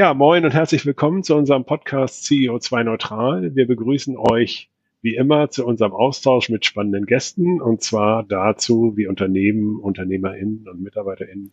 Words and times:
Ja, 0.00 0.14
moin 0.14 0.46
und 0.46 0.54
herzlich 0.54 0.86
willkommen 0.86 1.22
zu 1.22 1.36
unserem 1.36 1.66
Podcast 1.66 2.24
CEO2 2.24 2.84
Neutral. 2.84 3.54
Wir 3.54 3.66
begrüßen 3.66 4.16
euch 4.16 4.70
wie 5.02 5.14
immer 5.14 5.50
zu 5.50 5.66
unserem 5.66 5.92
Austausch 5.92 6.48
mit 6.48 6.64
spannenden 6.64 7.04
Gästen 7.04 7.60
und 7.60 7.82
zwar 7.82 8.22
dazu, 8.22 8.94
wie 8.96 9.06
Unternehmen, 9.06 9.78
UnternehmerInnen 9.78 10.66
und 10.68 10.80
MitarbeiterInnen 10.80 11.52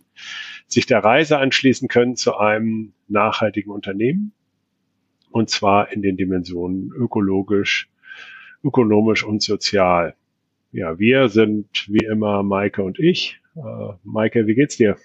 sich 0.66 0.86
der 0.86 1.04
Reise 1.04 1.40
anschließen 1.40 1.90
können 1.90 2.16
zu 2.16 2.38
einem 2.38 2.94
nachhaltigen 3.10 3.70
Unternehmen 3.70 4.32
und 5.30 5.50
zwar 5.50 5.92
in 5.92 6.02
den 6.02 6.16
Dimensionen 6.16 6.94
ökologisch, 6.96 7.90
ökonomisch 8.64 9.26
und 9.26 9.44
sozial. 9.44 10.16
Ja, 10.72 10.98
wir 10.98 11.28
sind 11.28 11.90
wie 11.90 12.06
immer 12.06 12.44
Maike 12.44 12.82
und 12.82 12.98
ich. 12.98 13.42
Äh, 13.58 13.60
Maike, 14.06 14.48
wie 14.48 14.56
geht's 14.56 14.78
dir? 14.78 14.96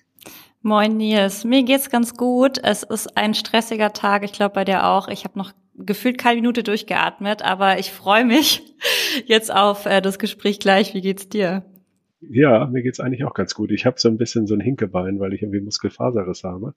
Moin 0.65 0.97
Nils, 0.97 1.45
mir 1.45 1.65
geht's 1.65 1.91
ganz 1.91 2.17
gut. 2.17 2.59
Es 2.63 2.85
ist 2.85 3.17
ein 3.17 3.35
stressiger 3.35 3.93
Tag, 3.93 4.23
ich 4.23 4.33
glaube 4.33 4.55
bei 4.55 4.65
dir 4.65 4.87
auch. 4.87 5.09
Ich 5.09 5.25
habe 5.25 5.37
noch 5.37 5.53
gefühlt 5.75 6.19
keine 6.19 6.37
Minute 6.37 6.63
durchgeatmet, 6.63 7.43
aber 7.43 7.81
ich 7.81 7.91
freue 7.91 8.25
mich 8.25 8.63
jetzt 9.27 9.53
auf 9.53 9.87
äh, 9.87 10.01
das 10.01 10.21
Gespräch 10.21 10.61
gleich. 10.61 10.95
Wie 10.95 11.01
geht's 11.01 11.29
dir? 11.29 11.65
Ja, 12.21 12.67
mir 12.67 12.83
geht's 12.83 13.01
eigentlich 13.01 13.25
auch 13.25 13.35
ganz 13.35 13.55
gut. 13.55 13.73
Ich 13.73 13.85
habe 13.87 13.99
so 13.99 14.09
ein 14.09 14.19
bisschen 14.19 14.47
so 14.47 14.55
ein 14.55 14.61
Hinkebein, 14.61 15.19
weil 15.19 15.33
ich 15.33 15.43
irgendwie 15.43 15.61
Muskelfaserriss 15.61 16.45
habe. 16.45 16.75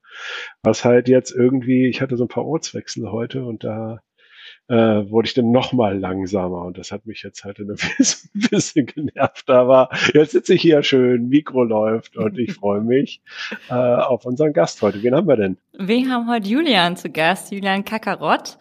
Was 0.64 0.84
halt 0.84 1.08
jetzt 1.08 1.30
irgendwie, 1.30 1.86
ich 1.88 2.02
hatte 2.02 2.18
so 2.18 2.24
ein 2.24 2.30
paar 2.30 2.46
Ortswechsel 2.46 3.12
heute 3.12 3.46
und 3.46 3.64
da 3.64 4.00
äh, 4.68 4.76
wurde 5.10 5.28
ich 5.28 5.34
dann 5.34 5.52
noch 5.52 5.74
mal 5.74 5.98
langsamer 5.98 6.64
und 6.64 6.78
das 6.78 6.92
hat 6.92 7.06
mich 7.06 7.24
jetzt 7.24 7.44
halt 7.44 7.60
ein 7.60 7.68
bisschen, 7.98 8.30
ein 8.36 8.48
bisschen 8.50 8.86
genervt. 8.86 9.50
Aber 9.50 9.90
jetzt 10.14 10.32
sitze 10.32 10.56
ich 10.56 10.62
hier 10.62 10.84
schön, 10.84 11.30
Mikro 11.30 11.64
läuft 11.64 12.18
und 12.18 12.38
ich 12.38 12.54
freue 12.54 12.82
mich 12.82 13.22
äh, 13.70 13.74
auf 13.74 14.26
unseren 14.26 14.54
Gast 14.54 14.82
heute. 14.82 15.02
Wen 15.04 15.16
haben 15.16 15.28
wir 15.28 15.38
denn? 15.38 15.58
Wir 15.78 16.10
haben 16.10 16.30
heute 16.30 16.48
Julian 16.48 16.96
zu 16.98 17.10
Gast, 17.10 17.52
Julian 17.52 17.86
Kakarott. 17.86 18.58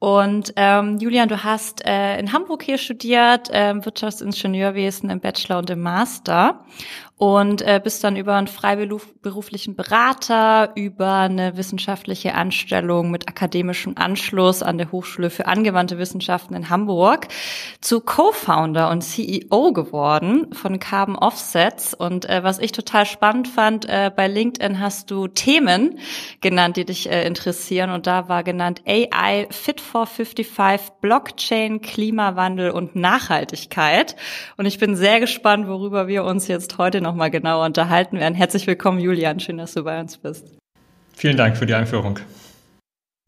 Und 0.00 0.52
ähm, 0.54 0.98
Julian, 0.98 1.28
du 1.28 1.42
hast 1.42 1.84
äh, 1.84 2.20
in 2.20 2.32
Hamburg 2.32 2.62
hier 2.62 2.78
studiert, 2.78 3.50
äh, 3.50 3.74
Wirtschaftsingenieurwesen 3.84 5.10
im 5.10 5.18
Bachelor 5.18 5.58
und 5.58 5.70
im 5.70 5.80
Master 5.80 6.64
und 7.18 7.62
äh, 7.62 7.80
bist 7.82 8.04
dann 8.04 8.14
über 8.14 8.36
einen 8.36 8.46
freiberuflichen 8.46 9.74
Berater, 9.74 10.70
über 10.76 11.14
eine 11.14 11.56
wissenschaftliche 11.56 12.34
Anstellung 12.34 13.10
mit 13.10 13.28
akademischem 13.28 13.94
Anschluss 13.96 14.62
an 14.62 14.78
der 14.78 14.92
Hochschule 14.92 15.28
für 15.28 15.46
angewandte 15.46 15.98
Wissenschaften 15.98 16.54
in 16.54 16.70
Hamburg 16.70 17.26
zu 17.80 18.00
Co-Founder 18.00 18.88
und 18.90 19.02
CEO 19.02 19.72
geworden 19.72 20.54
von 20.54 20.78
Carbon 20.78 21.16
Offsets. 21.16 21.92
Und 21.92 22.28
äh, 22.28 22.44
was 22.44 22.60
ich 22.60 22.70
total 22.70 23.04
spannend 23.04 23.48
fand, 23.48 23.86
äh, 23.88 24.12
bei 24.14 24.28
LinkedIn 24.28 24.78
hast 24.78 25.10
du 25.10 25.26
Themen 25.26 25.98
genannt, 26.40 26.76
die 26.76 26.84
dich 26.84 27.10
äh, 27.10 27.26
interessieren. 27.26 27.90
Und 27.90 28.06
da 28.06 28.28
war 28.28 28.44
genannt 28.44 28.82
AI 28.86 29.48
Fit 29.50 29.80
for 29.80 30.06
55, 30.06 30.92
Blockchain, 31.00 31.80
Klimawandel 31.80 32.70
und 32.70 32.94
Nachhaltigkeit. 32.94 34.14
Und 34.56 34.66
ich 34.66 34.78
bin 34.78 34.94
sehr 34.94 35.18
gespannt, 35.18 35.66
worüber 35.66 36.06
wir 36.06 36.22
uns 36.22 36.46
jetzt 36.46 36.78
heute 36.78 37.07
nochmal 37.08 37.30
genauer 37.30 37.64
unterhalten 37.64 38.18
werden. 38.18 38.34
Herzlich 38.34 38.66
willkommen, 38.66 39.00
Julian. 39.00 39.40
Schön, 39.40 39.58
dass 39.58 39.74
du 39.74 39.82
bei 39.82 39.98
uns 39.98 40.18
bist. 40.18 40.46
Vielen 41.16 41.36
Dank 41.36 41.56
für 41.56 41.66
die 41.66 41.74
Einführung. 41.74 42.20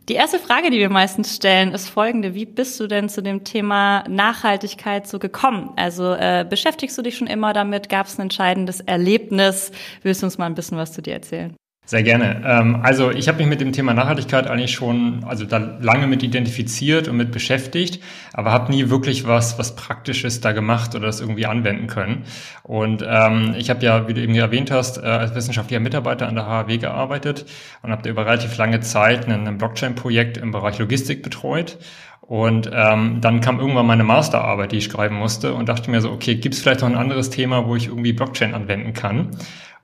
Die 0.08 0.14
erste 0.14 0.38
Frage, 0.38 0.70
die 0.70 0.78
wir 0.78 0.90
meistens 0.90 1.36
stellen, 1.36 1.72
ist 1.72 1.88
folgende. 1.88 2.34
Wie 2.34 2.44
bist 2.44 2.80
du 2.80 2.88
denn 2.88 3.08
zu 3.08 3.22
dem 3.22 3.44
Thema 3.44 4.04
Nachhaltigkeit 4.08 5.06
so 5.06 5.18
gekommen? 5.18 5.70
Also 5.76 6.14
äh, 6.14 6.44
beschäftigst 6.48 6.98
du 6.98 7.02
dich 7.02 7.16
schon 7.16 7.28
immer 7.28 7.52
damit? 7.52 7.88
Gab 7.88 8.06
es 8.06 8.18
ein 8.18 8.22
entscheidendes 8.22 8.80
Erlebnis? 8.80 9.70
Willst 10.02 10.22
du 10.22 10.26
uns 10.26 10.36
mal 10.36 10.46
ein 10.46 10.54
bisschen 10.54 10.78
was 10.78 10.92
zu 10.92 11.00
dir 11.00 11.14
erzählen? 11.14 11.54
Sehr 11.90 12.04
gerne. 12.04 12.40
Ähm, 12.46 12.78
also 12.84 13.10
ich 13.10 13.26
habe 13.26 13.38
mich 13.38 13.48
mit 13.48 13.60
dem 13.60 13.72
Thema 13.72 13.92
Nachhaltigkeit 13.94 14.46
eigentlich 14.46 14.70
schon, 14.70 15.24
also 15.26 15.44
da 15.44 15.56
lange 15.80 16.06
mit 16.06 16.22
identifiziert 16.22 17.08
und 17.08 17.16
mit 17.16 17.32
beschäftigt, 17.32 18.00
aber 18.32 18.52
habe 18.52 18.70
nie 18.70 18.90
wirklich 18.90 19.26
was, 19.26 19.58
was 19.58 19.74
Praktisches 19.74 20.40
da 20.40 20.52
gemacht 20.52 20.94
oder 20.94 21.06
das 21.06 21.20
irgendwie 21.20 21.46
anwenden 21.46 21.88
können. 21.88 22.26
Und 22.62 23.04
ähm, 23.04 23.56
ich 23.58 23.70
habe 23.70 23.84
ja, 23.84 24.06
wie 24.06 24.14
du 24.14 24.20
eben 24.20 24.36
erwähnt 24.36 24.70
hast, 24.70 24.98
äh, 24.98 25.00
als 25.00 25.34
wissenschaftlicher 25.34 25.80
Mitarbeiter 25.80 26.28
an 26.28 26.36
der 26.36 26.46
HAW 26.46 26.78
gearbeitet 26.78 27.46
und 27.82 27.90
habe 27.90 28.02
da 28.02 28.10
über 28.10 28.24
relativ 28.24 28.56
lange 28.56 28.78
Zeit 28.78 29.26
ein, 29.26 29.58
Blockchain-Projekt 29.58 30.36
im 30.36 30.52
Bereich 30.52 30.78
Logistik 30.78 31.24
betreut. 31.24 31.76
Und 32.20 32.70
ähm, 32.72 33.20
dann 33.20 33.40
kam 33.40 33.58
irgendwann 33.58 33.86
meine 33.86 34.04
Masterarbeit, 34.04 34.70
die 34.70 34.76
ich 34.76 34.84
schreiben 34.84 35.16
musste 35.16 35.54
und 35.54 35.68
dachte 35.68 35.90
mir 35.90 36.00
so, 36.00 36.12
okay, 36.12 36.36
gibt 36.36 36.54
es 36.54 36.60
vielleicht 36.60 36.82
noch 36.82 36.88
ein 36.88 36.96
anderes 36.96 37.30
Thema, 37.30 37.66
wo 37.66 37.74
ich 37.74 37.88
irgendwie 37.88 38.12
Blockchain 38.12 38.54
anwenden 38.54 38.92
kann? 38.92 39.30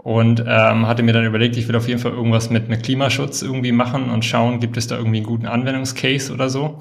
Und 0.07 0.45
ähm, 0.47 0.87
hatte 0.87 1.03
mir 1.03 1.13
dann 1.13 1.25
überlegt, 1.25 1.57
ich 1.57 1.67
will 1.67 1.75
auf 1.75 1.89
jeden 1.89 1.99
Fall 1.99 2.13
irgendwas 2.13 2.49
mit, 2.49 2.69
mit 2.69 2.85
Klimaschutz 2.85 3.43
irgendwie 3.43 3.73
machen 3.73 4.09
und 4.09 4.25
schauen, 4.25 4.61
gibt 4.61 4.77
es 4.77 4.87
da 4.87 4.97
irgendwie 4.97 5.17
einen 5.17 5.27
guten 5.27 5.47
Anwendungscase 5.47 6.33
oder 6.33 6.49
so 6.49 6.79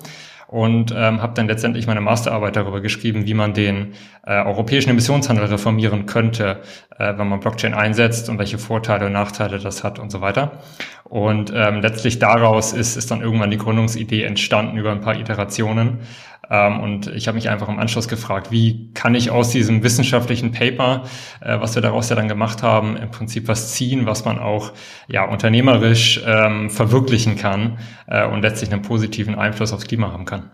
und 0.47 0.93
ähm, 0.95 1.23
habe 1.23 1.33
dann 1.33 1.47
letztendlich 1.47 1.87
meine 1.87 2.01
Masterarbeit 2.01 2.55
darüber 2.55 2.81
geschrieben, 2.81 3.25
wie 3.25 3.33
man 3.33 3.55
den 3.55 3.93
äh, 4.27 4.35
europäischen 4.43 4.91
Emissionshandel 4.91 5.45
reformieren 5.45 6.05
könnte, 6.05 6.59
äh, 6.99 7.17
wenn 7.17 7.27
man 7.27 7.39
Blockchain 7.39 7.73
einsetzt 7.73 8.29
und 8.29 8.37
welche 8.37 8.59
Vorteile 8.59 9.07
und 9.07 9.13
Nachteile 9.13 9.57
das 9.57 9.83
hat 9.83 9.97
und 9.97 10.11
so 10.11 10.21
weiter. 10.21 10.59
Und 11.03 11.51
ähm, 11.55 11.81
letztlich 11.81 12.19
daraus 12.19 12.73
ist, 12.73 12.95
ist 12.95 13.09
dann 13.09 13.21
irgendwann 13.21 13.49
die 13.49 13.57
Gründungsidee 13.57 14.21
entstanden 14.21 14.77
über 14.77 14.91
ein 14.91 15.01
paar 15.01 15.19
Iterationen. 15.19 16.01
Ähm, 16.50 16.79
und 16.79 17.07
ich 17.07 17.28
habe 17.28 17.35
mich 17.35 17.50
einfach 17.50 17.69
im 17.69 17.79
Anschluss 17.79 18.07
gefragt, 18.07 18.51
wie 18.51 18.91
kann 18.94 19.16
ich 19.16 19.31
aus 19.31 19.50
diesem 19.50 19.83
wissenschaftlichen 19.83 20.51
Paper, 20.51 21.03
äh, 21.41 21.59
was 21.59 21.75
wir 21.75 21.81
daraus 21.81 22.09
ja 22.09 22.16
dann 22.16 22.28
gemacht 22.28 22.63
haben, 22.63 22.97
im 22.97 23.11
Prinzip 23.11 23.47
was 23.47 23.73
ziehen, 23.73 24.06
was 24.06 24.25
man 24.25 24.39
auch 24.39 24.73
ja 25.07 25.25
unternehmerisch 25.25 26.22
ähm, 26.25 26.69
verwirklichen 26.69 27.35
kann 27.35 27.79
äh, 28.07 28.25
und 28.25 28.41
letztlich 28.41 28.72
einen 28.72 28.81
positiven 28.81 29.35
Einfluss 29.35 29.73
aufs 29.73 29.88
Klima 29.88 30.11
haben 30.11 30.25
kann. 30.25 30.51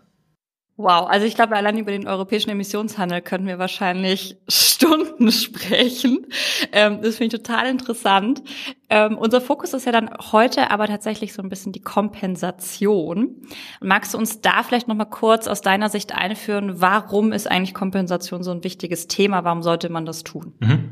Wow, 0.77 1.07
also 1.07 1.27
ich 1.27 1.35
glaube, 1.35 1.55
allein 1.55 1.77
über 1.77 1.91
den 1.91 2.07
europäischen 2.07 2.49
Emissionshandel 2.49 3.21
könnten 3.21 3.45
wir 3.45 3.59
wahrscheinlich 3.59 4.37
Stunden 4.49 5.31
sprechen. 5.31 6.25
Ähm, 6.71 7.01
das 7.01 7.17
finde 7.17 7.35
ich 7.35 7.43
total 7.43 7.67
interessant. 7.67 8.41
Ähm, 8.89 9.17
unser 9.17 9.41
Fokus 9.41 9.73
ist 9.73 9.85
ja 9.85 9.91
dann 9.91 10.09
heute 10.31 10.71
aber 10.71 10.87
tatsächlich 10.87 11.33
so 11.33 11.43
ein 11.43 11.49
bisschen 11.49 11.71
die 11.71 11.81
Kompensation. 11.81 13.35
Magst 13.79 14.13
du 14.13 14.17
uns 14.17 14.41
da 14.41 14.63
vielleicht 14.63 14.87
nochmal 14.87 15.09
kurz 15.09 15.47
aus 15.47 15.61
deiner 15.61 15.89
Sicht 15.89 16.15
einführen, 16.15 16.81
warum 16.81 17.31
ist 17.31 17.49
eigentlich 17.49 17.73
Kompensation 17.73 18.41
so 18.41 18.51
ein 18.51 18.63
wichtiges 18.63 19.07
Thema? 19.07 19.43
Warum 19.43 19.61
sollte 19.61 19.89
man 19.89 20.05
das 20.05 20.23
tun? 20.23 20.53
Mhm. 20.59 20.91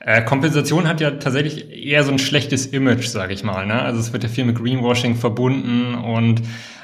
Äh, 0.00 0.22
Kompensation 0.22 0.88
hat 0.88 1.00
ja 1.00 1.10
tatsächlich 1.10 1.68
eher 1.70 2.04
so 2.04 2.12
ein 2.12 2.18
schlechtes 2.18 2.66
Image, 2.66 3.06
sage 3.08 3.34
ich 3.34 3.44
mal. 3.44 3.66
Ne? 3.66 3.82
Also 3.82 4.00
es 4.00 4.12
wird 4.12 4.22
ja 4.22 4.28
viel 4.28 4.44
mit 4.44 4.56
Greenwashing 4.56 5.16
verbunden 5.16 5.94
und 5.94 6.42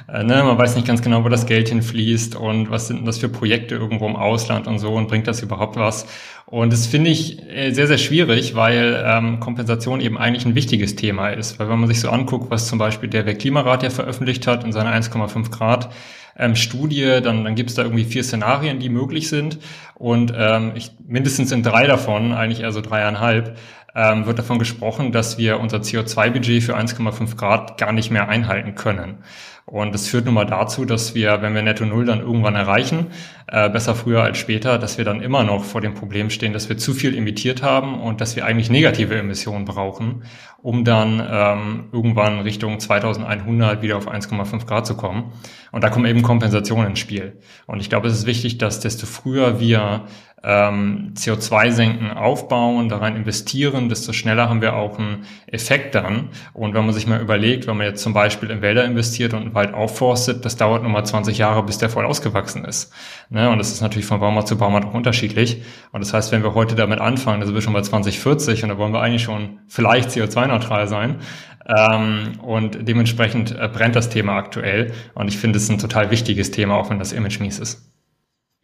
äh, 0.09 0.23
ne, 0.23 0.43
man 0.43 0.59
weiß 0.59 0.77
nicht 0.77 0.87
ganz 0.87 1.03
genau, 1.03 1.25
wo 1.25 1.29
das 1.29 1.47
Geld 1.47 1.69
hinfließt 1.69 2.37
und 2.37 2.71
was 2.71 2.89
sind 2.89 3.07
das 3.07 3.19
für 3.19 3.29
Projekte 3.29 3.75
irgendwo 3.75 4.07
im 4.07 4.17
Ausland 4.17 4.67
und 4.67 4.79
so 4.79 4.93
und 4.95 5.09
bringt 5.09 5.27
das 5.27 5.43
überhaupt 5.43 5.77
was. 5.77 6.07
Und 6.47 6.73
das 6.73 6.87
finde 6.87 7.11
ich 7.11 7.43
äh, 7.49 7.73
sehr, 7.73 7.87
sehr 7.87 7.99
schwierig, 7.99 8.55
weil 8.55 9.03
ähm, 9.07 9.41
Kompensation 9.41 10.01
eben 10.01 10.19
eigentlich 10.19 10.45
ein 10.45 10.55
wichtiges 10.55 10.97
Thema 10.97 11.31
ist. 11.31 11.59
Weil 11.59 11.69
wenn 11.69 11.79
man 11.79 11.89
sich 11.89 12.01
so 12.01 12.11
anguckt, 12.11 12.51
was 12.51 12.69
zum 12.69 12.79
Beispiel 12.79 13.09
der 13.09 13.25
Weltklimarat 13.25 13.83
ja 13.83 13.91
veröffentlicht 13.91 14.47
hat 14.47 14.65
in 14.65 14.73
seiner 14.73 14.95
1,5 14.95 15.51
Grad 15.51 15.91
ähm, 16.37 16.57
Studie, 16.57 17.21
dann, 17.23 17.45
dann 17.45 17.55
gibt 17.55 17.71
es 17.71 17.77
da 17.77 17.83
irgendwie 17.83 18.05
vier 18.05 18.25
Szenarien, 18.25 18.81
die 18.81 18.89
möglich 18.89 19.29
sind. 19.29 19.59
Und 19.95 20.33
ähm, 20.37 20.73
ich, 20.75 20.91
mindestens 21.07 21.53
in 21.53 21.63
drei 21.63 21.87
davon, 21.87 22.33
eigentlich 22.33 22.61
eher 22.61 22.73
so 22.73 22.81
dreieinhalb, 22.81 23.57
ähm, 23.95 24.27
wird 24.27 24.39
davon 24.39 24.59
gesprochen, 24.59 25.13
dass 25.13 25.39
wir 25.39 25.61
unser 25.61 25.79
CO2-Budget 25.79 26.63
für 26.63 26.77
1,5 26.77 27.37
Grad 27.37 27.79
gar 27.79 27.93
nicht 27.93 28.11
mehr 28.11 28.29
einhalten 28.29 28.75
können. 28.75 29.19
Und 29.65 29.95
das 29.95 30.09
führt 30.09 30.25
nun 30.25 30.35
mal 30.35 30.45
dazu, 30.45 30.85
dass 30.85 31.15
wir, 31.15 31.41
wenn 31.41 31.55
wir 31.55 31.63
Netto 31.63 31.85
Null 31.85 32.05
dann 32.05 32.21
irgendwann 32.21 32.57
erreichen, 32.57 33.07
äh, 33.47 33.71
besser 33.71 33.95
früher 33.95 34.23
als 34.23 34.39
später, 34.39 34.77
dass 34.77 34.99
wir 34.99 35.05
dann 35.05 35.23
immer 35.23 35.45
noch 35.45 35.65
vor 35.65 35.81
dem 35.81 35.95
Problem 35.95 36.31
stehen, 36.31 36.53
dass 36.53 36.69
wir 36.69 36.79
zu 36.79 36.95
viel 36.95 37.17
emittiert 37.17 37.63
haben 37.63 38.01
und 38.01 38.21
dass 38.21 38.35
wir 38.35 38.45
eigentlich 38.45 38.71
negative 38.71 39.17
Emissionen 39.17 39.65
brauchen, 39.65 40.25
um 40.63 40.85
dann 40.85 41.25
ähm, 41.31 41.85
irgendwann 41.93 42.41
Richtung 42.41 42.81
2100 42.81 43.83
wieder 43.83 43.97
auf 43.97 44.09
1,5 44.09 44.67
Grad 44.67 44.85
zu 44.85 44.97
kommen. 44.97 45.33
Und 45.71 45.85
da 45.85 45.91
kommen 45.91 46.07
eben 46.07 46.23
Kompensationen 46.23 46.89
ins 46.89 46.99
Spiel. 46.99 47.39
Und 47.67 47.81
ich 47.81 47.89
glaube, 47.89 48.09
es 48.09 48.15
ist 48.15 48.27
wichtig, 48.27 48.59
dass 48.59 48.81
desto 48.81 49.07
früher 49.07 49.61
wir 49.61 50.07
ähm, 50.45 51.13
CO2-Senken 51.17 52.11
aufbauen, 52.11 52.89
daran 52.89 53.17
investieren, 53.17 53.89
desto 53.89 54.13
schneller 54.13 54.49
haben 54.49 54.61
wir 54.61 54.75
auch 54.75 54.99
einen 54.99 55.25
Effekt 55.47 55.95
dann. 55.95 56.31
Und 56.53 56.75
wenn 56.75 56.85
man 56.85 56.95
sich 56.95 57.07
mal 57.07 57.21
überlegt, 57.21 57.67
wenn 57.67 57.77
man 57.77 57.87
jetzt 57.87 58.03
zum 58.03 58.13
Beispiel 58.13 58.51
in 58.51 58.61
Wälder 58.61 58.85
investiert 58.85 59.35
und 59.35 59.43
einen 59.43 59.55
Wald 59.55 59.73
aufforstet, 59.73 60.45
das 60.45 60.57
dauert 60.57 60.83
nochmal 60.83 61.07
20 61.07 61.39
Jahre, 61.39 61.63
bis 61.63 61.79
der 61.79 61.91
voll 61.91 62.05
ausgewachsen 62.05 62.65
ist. 62.65 62.93
Ne? 63.31 63.51
Und 63.51 63.59
das 63.59 63.71
ist 63.71 63.83
natürlich 63.83 64.07
von 64.07 64.21
Baumarkt 64.21 64.49
zu 64.49 64.59
Baumarkt 64.59 64.89
auch 64.89 64.95
unterschiedlich. 64.95 65.63
Und 65.93 66.01
das 66.01 66.13
heißt, 66.13 66.33
wenn 66.33 66.43
wir 66.43 66.55
heute 66.55 66.75
damit 66.75 67.01
anfangen, 67.01 67.41
dann 67.41 67.47
sind 67.47 67.55
wir 67.55 67.63
schon 67.63 67.73
bei 67.73 67.83
2040 67.83 68.65
und 68.65 68.71
da 68.71 68.79
wollen 68.79 68.93
wir 68.93 69.01
eigentlich 69.01 69.23
schon 69.23 69.61
vielleicht 69.69 70.11
CO2-neutral 70.11 70.89
sein. 70.89 71.21
Ähm, 71.67 72.41
und 72.41 72.89
dementsprechend 72.89 73.53
äh, 73.53 73.69
brennt 73.73 73.95
das 73.95 74.09
Thema 74.09 74.37
aktuell. 74.37 74.93
Und 75.15 75.29
ich 75.29 75.39
finde, 75.39 75.59
es 75.59 75.65
ist 75.65 75.71
ein 75.71 75.79
total 75.79 76.11
wichtiges 76.11 76.51
Thema, 76.51 76.75
auch 76.75 76.91
wenn 76.91 76.99
das 76.99 77.13
Image 77.13 77.39
mies 77.39 77.61
ist. 77.61 77.92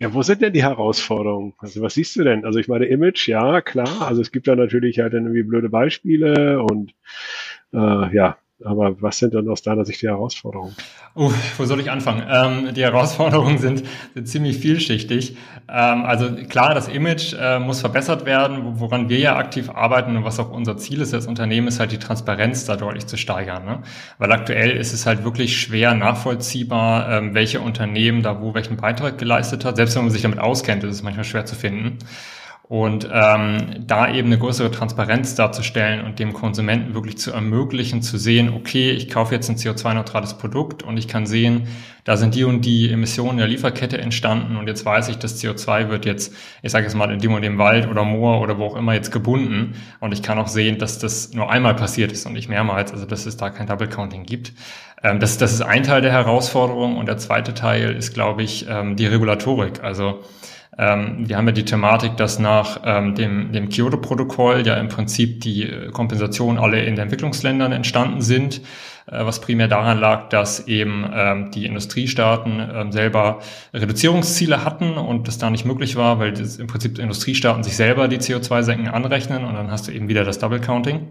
Ja, 0.01 0.15
wo 0.15 0.23
sind 0.23 0.43
denn 0.43 0.53
die 0.53 0.63
Herausforderungen? 0.63 1.55
Also 1.59 1.83
was 1.83 1.95
siehst 1.95 2.15
du 2.17 2.23
denn? 2.23 2.45
Also 2.45 2.61
ich 2.61 2.69
meine, 2.69 2.87
Image, 2.87 3.29
ja, 3.29 3.61
klar. 3.61 4.03
Also 4.07 4.23
es 4.23 4.31
gibt 4.31 4.47
da 4.47 4.55
natürlich 4.55 5.01
halt 5.01 5.13
irgendwie 5.13 5.43
blöde 5.43 5.69
Beispiele 5.69 6.63
und 6.63 6.95
äh, 7.73 8.15
ja, 8.15 8.39
Aber 8.65 9.01
was 9.01 9.19
sind 9.19 9.35
denn 9.35 9.49
aus 9.49 9.63
deiner 9.63 9.85
Sicht 9.85 10.03
die 10.03 10.09
Herausforderungen? 10.09 10.75
Uh, 11.15 11.31
wo 11.57 11.65
soll 11.65 11.79
ich 11.81 11.93
anfangen? 11.93 12.25
Ähm, 12.29 12.75
die 12.75 12.83
Herausforderungen 12.83 13.59
sind, 13.59 13.85
sind 14.15 14.27
ziemlich 14.27 14.59
vielschichtig. 14.59 15.37
Ähm, 15.69 16.05
also 16.05 16.35
klar, 16.49 16.75
das 16.75 16.89
Image 16.89 17.35
äh, 17.39 17.61
muss 17.61 17.81
verbessert 17.81 18.27
werden, 18.27 18.81
woran 18.81 19.09
wir 19.09 19.19
ja 19.19 19.37
aktiv 19.37 19.71
arbeiten 19.71 20.17
und 20.17 20.25
was 20.25 20.41
auch 20.41 20.51
unser 20.51 20.77
Ziel 20.77 21.01
ist 21.01 21.15
als 21.15 21.29
Unternehmen, 21.29 21.69
ist 21.69 21.79
halt 21.79 21.93
die 21.93 21.99
Transparenz 21.99 22.65
da 22.65 22.77
deutlich 22.77 23.07
zu 23.07 23.17
steigern. 23.17 23.65
Ne? 23.65 23.83
Weil 24.19 24.33
aktuell 24.33 24.71
ist 24.71 24.93
es 24.93 25.07
halt 25.07 25.23
wirklich 25.23 25.61
schwer 25.61 25.95
nachvollziehbar, 25.95 27.11
ähm, 27.11 27.35
welche 27.35 27.61
Unternehmen 27.61 28.23
da 28.23 28.41
wo 28.41 28.55
welchen 28.55 28.77
Beitrag 28.77 29.19
geleistet 29.19 29.65
hat. 29.65 29.77
Selbst 29.77 29.95
wenn 29.95 30.03
man 30.03 30.11
sich 30.11 30.23
damit 30.23 30.41
auskennt, 30.41 30.83
ist 30.83 30.95
es 30.95 31.03
manchmal 31.05 31.25
schwer 31.25 31.47
zu 31.47 31.55
finden. 31.55 31.99
Und 32.69 33.09
ähm, 33.11 33.87
da 33.87 34.13
eben 34.13 34.27
eine 34.27 34.39
größere 34.39 34.71
Transparenz 34.71 35.35
darzustellen 35.35 36.05
und 36.05 36.19
dem 36.19 36.35
Konsumenten 36.35 36.93
wirklich 36.93 37.17
zu 37.17 37.33
ermöglichen, 37.33 38.03
zu 38.03 38.19
sehen, 38.19 38.53
okay, 38.55 38.91
ich 38.91 39.09
kaufe 39.09 39.35
jetzt 39.35 39.49
ein 39.49 39.57
CO2-neutrales 39.57 40.35
Produkt 40.35 40.83
und 40.83 40.99
ich 40.99 41.09
kann 41.09 41.25
sehen, 41.25 41.69
da 42.05 42.19
sind 42.19 42.35
die 42.35 42.45
und 42.45 42.67
die 42.67 42.91
Emissionen 42.91 43.39
der 43.39 43.47
Lieferkette 43.47 43.97
entstanden 43.97 44.57
und 44.59 44.67
jetzt 44.67 44.85
weiß 44.85 45.09
ich, 45.09 45.17
das 45.17 45.43
CO2 45.43 45.89
wird 45.89 46.05
jetzt, 46.05 46.35
ich 46.61 46.71
sage 46.71 46.85
jetzt 46.85 46.95
mal, 46.95 47.11
in 47.11 47.21
dem 47.21 47.33
und 47.33 47.41
dem 47.41 47.57
Wald 47.57 47.89
oder 47.89 48.05
Moor 48.05 48.43
oder 48.43 48.59
wo 48.59 48.67
auch 48.67 48.77
immer 48.77 48.93
jetzt 48.93 49.13
gebunden 49.13 49.75
und 50.01 50.13
ich 50.13 50.23
kann 50.23 50.39
auch 50.39 50.49
sehen, 50.49 50.79
dass 50.79 50.99
das 50.99 51.33
nur 51.33 51.51
einmal 51.51 51.75
passiert 51.75 52.13
ist 52.13 52.27
und 52.27 52.35
nicht 52.35 52.51
mehrmals, 52.51 52.93
also 52.93 53.07
dass 53.07 53.25
es 53.25 53.39
da 53.39 53.49
kein 53.49 53.67
Double 53.67 53.89
Counting 53.89 54.25
gibt. 54.25 54.53
Ähm, 55.03 55.21
das, 55.21 55.39
das 55.39 55.55
ist 55.55 55.63
ein 55.63 55.85
Teil 55.85 56.03
der 56.03 56.13
Herausforderung 56.13 56.99
und 56.99 57.07
der 57.07 57.17
zweite 57.17 57.55
Teil 57.55 57.95
ist, 57.95 58.13
glaube 58.13 58.43
ich, 58.43 58.67
ähm, 58.69 58.97
die 58.97 59.07
Regulatorik. 59.07 59.83
Also 59.83 60.23
ähm, 60.79 61.29
wir 61.29 61.37
haben 61.37 61.47
ja 61.47 61.53
die 61.53 61.65
Thematik, 61.65 62.17
dass 62.17 62.39
nach 62.39 62.81
ähm, 62.85 63.17
dem, 63.17 63.51
dem 63.51 63.69
Kyoto-Protokoll 63.69 64.65
ja 64.65 64.75
im 64.75 64.89
Prinzip 64.89 65.41
die 65.41 65.65
äh, 65.65 65.91
Kompensation 65.91 66.57
alle 66.57 66.81
in 66.85 66.95
den 66.95 67.03
Entwicklungsländern 67.03 67.73
entstanden 67.73 68.23
sind, 68.23 68.61
äh, 69.07 69.25
was 69.25 69.41
primär 69.41 69.67
daran 69.67 69.99
lag, 69.99 70.29
dass 70.29 70.69
eben 70.69 71.05
ähm, 71.13 71.51
die 71.51 71.67
Industriestaaten 71.67 72.63
ähm, 72.73 72.93
selber 72.93 73.41
Reduzierungsziele 73.75 74.65
hatten 74.65 74.93
und 74.93 75.27
das 75.27 75.39
da 75.39 75.51
nicht 75.51 75.65
möglich 75.65 75.97
war, 75.97 76.21
weil 76.21 76.33
das 76.33 76.59
im 76.59 76.69
Prinzip 76.69 77.01
Industriestaaten 77.01 77.65
sich 77.65 77.75
selber 77.75 78.07
die 78.07 78.19
CO2-Senken 78.19 78.87
anrechnen 78.87 79.45
und 79.45 79.55
dann 79.55 79.73
hast 79.73 79.89
du 79.89 79.93
eben 79.93 80.09
wieder 80.09 80.25
das 80.25 80.39
Double 80.39 80.61
Counting. 80.61 81.09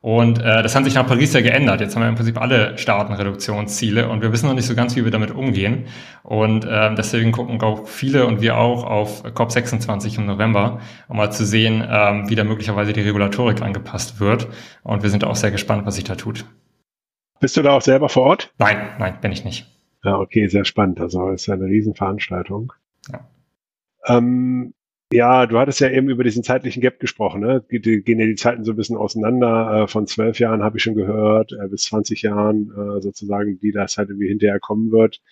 Und 0.00 0.38
äh, 0.38 0.62
das 0.62 0.76
hat 0.76 0.84
sich 0.84 0.94
nach 0.94 1.06
Paris 1.06 1.32
ja 1.32 1.40
geändert. 1.40 1.80
Jetzt 1.80 1.96
haben 1.96 2.02
wir 2.02 2.08
im 2.08 2.14
Prinzip 2.14 2.40
alle 2.40 2.78
Staaten 2.78 3.12
Reduktionsziele 3.12 4.08
und 4.08 4.22
wir 4.22 4.32
wissen 4.32 4.46
noch 4.46 4.54
nicht 4.54 4.66
so 4.66 4.76
ganz, 4.76 4.94
wie 4.94 5.04
wir 5.04 5.10
damit 5.10 5.32
umgehen. 5.32 5.86
Und 6.22 6.64
äh, 6.64 6.94
deswegen 6.94 7.32
gucken 7.32 7.60
auch 7.62 7.88
viele 7.88 8.26
und 8.26 8.40
wir 8.40 8.56
auch 8.58 8.84
auf 8.84 9.24
COP26 9.24 10.18
im 10.18 10.26
November, 10.26 10.80
um 11.08 11.16
mal 11.16 11.32
zu 11.32 11.44
sehen, 11.44 11.82
äh, 11.82 12.28
wie 12.28 12.36
da 12.36 12.44
möglicherweise 12.44 12.92
die 12.92 13.00
Regulatorik 13.00 13.60
angepasst 13.60 14.20
wird. 14.20 14.46
Und 14.84 15.02
wir 15.02 15.10
sind 15.10 15.24
auch 15.24 15.36
sehr 15.36 15.50
gespannt, 15.50 15.84
was 15.84 15.96
sich 15.96 16.04
da 16.04 16.14
tut. 16.14 16.44
Bist 17.40 17.56
du 17.56 17.62
da 17.62 17.72
auch 17.72 17.82
selber 17.82 18.08
vor 18.08 18.24
Ort? 18.24 18.52
Nein, 18.58 18.76
nein, 18.98 19.20
bin 19.20 19.32
ich 19.32 19.44
nicht. 19.44 19.66
Ja, 20.04 20.18
okay, 20.18 20.46
sehr 20.46 20.64
spannend. 20.64 21.00
Also 21.00 21.30
es 21.30 21.42
ist 21.42 21.50
eine 21.50 21.64
Riesenveranstaltung. 21.64 22.72
Ja. 23.12 23.28
Ähm, 24.06 24.74
ja, 25.12 25.46
du 25.46 25.58
hattest 25.58 25.80
ja 25.80 25.90
eben 25.90 26.10
über 26.10 26.22
diesen 26.22 26.42
zeitlichen 26.42 26.82
Gap 26.82 27.00
gesprochen. 27.00 27.40
Ne? 27.40 27.64
Gehen 27.68 28.20
ja 28.20 28.26
die 28.26 28.34
Zeiten 28.34 28.64
so 28.64 28.72
ein 28.72 28.76
bisschen 28.76 28.96
auseinander. 28.96 29.84
Äh, 29.84 29.88
von 29.88 30.06
zwölf 30.06 30.38
Jahren 30.38 30.62
habe 30.62 30.76
ich 30.76 30.82
schon 30.82 30.94
gehört, 30.94 31.52
äh, 31.52 31.68
bis 31.68 31.84
20 31.84 32.22
Jahren 32.22 32.70
äh, 32.70 33.00
sozusagen, 33.00 33.58
die 33.58 33.72
das 33.72 33.96
halt 33.96 34.10
irgendwie 34.10 34.28
hinterher 34.28 34.60
kommen 34.60 34.90
wird. 34.90 35.22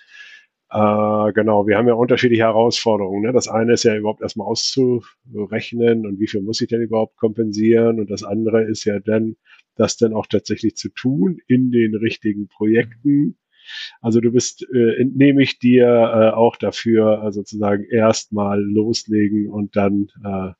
Äh, 0.70 1.32
genau, 1.34 1.66
wir 1.66 1.76
haben 1.76 1.88
ja 1.88 1.94
unterschiedliche 1.94 2.44
Herausforderungen. 2.44 3.22
Ne? 3.22 3.32
Das 3.32 3.48
eine 3.48 3.74
ist 3.74 3.84
ja 3.84 3.94
überhaupt 3.94 4.22
erstmal 4.22 4.48
auszurechnen 4.48 6.06
und 6.06 6.18
wie 6.20 6.26
viel 6.26 6.40
muss 6.42 6.60
ich 6.60 6.68
denn 6.68 6.80
überhaupt 6.80 7.16
kompensieren. 7.18 8.00
Und 8.00 8.10
das 8.10 8.24
andere 8.24 8.64
ist 8.64 8.84
ja 8.84 8.98
dann, 8.98 9.36
das 9.76 9.98
dann 9.98 10.14
auch 10.14 10.26
tatsächlich 10.26 10.76
zu 10.76 10.88
tun 10.88 11.38
in 11.48 11.70
den 11.70 11.94
richtigen 11.94 12.48
Projekten 12.48 13.36
also 14.00 14.20
du 14.20 14.30
bist, 14.30 14.66
äh, 14.72 15.00
entnehme 15.00 15.42
ich 15.42 15.58
dir 15.58 15.86
äh, 15.86 16.30
auch 16.34 16.56
dafür, 16.56 17.24
äh, 17.24 17.32
sozusagen 17.32 17.84
erstmal 17.84 18.60
loslegen 18.60 19.48
und 19.48 19.76
dann 19.76 20.08
äh, 20.24 20.52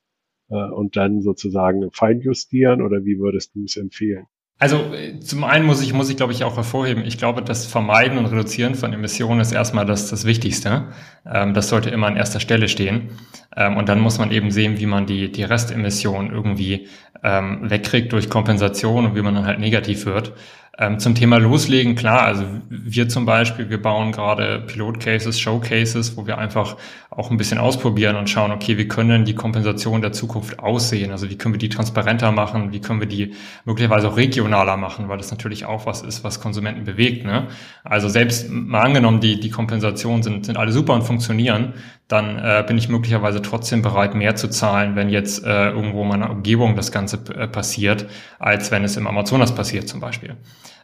äh, 0.49 0.55
und 0.55 0.95
dann 0.95 1.21
sozusagen 1.21 1.89
feinjustieren 1.91 2.81
oder 2.81 3.03
wie 3.05 3.19
würdest 3.19 3.55
du 3.55 3.63
es 3.63 3.77
empfehlen? 3.77 4.25
Also 4.59 4.77
äh, 4.93 5.19
zum 5.19 5.43
einen 5.43 5.65
muss 5.65 5.83
ich, 5.83 5.93
muss 5.93 6.09
ich 6.09 6.17
glaube 6.17 6.33
ich 6.33 6.43
auch 6.43 6.55
hervorheben, 6.55 7.03
ich 7.05 7.17
glaube, 7.17 7.41
das 7.41 7.65
Vermeiden 7.65 8.17
und 8.17 8.25
Reduzieren 8.25 8.75
von 8.75 8.91
Emissionen 8.91 9.39
ist 9.39 9.51
erstmal 9.51 9.85
das, 9.85 10.09
das 10.09 10.25
Wichtigste. 10.25 10.87
Ähm, 11.25 11.53
das 11.53 11.69
sollte 11.69 11.89
immer 11.89 12.07
an 12.07 12.17
erster 12.17 12.39
Stelle 12.39 12.67
stehen. 12.67 13.09
Ähm, 13.55 13.77
und 13.77 13.89
dann 13.89 13.99
muss 13.99 14.17
man 14.17 14.31
eben 14.31 14.49
sehen, 14.51 14.79
wie 14.79 14.87
man 14.87 15.05
die, 15.05 15.31
die 15.31 15.43
Restemissionen 15.43 16.31
irgendwie 16.31 16.87
ähm, 17.23 17.69
wegkriegt 17.69 18.11
durch 18.13 18.29
Kompensation 18.29 19.05
und 19.05 19.15
wie 19.15 19.21
man 19.21 19.35
dann 19.35 19.45
halt 19.45 19.59
negativ 19.59 20.05
wird. 20.05 20.33
Ähm, 20.79 20.99
zum 20.99 21.15
Thema 21.15 21.39
Loslegen, 21.39 21.95
klar, 21.95 22.21
also 22.21 22.43
wir 22.69 23.09
zum 23.09 23.25
Beispiel, 23.25 23.71
wir 23.71 23.81
bauen 23.81 24.11
gerade 24.11 24.59
Pilotcases, 24.59 25.39
Showcases, 25.39 26.15
wo 26.17 26.27
wir 26.27 26.37
einfach 26.37 26.77
auch 27.09 27.31
ein 27.31 27.37
bisschen 27.37 27.57
ausprobieren 27.57 28.15
und 28.15 28.29
schauen, 28.29 28.51
okay, 28.51 28.77
wie 28.77 28.87
können 28.87 29.25
die 29.25 29.33
Kompensation 29.33 30.03
der 30.03 30.11
Zukunft 30.11 30.59
aussehen? 30.59 31.09
Also 31.09 31.31
wie 31.31 31.35
können 31.35 31.55
wir 31.55 31.59
die 31.59 31.69
transparenter 31.69 32.31
machen? 32.31 32.73
Wie 32.73 32.79
können 32.79 32.99
wir 32.99 33.07
die 33.07 33.33
möglicherweise 33.65 34.07
auch 34.07 34.17
regionaler 34.17 34.77
machen? 34.77 35.09
Weil 35.09 35.17
das 35.17 35.31
natürlich 35.31 35.65
auch 35.65 35.87
was 35.87 36.03
ist, 36.03 36.23
was 36.23 36.39
Konsumenten 36.39 36.83
bewegt. 36.83 37.25
Ne? 37.25 37.47
Also 37.83 38.07
selbst 38.07 38.51
mal 38.51 38.81
angenommen, 38.81 39.19
die, 39.19 39.39
die 39.39 39.49
Kompensationen 39.49 40.21
sind, 40.21 40.45
sind 40.45 40.57
alle 40.57 40.71
super 40.71 40.93
und 40.93 41.01
funktionieren, 41.01 41.73
dann 42.07 42.37
äh, 42.37 42.63
bin 42.67 42.77
ich 42.77 42.87
möglicherweise 42.87 43.41
trotzdem 43.41 43.81
bereit, 43.81 44.13
mehr 44.13 44.35
zu 44.35 44.47
zahlen, 44.47 44.95
wenn 44.95 45.09
jetzt 45.09 45.43
äh, 45.43 45.69
irgendwo 45.69 46.03
in 46.03 46.09
meiner 46.09 46.29
Umgebung 46.29 46.75
das 46.75 46.91
Ganze 46.91 47.17
äh, 47.35 47.47
passiert, 47.47 48.05
als 48.37 48.69
wenn 48.69 48.83
es 48.83 48.95
im 48.95 49.07
Amazonas 49.07 49.55
passiert 49.55 49.89
zum 49.89 49.99
Beispiel. 49.99 50.37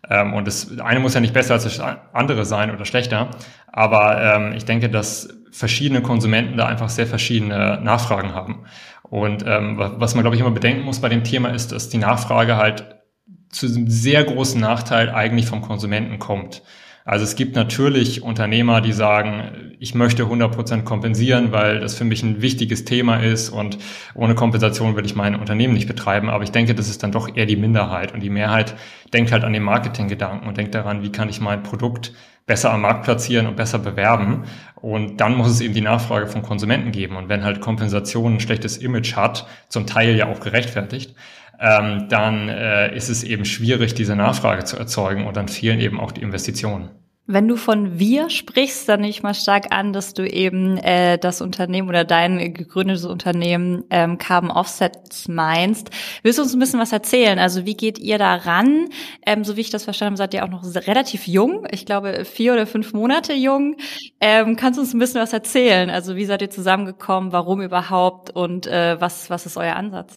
Ähm, 0.10 0.34
und 0.34 0.48
das 0.48 0.80
eine 0.80 1.00
muss 1.00 1.14
ja 1.14 1.20
nicht 1.20 1.34
besser 1.34 1.54
als 1.54 1.64
das 1.64 1.80
andere 1.80 2.46
sein 2.46 2.72
oder 2.72 2.86
schlechter, 2.86 3.30
aber 3.72 4.22
ähm, 4.22 4.54
ich 4.54 4.66
denke, 4.66 4.90
dass 4.90 5.30
verschiedene 5.52 6.02
Konsumenten 6.02 6.58
da 6.58 6.66
einfach 6.68 6.90
sehr 6.90 7.08
verschiedene 7.08 7.80
Nachfragen 7.82 8.34
haben. 8.34 8.66
Und 9.04 9.46
ähm, 9.46 9.78
was 9.78 10.16
man, 10.16 10.24
glaube 10.24 10.36
ich, 10.36 10.42
immer 10.42 10.52
bedenken 10.52 10.84
muss 10.84 11.00
bei 11.00 11.10
dem 11.10 11.24
Thema 11.24 11.50
ist, 11.50 11.72
dass 11.72 11.90
die 11.90 12.00
Nachfrage 12.00 12.58
halt 12.58 13.04
zu 13.50 13.68
einem 13.68 13.88
sehr 13.88 14.24
großen 14.24 14.60
Nachteil 14.60 15.12
eigentlich 15.12 15.46
vom 15.46 15.62
Konsumenten 15.62 16.18
kommt. 16.18 16.64
Also 17.06 17.26
es 17.26 17.36
gibt 17.36 17.56
natürlich 17.56 18.24
Unternehmer, 18.24 18.80
die 18.80 18.94
sagen, 18.94 19.74
ich 19.80 19.94
möchte 19.94 20.24
100% 20.24 20.84
kompensieren, 20.84 21.52
weil 21.52 21.82
das 21.82 21.96
für 21.96 22.06
mich 22.06 22.24
ein 22.24 22.42
wichtiges 22.42 22.86
Thema 22.86 23.18
ist 23.18 23.50
und 23.50 23.78
ohne 24.16 24.36
Kompensation 24.36 24.96
will 24.96 25.06
ich 25.06 25.16
mein 25.16 25.36
Unternehmen 25.36 25.74
nicht 25.74 25.88
betreiben. 25.88 26.30
Aber 26.30 26.46
ich 26.46 26.52
denke, 26.52 26.76
das 26.76 26.90
ist 26.90 27.04
dann 27.04 27.12
doch 27.12 27.36
eher 27.36 27.46
die 27.46 27.58
Minderheit 27.58 28.14
und 28.14 28.22
die 28.22 28.30
Mehrheit 28.30 28.76
denkt 29.14 29.34
halt 29.34 29.44
an 29.44 29.52
den 29.52 29.64
Marketinggedanken 29.64 30.48
und 30.48 30.56
denkt 30.56 30.76
daran, 30.76 31.04
wie 31.04 31.12
kann 31.12 31.28
ich 31.28 31.42
mein 31.42 31.62
Produkt 31.62 32.14
besser 32.46 32.72
am 32.72 32.82
Markt 32.82 33.04
platzieren 33.04 33.48
und 33.48 33.56
besser 33.56 33.80
bewerben. 33.80 34.44
Und 34.76 35.18
dann 35.22 35.36
muss 35.36 35.50
es 35.50 35.62
eben 35.62 35.74
die 35.74 35.82
Nachfrage 35.82 36.28
von 36.28 36.42
Konsumenten 36.42 36.92
geben. 36.92 37.16
Und 37.16 37.30
wenn 37.30 37.44
halt 37.44 37.62
Kompensation 37.62 38.36
ein 38.36 38.40
schlechtes 38.40 38.78
Image 38.78 39.16
hat, 39.16 39.48
zum 39.70 39.88
Teil 39.88 40.16
ja 40.16 40.28
auch 40.28 40.42
gerechtfertigt, 40.42 41.16
ähm, 41.60 42.08
dann 42.10 42.50
äh, 42.50 42.96
ist 42.96 43.10
es 43.10 43.24
eben 43.24 43.46
schwierig, 43.46 43.94
diese 43.94 44.16
Nachfrage 44.16 44.64
zu 44.66 44.78
erzeugen 44.78 45.28
und 45.28 45.38
dann 45.38 45.48
fehlen 45.48 45.80
eben 45.80 46.00
auch 46.00 46.12
die 46.12 46.22
Investitionen. 46.22 46.90
Wenn 47.26 47.48
du 47.48 47.56
von 47.56 48.00
wir 48.00 48.30
sprichst, 48.30 48.90
dann 48.90 49.00
nehme 49.00 49.10
ich 49.10 49.24
mal 49.24 49.34
stark 49.34 49.74
an, 49.74 49.94
dass 49.94 50.14
du 50.14 50.30
eben 50.30 50.78
äh, 50.78 51.18
das 51.18 51.40
Unternehmen 51.42 51.88
oder 51.88 52.04
dein 52.04 52.54
gegründetes 52.54 53.06
Unternehmen 53.06 53.86
ähm, 53.92 54.18
Carbon 54.18 54.52
Offsets 54.52 55.30
meinst. 55.30 55.90
Willst 56.24 56.38
du 56.38 56.44
uns 56.44 56.54
ein 56.54 56.60
bisschen 56.60 56.82
was 56.82 56.92
erzählen? 56.92 57.40
Also 57.40 57.66
wie 57.66 57.78
geht 57.78 57.98
ihr 57.98 58.18
da 58.18 58.36
ran? 58.36 58.90
Ähm, 59.26 59.46
so 59.46 59.56
wie 59.56 59.62
ich 59.62 59.70
das 59.70 59.86
verstanden 59.86 60.16
habe, 60.16 60.18
seid 60.18 60.34
ihr 60.34 60.44
auch 60.44 60.50
noch 60.50 60.66
relativ 60.86 61.26
jung. 61.26 61.66
Ich 61.72 61.86
glaube 61.86 62.26
vier 62.26 62.52
oder 62.54 62.68
fünf 62.68 62.92
Monate 62.92 63.32
jung. 63.32 63.78
Ähm, 64.20 64.58
kannst 64.58 64.78
du 64.78 64.82
uns 64.82 64.94
ein 64.94 65.00
bisschen 65.00 65.22
was 65.22 65.32
erzählen? 65.32 65.90
Also 65.90 66.18
wie 66.18 66.26
seid 66.26 66.42
ihr 66.42 66.50
zusammengekommen? 66.50 67.32
Warum 67.32 67.62
überhaupt? 67.62 68.32
Und 68.32 68.68
äh, 68.68 69.00
was, 69.00 69.30
was 69.30 69.46
ist 69.46 69.56
euer 69.56 69.78
Ansatz? 69.78 70.16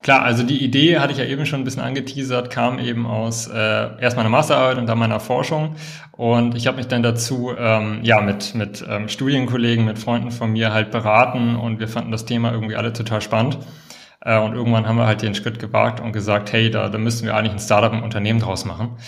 Klar, 0.00 0.22
also 0.22 0.44
die 0.44 0.62
Idee 0.64 1.00
hatte 1.00 1.12
ich 1.12 1.18
ja 1.18 1.24
eben 1.24 1.44
schon 1.44 1.60
ein 1.60 1.64
bisschen 1.64 1.82
angeteasert, 1.82 2.50
kam 2.50 2.78
eben 2.78 3.04
aus 3.04 3.48
äh, 3.48 4.00
erst 4.00 4.16
meiner 4.16 4.28
Masterarbeit 4.28 4.78
und 4.78 4.86
dann 4.86 4.98
meiner 4.98 5.18
Forschung. 5.18 5.74
Und 6.12 6.54
ich 6.54 6.68
habe 6.68 6.76
mich 6.76 6.86
dann 6.86 7.02
dazu 7.02 7.52
ähm, 7.58 8.00
ja 8.04 8.20
mit, 8.20 8.54
mit 8.54 8.84
ähm, 8.88 9.08
Studienkollegen, 9.08 9.84
mit 9.84 9.98
Freunden 9.98 10.30
von 10.30 10.52
mir 10.52 10.72
halt 10.72 10.92
beraten 10.92 11.56
und 11.56 11.80
wir 11.80 11.88
fanden 11.88 12.12
das 12.12 12.24
Thema 12.26 12.52
irgendwie 12.52 12.76
alle 12.76 12.92
total 12.92 13.20
spannend. 13.20 13.58
Äh, 14.20 14.38
und 14.38 14.54
irgendwann 14.54 14.86
haben 14.86 14.96
wir 14.98 15.06
halt 15.06 15.22
den 15.22 15.34
Schritt 15.34 15.58
gewagt 15.58 16.00
und 16.00 16.12
gesagt, 16.12 16.52
hey, 16.52 16.70
da, 16.70 16.88
da 16.88 16.98
müssten 16.98 17.26
wir 17.26 17.34
eigentlich 17.34 17.52
ein 17.52 17.58
Startup, 17.58 17.92
ein 17.92 18.02
Unternehmen 18.02 18.38
draus 18.38 18.64
machen. 18.64 18.98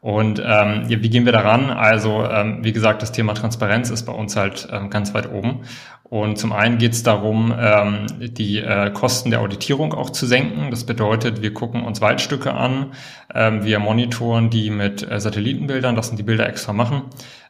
Und 0.00 0.40
ähm, 0.44 0.84
wie 0.86 1.08
gehen 1.08 1.24
wir 1.24 1.32
daran? 1.32 1.70
Also, 1.70 2.24
ähm, 2.24 2.58
wie 2.62 2.72
gesagt, 2.72 3.02
das 3.02 3.10
Thema 3.10 3.32
Transparenz 3.34 3.90
ist 3.90 4.04
bei 4.04 4.12
uns 4.12 4.36
halt 4.36 4.68
ähm, 4.70 4.88
ganz 4.88 5.14
weit 5.14 5.32
oben. 5.32 5.62
Und 6.08 6.38
zum 6.38 6.52
einen 6.52 6.78
geht 6.78 6.92
es 6.92 7.02
darum, 7.02 7.52
ähm, 7.58 8.06
die 8.20 8.58
äh, 8.58 8.90
Kosten 8.92 9.30
der 9.30 9.40
Auditierung 9.40 9.92
auch 9.92 10.10
zu 10.10 10.24
senken. 10.24 10.70
Das 10.70 10.84
bedeutet, 10.84 11.42
wir 11.42 11.52
gucken 11.52 11.82
uns 11.82 12.00
Waldstücke 12.00 12.54
an, 12.54 12.92
ähm, 13.34 13.64
wir 13.64 13.80
monitoren 13.80 14.48
die 14.48 14.70
mit 14.70 15.08
äh, 15.10 15.18
Satellitenbildern, 15.18 15.96
lassen 15.96 16.16
die 16.16 16.22
Bilder 16.22 16.48
extra 16.48 16.72
machen 16.72 17.02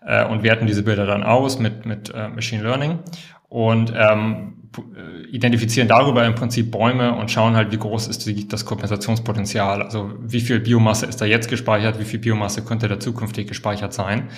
äh, 0.07 0.25
und 0.25 0.43
werten 0.43 0.67
diese 0.67 0.83
Bilder 0.83 1.05
dann 1.05 1.23
aus 1.23 1.59
mit, 1.59 1.85
mit 1.85 2.15
äh, 2.15 2.29
Machine 2.29 2.63
Learning. 2.63 3.01
Und 3.49 3.93
ähm, 3.95 4.55
äh, 4.79 5.27
identifizieren 5.29 5.89
darüber 5.89 6.25
im 6.25 6.35
Prinzip 6.35 6.71
Bäume 6.71 7.15
und 7.15 7.31
schauen 7.31 7.57
halt, 7.57 7.73
wie 7.73 7.79
groß 7.79 8.09
ist 8.09 8.27
die, 8.27 8.49
das 8.49 8.65
Kompensationspotenzial. 8.65 9.83
Also 9.83 10.13
wie 10.21 10.41
viel 10.41 10.61
Biomasse 10.61 11.07
ist 11.07 11.21
da 11.21 11.27
jetzt 11.27 11.49
gespeichert, 11.49 12.01
wie 12.01 12.05
viel 12.05 12.21
Biomasse 12.21 12.65
könnte 12.65 12.89
da 12.89 12.99
zukünftig 12.99 13.49
gespeichert 13.49 13.93
sein. 13.93 14.29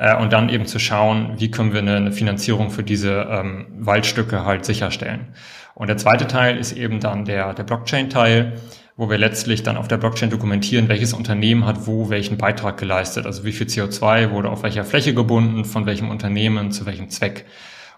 Äh, 0.00 0.16
und 0.16 0.32
dann 0.32 0.48
eben 0.48 0.66
zu 0.66 0.78
schauen, 0.78 1.34
wie 1.36 1.50
können 1.50 1.72
wir 1.72 1.80
eine, 1.80 1.96
eine 1.96 2.12
Finanzierung 2.12 2.70
für 2.70 2.82
diese 2.82 3.28
ähm, 3.30 3.66
Waldstücke 3.78 4.44
halt 4.46 4.64
sicherstellen. 4.64 5.28
Und 5.74 5.88
der 5.88 5.98
zweite 5.98 6.26
Teil 6.26 6.56
ist 6.56 6.72
eben 6.72 7.00
dann 7.00 7.26
der, 7.26 7.52
der 7.52 7.64
Blockchain-Teil, 7.64 8.54
wo 8.96 9.10
wir 9.10 9.18
letztlich 9.18 9.62
dann 9.62 9.76
auf 9.76 9.88
der 9.88 9.98
Blockchain 9.98 10.30
dokumentieren, 10.30 10.88
welches 10.88 11.12
Unternehmen 11.12 11.66
hat 11.66 11.86
wo 11.86 12.08
welchen 12.10 12.38
Beitrag 12.38 12.78
geleistet. 12.78 13.26
Also 13.26 13.44
wie 13.44 13.52
viel 13.52 13.66
CO2 13.66 14.30
wurde 14.30 14.48
auf 14.48 14.62
welcher 14.62 14.84
Fläche 14.84 15.14
gebunden, 15.14 15.64
von 15.64 15.86
welchem 15.86 16.08
Unternehmen, 16.10 16.72
zu 16.72 16.86
welchem 16.86 17.10
Zweck. 17.10 17.44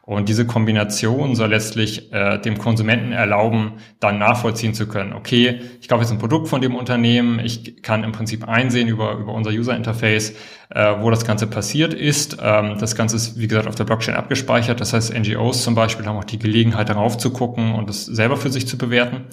Und 0.05 0.29
diese 0.29 0.45
Kombination 0.45 1.37
soll 1.37 1.51
letztlich 1.51 2.13
äh, 2.13 2.37
dem 2.39 2.59
Konsumenten 2.59 3.13
erlauben, 3.13 3.75
dann 4.01 4.19
nachvollziehen 4.19 4.75
zu 4.75 4.89
können, 4.89 5.13
okay, 5.13 5.61
ich 5.81 5.89
kaufe 5.89 6.03
jetzt 6.03 6.11
ein 6.11 6.19
Produkt 6.19 6.49
von 6.49 6.61
dem 6.61 6.75
Unternehmen, 6.75 7.39
ich 7.39 7.83
kann 7.83 8.03
im 8.03 8.11
Prinzip 8.11 8.49
einsehen 8.49 8.89
über, 8.89 9.13
über 9.13 9.33
unser 9.33 9.51
User 9.51 9.77
Interface, 9.77 10.35
äh, 10.71 10.95
wo 10.99 11.11
das 11.11 11.25
Ganze 11.25 11.47
passiert 11.47 11.95
ist. 11.95 12.39
Ähm, 12.43 12.79
das 12.81 12.97
Ganze 12.97 13.15
ist, 13.15 13.39
wie 13.39 13.47
gesagt, 13.47 13.69
auf 13.69 13.77
der 13.77 13.85
Blockchain 13.85 14.17
abgespeichert. 14.17 14.81
Das 14.81 14.93
heißt, 14.93 15.15
NGOs 15.17 15.63
zum 15.63 15.77
Beispiel 15.77 16.05
haben 16.05 16.17
auch 16.17 16.25
die 16.25 16.41
Gelegenheit, 16.41 16.89
darauf 16.89 17.17
zu 17.17 17.31
gucken 17.31 17.73
und 17.73 17.89
es 17.89 18.05
selber 18.05 18.37
für 18.37 18.51
sich 18.51 18.67
zu 18.67 18.77
bewerten. 18.77 19.27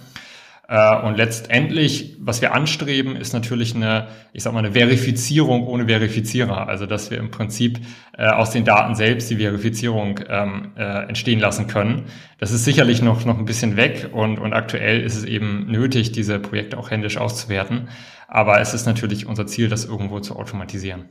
Äh, 0.69 1.01
und 1.01 1.17
letztendlich, 1.17 2.15
was 2.19 2.41
wir 2.41 2.53
anstreben, 2.53 3.15
ist 3.15 3.33
natürlich 3.33 3.75
eine, 3.75 4.07
ich 4.33 4.43
sag 4.43 4.53
mal, 4.53 4.59
eine 4.59 4.73
Verifizierung 4.73 5.65
ohne 5.65 5.87
Verifizierer. 5.87 6.67
Also, 6.67 6.85
dass 6.85 7.09
wir 7.09 7.17
im 7.17 7.31
Prinzip 7.31 7.79
äh, 8.15 8.27
aus 8.27 8.51
den 8.51 8.65
Daten 8.65 8.93
selbst 8.93 9.31
die 9.31 9.37
Verifizierung 9.37 10.19
ähm, 10.29 10.73
äh, 10.77 11.07
entstehen 11.07 11.39
lassen 11.39 11.65
können. 11.65 12.05
Das 12.37 12.51
ist 12.51 12.65
sicherlich 12.65 13.01
noch, 13.01 13.25
noch 13.25 13.39
ein 13.39 13.45
bisschen 13.45 13.77
weg 13.77 14.11
und, 14.13 14.37
und 14.37 14.53
aktuell 14.53 15.01
ist 15.01 15.15
es 15.15 15.25
eben 15.25 15.65
nötig, 15.71 16.11
diese 16.11 16.39
Projekte 16.39 16.77
auch 16.77 16.91
händisch 16.91 17.17
auszuwerten. 17.17 17.89
Aber 18.27 18.61
es 18.61 18.75
ist 18.75 18.85
natürlich 18.85 19.25
unser 19.25 19.47
Ziel, 19.47 19.69
das 19.69 19.85
irgendwo 19.85 20.19
zu 20.19 20.35
automatisieren. 20.35 21.09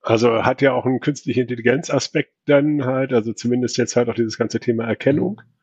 Also 0.00 0.44
hat 0.44 0.62
ja 0.62 0.74
auch 0.74 0.86
einen 0.86 1.00
künstliche 1.00 1.40
Intelligenz-Aspekt 1.40 2.34
dann 2.46 2.84
halt, 2.84 3.12
also 3.12 3.32
zumindest 3.32 3.78
jetzt 3.78 3.96
halt 3.96 4.08
auch 4.08 4.14
dieses 4.14 4.38
ganze 4.38 4.60
Thema 4.60 4.84
Erkennung. 4.84 5.40
Mhm 5.44 5.61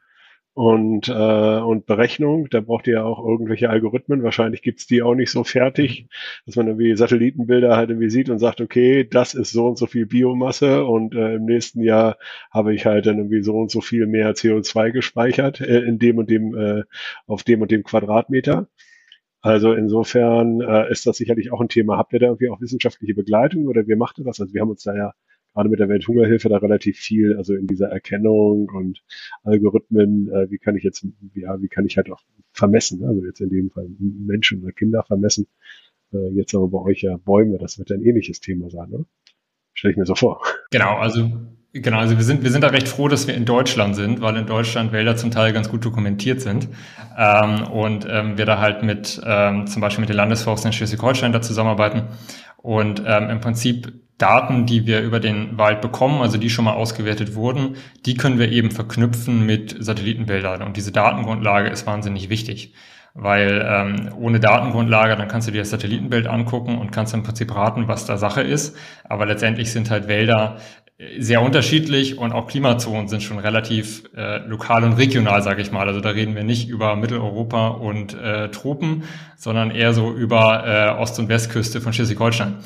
und, 0.54 1.08
äh, 1.08 1.12
und 1.60 1.86
Berechnung. 1.86 2.50
Da 2.50 2.62
braucht 2.62 2.88
ihr 2.88 2.96
ja 2.96 3.04
auch 3.04 3.26
irgendwelche 3.26 3.70
Algorithmen. 3.70 4.24
Wahrscheinlich 4.24 4.62
gibt's 4.62 4.88
die 4.88 5.02
auch 5.02 5.16
nicht 5.16 5.32
so 5.32 5.44
fertig, 5.44 6.08
dass 6.46 6.56
man 6.56 6.68
irgendwie 6.68 6.96
Satellitenbilder 6.96 7.76
halt 7.78 7.90
irgendwie 7.90 8.10
sieht 8.10 8.30
und 8.30 8.40
sagt, 8.40 8.60
okay, 8.62 9.08
das 9.10 9.34
ist 9.34 9.52
so 9.52 9.68
und 9.68 9.78
so 9.78 9.86
viel 9.86 10.06
Biomasse 10.06 10.86
und 10.86 11.16
äh, 11.16 11.36
im 11.36 11.46
nächsten 11.46 11.82
Jahr 11.82 12.18
habe 12.52 12.74
ich 12.74 12.86
halt 12.86 13.06
dann 13.06 13.18
irgendwie 13.18 13.44
so 13.44 13.56
und 13.58 13.72
so 13.72 13.82
viel 13.82 14.06
mehr 14.08 14.34
CO2 14.34 14.92
gespeichert 14.92 15.62
äh, 15.62 15.80
in 15.82 16.00
dem 16.00 16.18
und 16.18 16.30
dem, 16.30 16.56
äh, 16.56 16.84
auf 17.28 17.44
dem 17.44 17.62
und 17.62 17.72
dem 17.72 17.84
Quadratmeter. 17.84 18.68
Also 19.42 19.74
insofern 19.74 20.60
äh, 20.62 20.92
ist 20.92 21.06
das 21.08 21.18
sicherlich 21.18 21.52
auch 21.52 21.62
ein 21.62 21.70
Thema. 21.70 21.98
Habt 21.98 22.12
ihr 22.14 22.20
da 22.20 22.26
irgendwie 22.28 22.50
auch 22.50 22.60
wissenschaftliche 22.60 23.14
Begleitung 23.14 23.68
oder 23.68 23.88
wie 23.88 23.96
macht 23.96 24.20
ihr 24.20 24.26
das? 24.26 24.42
Also 24.42 24.54
wir 24.54 24.62
haben 24.62 24.70
uns 24.70 24.84
da 24.84 24.94
ja 24.96 25.14
gerade 25.54 25.70
mit 25.70 25.80
der 25.80 25.90
Welthungerhilfe 25.90 26.50
da 26.50 26.58
relativ 26.58 26.98
viel, 26.98 27.36
also 27.38 27.56
in 27.56 27.68
dieser 27.68 27.88
Erkennung 27.88 28.70
und 28.70 29.02
Algorithmen, 29.44 30.30
äh, 30.30 30.50
wie 30.50 30.58
kann 30.58 30.76
ich 30.76 30.84
jetzt, 30.84 31.06
ja, 31.34 31.62
wie 31.62 31.68
kann 31.68 31.86
ich 31.86 31.98
halt 31.98 32.12
auch 32.12 32.22
vermessen, 32.52 33.04
also 33.04 33.26
jetzt 33.26 33.42
in 33.42 33.50
dem 33.50 33.70
Fall 33.70 33.88
Menschen 34.00 34.64
oder 34.64 34.72
Kinder 34.72 35.04
vermessen, 35.04 35.48
äh, 36.14 36.30
jetzt 36.36 36.54
aber 36.56 36.68
bei 36.68 36.80
euch 36.80 37.02
ja 37.02 37.18
Bäume, 37.18 37.58
das 37.58 37.80
wird 37.80 37.92
ein 37.92 38.04
ähnliches 38.04 38.40
Thema 38.40 38.70
sein, 38.70 38.90
oder? 38.92 39.06
Stelle 39.74 39.92
ich 39.92 39.98
mir 39.98 40.06
so 40.06 40.16
vor. 40.16 40.42
Genau, 40.72 40.98
also 40.98 41.32
Genau, 41.72 42.00
also 42.00 42.18
wir 42.18 42.24
sind, 42.24 42.44
wir 42.44 42.50
sind 42.50 42.64
da 42.64 42.70
recht 42.70 42.88
froh, 42.88 43.08
dass 43.08 43.28
wir 43.28 43.36
in 43.36 43.46
Deutschland 43.46 43.96
sind, 43.96 44.22
weil 44.22 44.36
in 44.38 44.48
Deutschland 44.48 44.92
Wälder 44.92 45.16
zum 45.18 45.30
Teil 45.30 45.54
ganz 45.54 45.70
gut 45.70 45.86
dokumentiert 45.86 46.42
sind. 46.42 46.68
Ähm, 47.16 47.62
und 47.68 48.08
ähm, 48.10 48.40
wir 48.40 48.48
da 48.48 48.60
halt 48.60 48.82
mit 48.82 49.22
ähm, 49.24 49.68
zum 49.68 49.80
Beispiel 49.80 50.02
mit 50.02 50.10
den 50.10 50.16
Landesforsten 50.16 50.70
in 50.70 50.74
Schleswig-Holstein 50.74 51.32
da 51.32 51.44
zusammenarbeiten. 51.44 52.08
Und 52.62 53.04
ähm, 53.06 53.30
im 53.30 53.40
Prinzip 53.40 53.94
Daten, 54.18 54.66
die 54.66 54.86
wir 54.86 55.02
über 55.02 55.20
den 55.20 55.58
Wald 55.58 55.80
bekommen, 55.82 56.22
also 56.22 56.38
die 56.38 56.50
schon 56.50 56.66
mal 56.66 56.74
ausgewertet 56.74 57.36
wurden, 57.36 57.78
die 58.06 58.16
können 58.16 58.38
wir 58.38 58.52
eben 58.52 58.70
verknüpfen 58.70 59.46
mit 59.46 59.76
Satellitenbildern. 59.80 60.62
Und 60.62 60.76
diese 60.76 60.92
Datengrundlage 60.92 61.70
ist 61.70 61.88
wahnsinnig 61.88 62.30
wichtig, 62.30 62.74
weil 63.14 63.66
ähm, 63.66 64.10
ohne 64.20 64.42
Datengrundlage, 64.42 65.16
dann 65.16 65.30
kannst 65.30 65.48
du 65.48 65.54
dir 65.54 65.60
das 65.62 65.70
Satellitenbild 65.70 66.28
angucken 66.28 66.78
und 66.78 66.92
kannst 66.92 67.14
im 67.14 67.24
Prinzip 67.24 67.56
raten, 67.56 67.88
was 67.88 68.06
da 68.06 68.18
Sache 68.18 68.42
ist. 68.42 68.76
Aber 69.06 69.26
letztendlich 69.26 69.72
sind 69.72 69.90
halt 69.90 70.10
Wälder 70.10 70.58
sehr 71.18 71.42
unterschiedlich 71.42 72.18
und 72.18 72.34
auch 72.34 72.48
Klimazonen 72.48 73.08
sind 73.08 73.24
schon 73.24 73.40
relativ 73.40 74.04
äh, 74.18 74.40
lokal 74.40 74.84
und 74.84 74.94
regional, 74.94 75.42
sage 75.42 75.62
ich 75.62 75.72
mal. 75.72 75.88
Also 75.88 76.02
da 76.02 76.10
reden 76.10 76.36
wir 76.36 76.44
nicht 76.44 76.68
über 76.68 76.98
Mitteleuropa 76.98 77.70
und 77.70 78.14
äh, 78.14 78.52
Tropen, 78.52 79.04
sondern 79.38 79.72
eher 79.72 79.94
so 79.94 80.12
über 80.12 80.66
äh, 80.68 81.02
Ost- 81.02 81.18
und 81.20 81.30
Westküste 81.30 81.80
von 81.80 81.94
Schleswig-Holstein. 81.94 82.58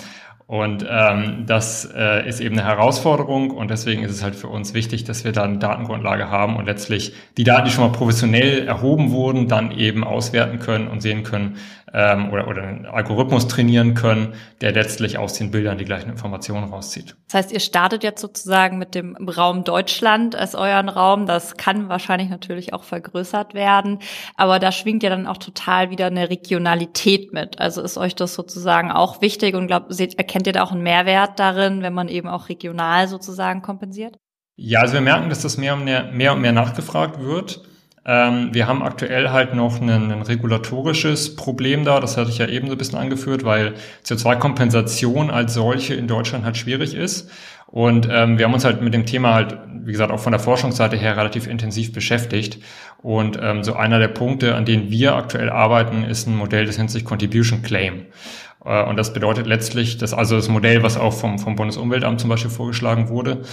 Und 0.48 0.86
ähm, 0.90 1.46
das 1.46 1.90
äh, 1.96 2.28
ist 2.28 2.42
eben 2.42 2.58
eine 2.58 2.68
Herausforderung 2.68 3.52
und 3.52 3.72
deswegen 3.72 4.04
ist 4.04 4.12
es 4.12 4.24
halt 4.24 4.36
für 4.36 4.48
uns 4.48 4.74
wichtig, 4.74 5.04
dass 5.04 5.24
wir 5.24 5.32
da 5.32 5.44
eine 5.44 5.58
Datengrundlage 5.58 6.30
haben 6.30 6.58
und 6.58 6.66
letztlich 6.66 7.14
die 7.38 7.44
Daten, 7.44 7.66
die 7.66 7.72
schon 7.72 7.86
mal 7.86 7.96
professionell 7.96 8.68
erhoben 8.68 9.12
wurden, 9.12 9.48
dann 9.48 9.72
eben 9.72 10.04
auswerten 10.04 10.60
können 10.60 10.88
und 10.88 11.02
sehen 11.02 11.24
können, 11.24 11.58
ähm, 11.94 12.32
oder, 12.32 12.48
oder 12.48 12.64
einen 12.64 12.86
Algorithmus 12.86 13.48
trainieren 13.48 13.94
können, 13.94 14.34
der 14.62 14.72
letztlich 14.72 15.18
aus 15.18 15.34
den 15.34 15.52
Bildern 15.52 15.78
die 15.78 15.86
gleichen 15.86 16.10
Informationen 16.10 16.66
rauszieht. 16.66 17.16
Das 17.28 17.36
heißt, 17.36 17.52
ihr 17.52 17.60
startet 17.60 18.04
jetzt 18.04 18.22
sozusagen 18.22 18.78
mit 18.80 18.96
dem 18.96 19.16
Raum 19.16 19.64
Deutschland 19.64 20.36
als 20.36 20.56
euren 20.56 20.90
Raum. 20.90 21.28
Das 21.28 21.56
kann 21.56 21.90
wahrscheinlich 21.90 22.30
natürlich 22.30 22.74
auch 22.74 22.84
vergrößert 22.84 23.54
werden, 23.54 24.00
aber 24.36 24.60
da 24.60 24.72
schwingt 24.72 25.04
ja 25.04 25.10
dann 25.10 25.28
auch 25.28 25.38
total 25.38 25.92
wieder 25.92 26.08
eine 26.08 26.30
Regionalität 26.30 27.32
mit. 27.32 27.60
Also 27.60 27.82
ist 27.82 27.98
euch 27.98 28.16
das 28.16 28.34
sozusagen 28.34 28.92
auch 28.92 29.22
wichtig 29.22 29.56
und 29.56 29.68
glaubt, 29.68 29.92
erkennt 30.00 30.48
ihr 30.48 30.54
da 30.54 30.64
auch 30.64 30.72
einen 30.72 30.84
Mehrwert 30.84 31.40
darin, 31.40 31.84
wenn 31.84 31.94
man 31.94 32.08
eben 32.08 32.28
auch 32.28 32.50
regional 32.50 33.08
sozusagen 33.08 33.62
kompensiert? 33.62 34.18
Ja, 34.56 34.82
also 34.82 34.94
wir 34.94 35.02
merken, 35.02 35.30
dass 35.30 35.42
das 35.42 35.58
mehr 35.58 35.74
und 35.74 35.84
mehr, 35.84 36.12
mehr 36.12 36.34
und 36.34 36.42
mehr 36.42 36.52
nachgefragt 36.52 37.20
wird. 37.20 37.62
Ähm, 38.06 38.50
wir 38.54 38.68
haben 38.68 38.84
aktuell 38.84 39.30
halt 39.30 39.56
noch 39.56 39.80
ein, 39.80 39.90
ein, 39.90 40.22
regulatorisches 40.22 41.36
Problem 41.36 41.86
da, 41.86 42.02
das 42.02 42.18
hatte 42.18 42.30
ich 42.30 42.38
ja 42.38 42.48
eben 42.48 42.68
so 42.68 42.74
ein 42.74 42.78
bisschen 42.78 43.00
angeführt, 43.00 43.46
weil 43.46 43.76
CO2-Kompensation 44.06 45.32
als 45.32 45.54
solche 45.54 45.94
in 45.94 46.08
Deutschland 46.08 46.44
halt 46.44 46.58
schwierig 46.58 46.96
ist. 46.96 47.30
Und 47.68 48.08
ähm, 48.12 48.38
wir 48.38 48.46
haben 48.46 48.54
uns 48.54 48.66
halt 48.66 48.82
mit 48.82 48.94
dem 48.94 49.06
Thema 49.06 49.34
halt, 49.34 49.58
wie 49.68 49.92
gesagt, 49.92 50.12
auch 50.12 50.20
von 50.20 50.32
der 50.32 50.40
Forschungsseite 50.40 50.96
her 50.96 51.18
relativ 51.18 51.48
intensiv 51.48 51.92
beschäftigt. 51.92 52.60
Und 53.02 53.40
ähm, 53.42 53.64
so 53.64 53.74
einer 53.74 53.98
der 53.98 54.10
Punkte, 54.10 54.54
an 54.54 54.66
denen 54.66 54.92
wir 54.92 55.16
aktuell 55.16 55.50
arbeiten, 55.50 56.04
ist 56.04 56.28
ein 56.28 56.36
Modell, 56.36 56.66
das 56.66 56.78
nennt 56.78 56.92
sich 56.92 57.04
Contribution 57.04 57.64
Claim. 57.64 58.06
Äh, 58.66 58.84
und 58.84 58.98
das 58.98 59.14
bedeutet 59.14 59.48
letztlich, 59.48 59.98
dass 59.98 60.14
also 60.14 60.36
das 60.36 60.50
Modell, 60.50 60.84
was 60.84 60.98
auch 60.98 61.14
vom, 61.14 61.40
vom 61.40 61.56
Bundesumweltamt 61.56 62.20
zum 62.20 62.30
Beispiel 62.30 62.52
vorgeschlagen 62.52 63.10
wurde, 63.10 63.44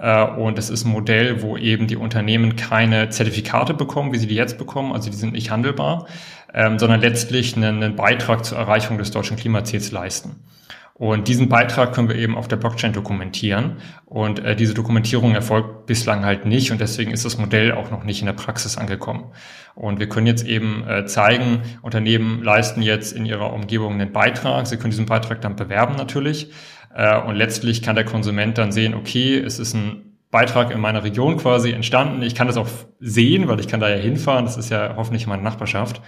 äh, 0.00 0.24
und 0.24 0.58
es 0.58 0.70
ist 0.70 0.84
ein 0.84 0.92
Modell, 0.92 1.42
wo 1.42 1.56
eben 1.56 1.86
die 1.86 1.96
Unternehmen 1.96 2.56
keine 2.56 3.08
Zertifikate 3.10 3.74
bekommen, 3.74 4.12
wie 4.12 4.18
sie 4.18 4.26
die 4.26 4.34
jetzt 4.34 4.58
bekommen, 4.58 4.92
also 4.92 5.10
die 5.10 5.16
sind 5.16 5.32
nicht 5.32 5.50
handelbar, 5.50 6.06
ähm, 6.54 6.78
sondern 6.78 7.00
letztlich 7.00 7.56
einen, 7.56 7.82
einen 7.82 7.96
Beitrag 7.96 8.44
zur 8.44 8.58
Erreichung 8.58 8.98
des 8.98 9.10
deutschen 9.10 9.36
Klimaziels 9.36 9.92
leisten. 9.92 10.36
Und 11.00 11.28
diesen 11.28 11.48
Beitrag 11.48 11.94
können 11.94 12.10
wir 12.10 12.16
eben 12.16 12.36
auf 12.36 12.46
der 12.46 12.56
Blockchain 12.56 12.92
dokumentieren. 12.92 13.78
Und 14.04 14.38
äh, 14.40 14.54
diese 14.54 14.74
Dokumentierung 14.74 15.34
erfolgt 15.34 15.86
bislang 15.86 16.26
halt 16.26 16.44
nicht. 16.44 16.72
Und 16.72 16.80
deswegen 16.82 17.10
ist 17.10 17.24
das 17.24 17.38
Modell 17.38 17.72
auch 17.72 17.90
noch 17.90 18.04
nicht 18.04 18.20
in 18.20 18.26
der 18.26 18.34
Praxis 18.34 18.76
angekommen. 18.76 19.32
Und 19.74 19.98
wir 19.98 20.10
können 20.10 20.26
jetzt 20.26 20.46
eben 20.46 20.86
äh, 20.86 21.06
zeigen, 21.06 21.62
Unternehmen 21.80 22.42
leisten 22.42 22.82
jetzt 22.82 23.14
in 23.14 23.24
ihrer 23.24 23.54
Umgebung 23.54 23.94
einen 23.94 24.12
Beitrag. 24.12 24.66
Sie 24.66 24.76
können 24.76 24.90
diesen 24.90 25.06
Beitrag 25.06 25.40
dann 25.40 25.56
bewerben 25.56 25.96
natürlich. 25.96 26.50
Äh, 26.94 27.18
und 27.18 27.34
letztlich 27.34 27.80
kann 27.80 27.96
der 27.96 28.04
Konsument 28.04 28.58
dann 28.58 28.70
sehen, 28.70 28.92
okay, 28.92 29.38
es 29.38 29.58
ist 29.58 29.72
ein 29.72 30.18
Beitrag 30.30 30.70
in 30.70 30.80
meiner 30.80 31.02
Region 31.02 31.38
quasi 31.38 31.72
entstanden. 31.72 32.20
Ich 32.20 32.34
kann 32.34 32.46
das 32.46 32.58
auch 32.58 32.68
sehen, 32.98 33.48
weil 33.48 33.58
ich 33.58 33.68
kann 33.68 33.80
da 33.80 33.88
ja 33.88 33.96
hinfahren. 33.96 34.44
Das 34.44 34.58
ist 34.58 34.68
ja 34.68 34.96
hoffentlich 34.96 35.26
meine 35.26 35.42
Nachbarschaft. 35.42 36.02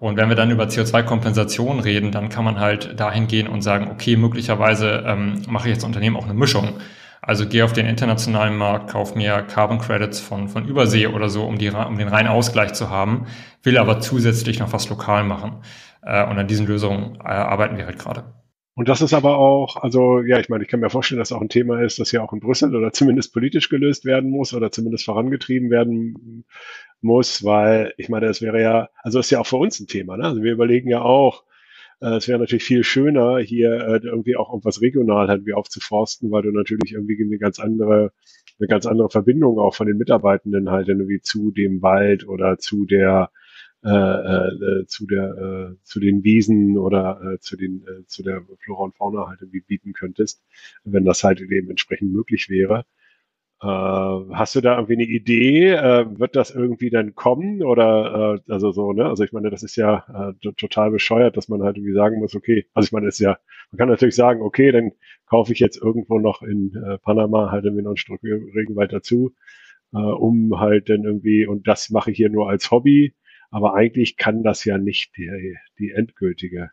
Und 0.00 0.16
wenn 0.16 0.28
wir 0.28 0.36
dann 0.36 0.52
über 0.52 0.64
CO2-Kompensation 0.64 1.80
reden, 1.80 2.12
dann 2.12 2.28
kann 2.28 2.44
man 2.44 2.60
halt 2.60 3.00
dahin 3.00 3.26
gehen 3.26 3.48
und 3.48 3.62
sagen, 3.62 3.90
okay, 3.90 4.16
möglicherweise 4.16 5.02
ähm, 5.04 5.42
mache 5.48 5.68
ich 5.68 5.74
jetzt 5.74 5.84
Unternehmen 5.84 6.16
auch 6.16 6.24
eine 6.24 6.34
Mischung. 6.34 6.74
Also 7.20 7.48
gehe 7.48 7.64
auf 7.64 7.72
den 7.72 7.86
internationalen 7.86 8.56
Markt, 8.56 8.90
kauf 8.90 9.16
mir 9.16 9.42
Carbon 9.42 9.80
Credits 9.80 10.20
von, 10.20 10.48
von 10.48 10.68
Übersee 10.68 11.08
oder 11.08 11.28
so, 11.28 11.44
um, 11.44 11.58
die, 11.58 11.70
um 11.70 11.98
den 11.98 12.06
reinen 12.06 12.28
Ausgleich 12.28 12.74
zu 12.74 12.90
haben, 12.90 13.26
will 13.64 13.76
aber 13.76 13.98
zusätzlich 13.98 14.60
noch 14.60 14.72
was 14.72 14.88
lokal 14.88 15.24
machen. 15.24 15.62
Äh, 16.02 16.24
und 16.30 16.38
an 16.38 16.46
diesen 16.46 16.68
Lösungen 16.68 17.16
äh, 17.16 17.30
arbeiten 17.30 17.76
wir 17.76 17.86
halt 17.86 17.98
gerade. 17.98 18.22
Und 18.78 18.88
das 18.88 19.00
ist 19.00 19.12
aber 19.12 19.36
auch, 19.36 19.82
also 19.82 20.20
ja, 20.20 20.38
ich 20.38 20.48
meine, 20.48 20.62
ich 20.62 20.70
kann 20.70 20.78
mir 20.78 20.90
vorstellen, 20.90 21.18
dass 21.18 21.32
auch 21.32 21.40
ein 21.40 21.48
Thema 21.48 21.82
ist, 21.82 21.98
das 21.98 22.12
ja 22.12 22.22
auch 22.22 22.32
in 22.32 22.38
Brüssel 22.38 22.76
oder 22.76 22.92
zumindest 22.92 23.32
politisch 23.32 23.68
gelöst 23.68 24.04
werden 24.04 24.30
muss 24.30 24.54
oder 24.54 24.70
zumindest 24.70 25.04
vorangetrieben 25.04 25.68
werden 25.68 26.44
muss, 27.00 27.44
weil 27.44 27.94
ich 27.96 28.08
meine, 28.08 28.26
es 28.26 28.42
wäre 28.42 28.60
ja, 28.60 28.88
also 29.02 29.20
ist 29.20 29.30
ja 29.30 29.40
auch 29.40 29.46
für 29.46 29.56
uns 29.56 29.80
ein 29.80 29.86
Thema. 29.86 30.16
Ne? 30.16 30.24
Also 30.24 30.42
wir 30.42 30.52
überlegen 30.52 30.90
ja 30.90 31.02
auch, 31.02 31.44
äh, 32.00 32.16
es 32.16 32.28
wäre 32.28 32.38
natürlich 32.38 32.64
viel 32.64 32.84
schöner, 32.84 33.38
hier 33.38 33.72
äh, 33.72 34.00
irgendwie 34.04 34.36
auch 34.36 34.50
irgendwas 34.50 34.80
regional 34.80 35.28
halt 35.28 35.46
wie 35.46 35.54
aufzuforsten, 35.54 36.30
weil 36.30 36.42
du 36.42 36.50
natürlich 36.52 36.92
irgendwie 36.92 37.22
eine 37.22 37.38
ganz 37.38 37.58
andere 37.58 38.12
eine 38.60 38.68
ganz 38.68 38.86
andere 38.86 39.08
Verbindung 39.10 39.58
auch 39.58 39.74
von 39.74 39.86
den 39.86 39.98
Mitarbeitenden 39.98 40.70
halt 40.70 40.88
irgendwie 40.88 41.20
zu 41.20 41.52
dem 41.52 41.80
Wald 41.82 42.26
oder 42.26 42.58
zu 42.58 42.86
der 42.86 43.30
äh, 43.84 43.88
äh, 43.90 44.86
zu 44.86 45.06
der 45.06 45.74
äh, 45.76 45.84
zu 45.84 46.00
den 46.00 46.24
Wiesen 46.24 46.76
oder 46.78 47.20
äh, 47.22 47.38
zu 47.38 47.56
den 47.56 47.84
äh, 47.86 48.04
zu 48.06 48.22
der 48.24 48.42
Flora 48.64 48.84
und 48.84 48.96
Fauna 48.96 49.28
halt 49.28 49.40
irgendwie 49.40 49.60
bieten 49.60 49.92
könntest, 49.92 50.42
wenn 50.84 51.04
das 51.04 51.22
halt 51.22 51.40
eben 51.40 51.70
entsprechend 51.70 52.12
möglich 52.12 52.48
wäre. 52.48 52.84
Äh, 53.60 53.66
hast 53.66 54.54
du 54.54 54.60
da 54.60 54.76
irgendwie 54.76 54.94
eine 54.94 55.04
Idee? 55.04 55.70
Äh, 55.72 56.18
wird 56.18 56.36
das 56.36 56.50
irgendwie 56.52 56.90
dann 56.90 57.14
kommen 57.14 57.62
oder 57.62 58.40
äh, 58.46 58.52
also 58.52 58.70
so, 58.70 58.92
ne? 58.92 59.06
Also 59.06 59.24
ich 59.24 59.32
meine, 59.32 59.50
das 59.50 59.62
ist 59.64 59.76
ja 59.76 60.32
äh, 60.42 60.52
total 60.52 60.90
bescheuert, 60.92 61.36
dass 61.36 61.48
man 61.48 61.62
halt 61.62 61.76
irgendwie 61.76 61.94
sagen 61.94 62.20
muss, 62.20 62.36
okay, 62.36 62.66
also 62.74 62.86
ich 62.86 62.92
meine, 62.92 63.06
das 63.06 63.16
ist 63.16 63.20
ja, 63.20 63.38
man 63.72 63.78
kann 63.78 63.88
natürlich 63.88 64.14
sagen, 64.14 64.42
okay, 64.42 64.70
dann 64.70 64.92
kaufe 65.26 65.52
ich 65.52 65.58
jetzt 65.58 65.80
irgendwo 65.82 66.18
noch 66.20 66.42
in 66.42 66.72
Panama 67.02 67.50
halt 67.50 67.64
irgendwie 67.64 67.82
noch 67.82 67.90
ein 67.92 67.96
Stück 67.98 68.22
Regenwald 68.22 68.92
dazu, 68.92 69.34
um 69.90 70.58
halt 70.58 70.88
dann 70.88 71.04
irgendwie, 71.04 71.46
und 71.46 71.68
das 71.68 71.90
mache 71.90 72.10
ich 72.10 72.16
hier 72.16 72.30
nur 72.30 72.48
als 72.48 72.70
Hobby, 72.70 73.14
aber 73.50 73.74
eigentlich 73.74 74.16
kann 74.16 74.42
das 74.42 74.64
ja 74.64 74.78
nicht 74.78 75.16
die, 75.18 75.56
die 75.78 75.90
endgültige 75.90 76.70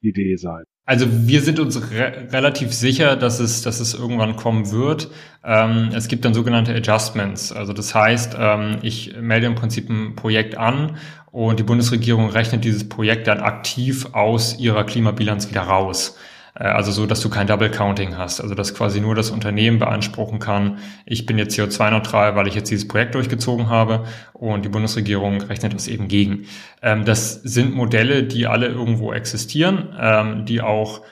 Idee 0.00 0.36
sein. 0.36 0.64
Also 0.84 1.06
wir 1.10 1.42
sind 1.42 1.60
uns 1.60 1.90
re 1.90 2.28
relativ 2.32 2.72
sicher, 2.72 3.14
dass 3.14 3.40
es, 3.40 3.60
dass 3.60 3.78
es 3.78 3.92
irgendwann 3.92 4.36
kommen 4.36 4.70
wird. 4.70 5.10
Ähm, 5.44 5.90
es 5.92 6.08
gibt 6.08 6.24
dann 6.24 6.32
sogenannte 6.32 6.74
Adjustments. 6.74 7.52
Also 7.52 7.74
das 7.74 7.94
heißt, 7.94 8.36
ähm, 8.38 8.78
ich 8.80 9.14
melde 9.20 9.46
im 9.48 9.54
Prinzip 9.54 9.90
ein 9.90 10.16
Projekt 10.16 10.56
an 10.56 10.96
und 11.30 11.58
die 11.58 11.64
Bundesregierung 11.64 12.30
rechnet 12.30 12.64
dieses 12.64 12.88
Projekt 12.88 13.26
dann 13.26 13.40
aktiv 13.40 14.14
aus 14.14 14.58
ihrer 14.58 14.84
Klimabilanz 14.84 15.50
wieder 15.50 15.62
raus. 15.62 16.16
Äh, 16.58 16.64
also 16.64 16.92
so, 16.92 17.06
dass 17.06 17.20
du 17.20 17.30
kein 17.30 17.46
Double 17.46 17.70
Counting 17.70 18.16
hast. 18.16 18.40
Also 18.40 18.54
dass 18.54 18.74
quasi 18.74 19.00
nur 19.00 19.14
das 19.14 19.30
Unternehmen 19.30 19.78
beanspruchen 19.78 20.38
kann, 20.38 20.78
ich 21.06 21.26
bin 21.26 21.38
jetzt 21.38 21.58
CO2-neutral, 21.58 22.36
weil 22.36 22.48
ich 22.48 22.54
jetzt 22.54 22.70
dieses 22.70 22.88
Projekt 22.88 23.14
durchgezogen 23.14 23.68
habe 23.68 24.04
und 24.32 24.64
die 24.64 24.68
Bundesregierung 24.68 25.40
rechnet 25.42 25.74
das 25.74 25.88
eben 25.88 26.08
gegen. 26.08 26.46
Ähm, 26.82 27.04
das 27.04 27.34
sind 27.34 27.74
Modelle, 27.74 28.24
die 28.24 28.46
alle 28.46 28.66
irgendwo 28.66 29.12
existieren, 29.12 29.94
ähm, 29.98 30.44
die 30.46 30.60
auch 30.60 31.02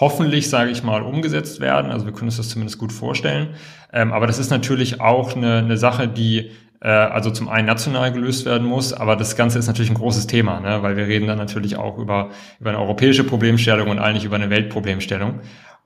hoffentlich, 0.00 0.50
sage 0.50 0.70
ich 0.70 0.82
mal, 0.82 1.02
umgesetzt 1.02 1.60
werden. 1.60 1.90
Also 1.90 2.04
wir 2.04 2.12
können 2.12 2.28
uns 2.28 2.36
das 2.36 2.50
zumindest 2.50 2.78
gut 2.78 2.92
vorstellen. 2.92 3.54
Ähm, 3.90 4.12
aber 4.12 4.26
das 4.26 4.38
ist 4.38 4.50
natürlich 4.50 5.00
auch 5.00 5.34
eine, 5.34 5.58
eine 5.58 5.78
Sache, 5.78 6.08
die 6.08 6.50
also 6.86 7.30
zum 7.30 7.48
einen 7.48 7.66
national 7.66 8.12
gelöst 8.12 8.46
werden 8.46 8.66
muss, 8.66 8.92
aber 8.92 9.16
das 9.16 9.34
Ganze 9.34 9.58
ist 9.58 9.66
natürlich 9.66 9.90
ein 9.90 9.96
großes 9.96 10.28
Thema, 10.28 10.60
ne? 10.60 10.82
weil 10.82 10.96
wir 10.96 11.06
reden 11.06 11.26
dann 11.26 11.38
natürlich 11.38 11.76
auch 11.76 11.98
über, 11.98 12.30
über 12.60 12.70
eine 12.70 12.78
europäische 12.78 13.24
Problemstellung 13.24 13.88
und 13.88 13.98
eigentlich 13.98 14.24
über 14.24 14.36
eine 14.36 14.50
Weltproblemstellung. 14.50 15.40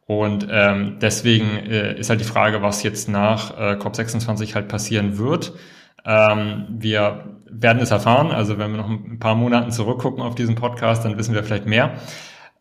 Und 0.07 0.47
ähm, 0.51 0.99
deswegen 1.01 1.47
äh, 1.67 1.99
ist 1.99 2.11
halt 2.11 2.21
die 2.21 2.25
Frage, 2.25 2.61
was 2.61 2.83
jetzt 2.83 3.09
nach 3.09 3.57
äh, 3.57 3.75
COP26 3.75 4.55
halt 4.55 4.69
passieren 4.69 5.17
wird. 5.17 5.53
Ähm, 6.05 6.67
wir 6.69 7.39
werden 7.49 7.81
es 7.81 7.91
erfahren. 7.91 8.31
Also 8.31 8.59
wenn 8.59 8.73
wir 8.73 8.79
noch 8.79 8.91
ein 8.91 9.19
paar 9.19 9.35
Monaten 9.35 9.71
zurückgucken 9.71 10.23
auf 10.23 10.35
diesen 10.35 10.57
Podcast, 10.57 11.05
dann 11.05 11.17
wissen 11.17 11.35
wir 11.35 11.45
vielleicht 11.45 11.67
mehr. 11.67 11.93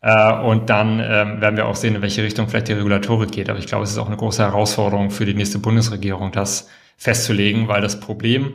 Äh, 0.02 0.32
und 0.40 0.70
dann 0.70 1.00
ähm, 1.00 1.40
werden 1.40 1.56
wir 1.56 1.66
auch 1.66 1.76
sehen, 1.76 1.96
in 1.96 2.02
welche 2.02 2.22
Richtung 2.22 2.48
vielleicht 2.48 2.68
die 2.68 2.72
Regulatorik 2.74 3.32
geht. 3.32 3.50
Aber 3.50 3.58
ich 3.58 3.66
glaube, 3.66 3.84
es 3.84 3.90
ist 3.90 3.98
auch 3.98 4.06
eine 4.06 4.16
große 4.16 4.42
Herausforderung 4.42 5.10
für 5.10 5.26
die 5.26 5.34
nächste 5.34 5.58
Bundesregierung, 5.58 6.32
das 6.32 6.68
festzulegen, 7.02 7.66
weil 7.66 7.80
das 7.80 7.98
Problem 7.98 8.54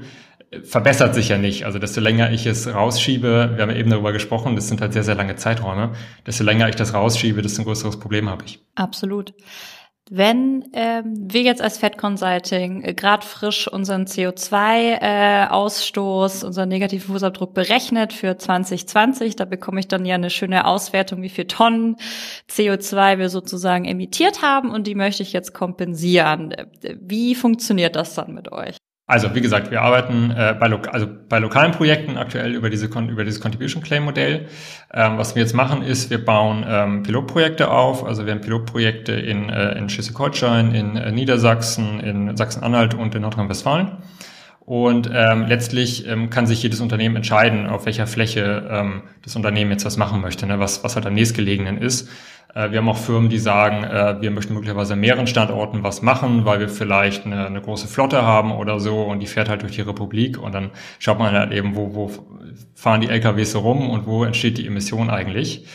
verbessert 0.63 1.13
sich 1.13 1.27
ja 1.27 1.38
nicht. 1.38 1.66
Also 1.66 1.80
desto 1.80 2.00
länger 2.00 2.32
ich 2.32 2.46
es 2.46 2.74
rausschiebe, 2.74 3.51
wir 3.56 3.62
haben 3.62 3.70
ja 3.70 3.75
eben 3.75 3.89
darüber 3.89 4.13
gesprochen, 4.13 4.56
das 4.56 4.70
sind 4.70 4.80
halt 4.80 4.94
sehr, 4.94 5.04
sehr 5.04 5.16
lange 5.16 5.36
Zeiträume, 5.36 5.92
desto 6.25 6.46
länger 6.46 6.70
ich 6.70 6.75
das 6.75 6.94
rausschiebe, 6.94 7.42
desto 7.42 7.62
ein 7.62 7.66
größeres 7.66 8.00
Problem 8.00 8.30
habe 8.30 8.46
ich. 8.46 8.60
Absolut. 8.75 9.34
Wenn 10.10 10.70
ähm, 10.72 11.28
wir 11.30 11.41
jetzt 11.41 11.62
als 11.62 11.78
Fed 11.78 11.98
Consulting 11.98 12.82
äh, 12.84 12.93
gerade 12.93 13.26
frisch 13.26 13.67
unseren 13.67 14.06
CO2-Ausstoß, 14.06 16.43
äh, 16.43 16.46
unseren 16.46 16.70
negativen 16.70 17.13
Fußabdruck 17.13 17.54
berechnet 17.54 18.13
für 18.13 18.38
2020, 18.38 19.36
da 19.36 19.43
bekomme 19.43 19.82
ich 19.82 19.89
dann 19.89 20.06
ja 20.06 20.15
eine 20.15 20.30
schöne 20.30 20.65
Auswertung, 20.65 21.22
wie 21.22 21.30
viel 21.30 21.46
Tonnen 21.46 21.98
CO2 22.50 23.17
wir 23.17 23.30
sozusagen 23.30 23.84
emittiert 23.84 24.41
haben 24.41 24.72
und 24.72 24.88
die 24.88 24.96
möchte 24.96 25.24
ich 25.24 25.34
jetzt 25.34 25.54
kompensieren. 25.54 26.56
Wie 27.02 27.36
funktioniert 27.36 27.98
das 27.98 28.15
dann 28.15 28.34
mit 28.34 28.50
euch? 28.52 28.78
Also 29.10 29.34
wie 29.34 29.39
gesagt, 29.39 29.72
wir 29.72 29.82
arbeiten 29.82 30.32
äh, 30.32 30.54
bei, 30.60 30.67
lo 30.67 30.80
also 30.91 31.08
bei 31.30 31.39
lokalen 31.39 31.72
Projekten 31.72 32.17
aktuell 32.17 32.54
über, 32.54 32.70
diese 32.70 32.88
über 32.88 33.24
dieses 33.24 33.39
Contribution 33.39 33.82
Claim 33.82 34.04
Modell. 34.04 34.48
Ähm, 34.93 35.17
was 35.17 35.34
wir 35.34 35.41
jetzt 35.41 35.54
machen 35.54 35.82
ist, 35.82 36.10
wir 36.10 36.24
bauen 36.24 36.65
ähm, 36.67 37.04
Pilotprojekte 37.04 37.72
auf. 37.72 38.04
Also 38.06 38.26
wir 38.26 38.34
haben 38.34 38.41
Pilotprojekte 38.41 39.13
in, 39.13 39.50
äh, 39.50 39.78
in 39.78 39.88
Schleswig-Holstein, 39.88 40.76
in 40.76 40.98
äh, 40.98 41.13
Niedersachsen, 41.13 42.02
in 42.02 42.36
Sachsen-Anhalt 42.36 42.96
und 42.96 43.15
in 43.15 43.22
Nordrhein-Westfalen. 43.22 43.93
Und 44.67 45.10
ähm, 45.13 45.45
letztlich 45.47 46.06
ähm, 46.10 46.30
kann 46.30 46.45
sich 46.45 46.62
jedes 46.62 46.82
Unternehmen 46.82 47.15
entscheiden, 47.15 47.67
auf 47.67 47.86
welcher 47.86 48.06
Fläche 48.06 48.67
ähm, 48.69 49.03
das 49.21 49.38
Unternehmen 49.38 49.71
jetzt 49.71 49.86
was 49.86 49.95
machen 49.95 50.19
möchte, 50.19 50.45
ne? 50.45 50.60
was, 50.60 50.84
was 50.84 50.95
halt 50.97 51.06
am 51.06 51.13
nächstgelegenen 51.13 51.77
ist. 51.77 52.10
Äh, 52.53 52.71
wir 52.71 52.80
haben 52.80 52.89
auch 52.89 52.97
Firmen, 52.97 53.30
die 53.30 53.39
sagen, 53.39 53.86
äh, 53.86 54.19
wir 54.19 54.30
möchten 54.30 54.53
möglicherweise 54.53 54.91
an 54.91 54.99
mehreren 54.99 55.25
Standorten 55.25 55.84
was 55.84 56.01
machen, 56.01 56.43
weil 56.43 56.60
wir 56.60 56.67
vielleicht 56.67 57.25
eine, 57.25 57.45
eine 57.45 57.62
große 57.62 57.88
Flotte 57.88 58.23
haben 58.23 58.51
oder 58.51 58.82
so 58.82 59.03
und 59.03 59.21
die 59.21 59.27
fährt 59.27 59.47
halt 59.47 59.62
durch 59.62 59.71
die 59.71 59.84
Republik 59.84 60.38
und 60.38 60.53
dann 60.53 60.71
schaut 60.99 61.17
man 61.17 61.34
halt 61.34 61.53
eben, 61.53 61.77
wo, 61.77 61.95
wo 61.95 62.12
fahren 62.75 62.99
die 62.99 63.08
LKWs 63.08 63.53
so 63.53 63.60
rum 63.60 63.89
und 63.89 64.06
wo 64.06 64.25
entsteht 64.25 64.58
die 64.58 64.67
Emission 64.67 65.10
eigentlich. 65.10 65.65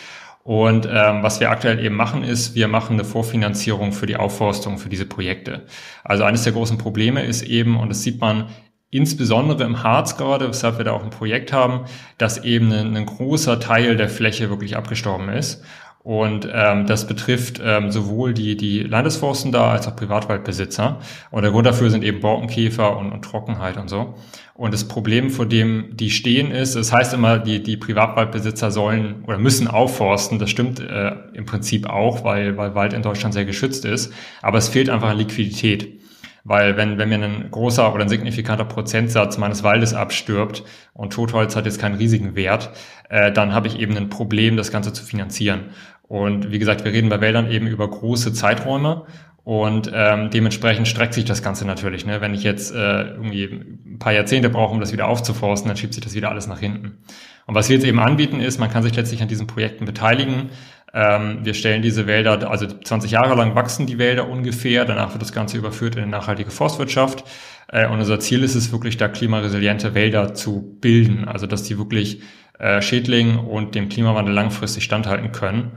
Und 0.45 0.85
ähm, 0.85 1.23
was 1.23 1.41
wir 1.41 1.51
aktuell 1.51 1.83
eben 1.83 1.97
machen, 1.97 2.25
ist, 2.25 2.55
wir 2.55 2.69
machen 2.69 2.95
eine 2.95 3.05
Vorfinanzierung 3.05 3.93
für 3.93 4.07
die 4.07 4.17
Aufforstung 4.17 4.77
für 4.77 4.91
diese 4.91 5.07
Projekte. 5.07 5.63
Also 6.05 6.25
eines 6.25 6.43
der 6.43 6.53
großen 6.53 6.77
Probleme 6.77 7.25
ist 7.25 7.41
eben, 7.41 7.79
und 7.79 7.89
das 7.89 8.03
sieht 8.03 8.21
man 8.21 8.51
insbesondere 8.93 9.65
im 9.65 9.83
Harz 9.83 10.17
gerade, 10.17 10.49
weshalb 10.49 10.79
wir 10.79 10.85
da 10.85 10.93
auch 10.93 11.03
ein 11.03 11.11
Projekt 11.11 11.53
haben, 11.53 11.87
dass 12.19 12.45
eben 12.45 12.71
ein, 12.71 12.95
ein 12.95 13.07
großer 13.07 13.59
Teil 13.59 13.97
der 13.97 14.09
Fläche 14.09 14.51
wirklich 14.51 14.77
abgestorben 14.77 15.31
ist. 15.31 15.65
Und 16.05 16.49
ähm, 16.53 16.87
das 16.87 17.07
betrifft 17.07 17.61
ähm, 17.65 17.91
sowohl 17.93 18.35
die, 18.35 18.57
die 18.57 18.81
Landesforsten 18.83 19.53
da 19.53 19.71
als 19.71 19.87
auch 19.87 19.97
Privatwaldbesitzer. 19.97 20.99
Und 21.31 21.43
der 21.43 21.53
Grund 21.53 21.65
dafür 21.65 21.91
sind 21.91 22.03
eben 22.03 22.21
Borkenkäfer 22.21 22.97
und, 22.97 23.13
und 23.13 23.25
Trockenheit 23.25 23.77
und 23.77 23.89
so. 23.89 24.15
Und 24.55 24.75
das 24.75 24.87
Problem, 24.89 25.31
vor 25.31 25.47
dem 25.47 25.97
die 25.97 26.11
stehen, 26.11 26.51
ist, 26.51 26.75
das 26.75 26.93
heißt 26.93 27.15
immer, 27.15 27.39
die, 27.39 27.63
die 27.63 27.77
Privatwaldbesitzer 27.77 28.71
sollen 28.71 29.25
oder 29.27 29.39
müssen 29.39 29.69
aufforsten. 29.69 30.39
Das 30.39 30.51
stimmt 30.51 30.81
äh, 30.81 31.13
im 31.33 31.47
Prinzip 31.47 31.89
auch, 31.89 32.25
weil, 32.25 32.57
weil 32.57 32.75
Wald 32.75 32.93
in 32.93 33.03
Deutschland 33.03 33.33
sehr 33.33 33.45
geschützt 33.45 33.85
ist. 33.85 34.13
Aber 34.43 34.59
es 34.59 34.69
fehlt 34.69 34.91
einfach 34.91 35.11
an 35.11 35.19
Liquidität. 35.19 36.03
Weil 36.45 36.77
wenn, 36.77 36.99
wenn 36.99 37.09
mir 37.09 37.23
ein 37.23 37.51
großer 37.51 37.95
oder 37.95 38.03
ein 38.03 38.09
signifikanter 38.09 38.65
Prozentsatz 38.65 39.39
meines 39.39 39.63
Waldes 39.63 39.95
abstirbt 39.95 40.65
und 40.93 41.13
Totholz 41.13 41.55
hat 41.55 41.67
jetzt 41.67 41.81
keinen 41.81 41.95
riesigen 41.95 42.35
Wert, 42.35 42.71
äh, 43.09 43.31
dann 43.31 43.55
habe 43.55 43.69
ich 43.69 43.79
eben 43.79 43.97
ein 43.97 44.09
Problem, 44.09 44.57
das 44.57 44.73
Ganze 44.73 44.93
zu 44.93 45.05
finanzieren. 45.05 45.71
Und 46.03 46.51
wie 46.51 46.59
gesagt, 46.59 46.85
wir 46.85 46.93
reden 46.93 47.09
bei 47.09 47.21
Wäldern 47.21 47.51
eben 47.51 47.67
über 47.67 47.89
große 47.89 48.33
Zeiträume 48.33 49.07
und 49.45 49.91
ähm, 49.93 50.31
dementsprechend 50.31 50.87
streckt 50.87 51.15
sich 51.15 51.25
das 51.25 51.43
Ganze 51.43 51.67
natürlich. 51.67 52.07
Ne? 52.07 52.21
Wenn 52.21 52.35
ich 52.35 52.43
jetzt 52.43 52.73
äh, 52.73 53.03
irgendwie 53.03 53.45
ein 53.45 53.99
paar 53.99 54.13
Jahrzehnte 54.13 54.51
brauche, 54.51 54.73
um 54.73 54.81
das 54.81 54.93
wieder 54.93 55.09
aufzuforsten, 55.09 55.69
dann 55.69 55.77
schiebt 55.77 55.95
sich 55.95 56.03
das 56.03 56.15
wieder 56.15 56.31
alles 56.31 56.47
nach 56.47 56.61
hinten. 56.61 56.99
Und 57.47 57.55
was 57.55 57.69
wir 57.69 57.77
jetzt 57.77 57.87
eben 57.87 57.99
anbieten 57.99 58.41
ist, 58.41 58.61
man 58.61 58.71
kann 58.71 58.85
sich 58.85 58.95
letztlich 58.95 59.21
an 59.21 59.29
diesen 59.29 59.49
Projekten 59.49 59.85
beteiligen. 59.85 60.51
Ähm, 60.95 61.39
wir 61.43 61.55
stellen 61.55 61.81
diese 61.81 62.07
Wälder, 62.07 62.51
also 62.51 62.67
20 62.67 63.11
Jahre 63.11 63.35
lang 63.35 63.55
wachsen 63.55 63.87
die 63.87 63.99
Wälder 63.99 64.29
ungefähr, 64.29 64.85
danach 64.85 65.13
wird 65.13 65.23
das 65.23 65.33
Ganze 65.33 65.57
überführt 65.57 65.97
in 65.97 66.03
eine 66.03 66.11
nachhaltige 66.11 66.51
Forstwirtschaft. 66.51 67.25
Äh, 67.69 67.87
und 67.89 67.99
unser 67.99 68.21
Ziel 68.21 68.43
ist 68.43 68.55
es 68.55 68.73
wirklich, 68.73 68.99
da 68.99 69.09
klimaresiliente 69.09 69.95
Wälder 69.95 70.35
zu 70.35 70.77
bilden, 70.81 71.27
also 71.27 71.47
dass 71.47 71.63
die 71.63 71.79
wirklich 71.79 72.23
äh, 72.59 72.83
Schädlingen 72.83 73.39
und 73.39 73.75
dem 73.75 73.89
Klimawandel 73.89 74.35
langfristig 74.35 74.85
standhalten 74.85 75.33
können. 75.33 75.73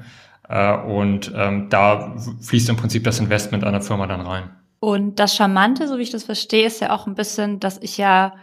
Äh, 0.50 0.76
und 0.78 1.32
ähm, 1.36 1.70
da 1.70 2.16
fließt 2.42 2.70
im 2.70 2.76
Prinzip 2.76 3.06
das 3.06 3.20
Investment 3.20 3.64
einer 3.64 3.82
Firma 3.82 4.08
dann 4.08 4.22
rein. 4.22 4.50
Und 4.82 5.20
das 5.20 5.36
Charmante, 5.36 5.88
so 5.88 5.98
wie 5.98 6.04
ich 6.04 6.12
das 6.12 6.26
verstehe, 6.26 6.68
ist 6.68 6.82
ja 6.82 6.94
auch 6.94 7.08
ein 7.08 7.16
bisschen, 7.16 7.60
dass 7.60 7.82
ich 7.82 7.98
ja 7.98 8.34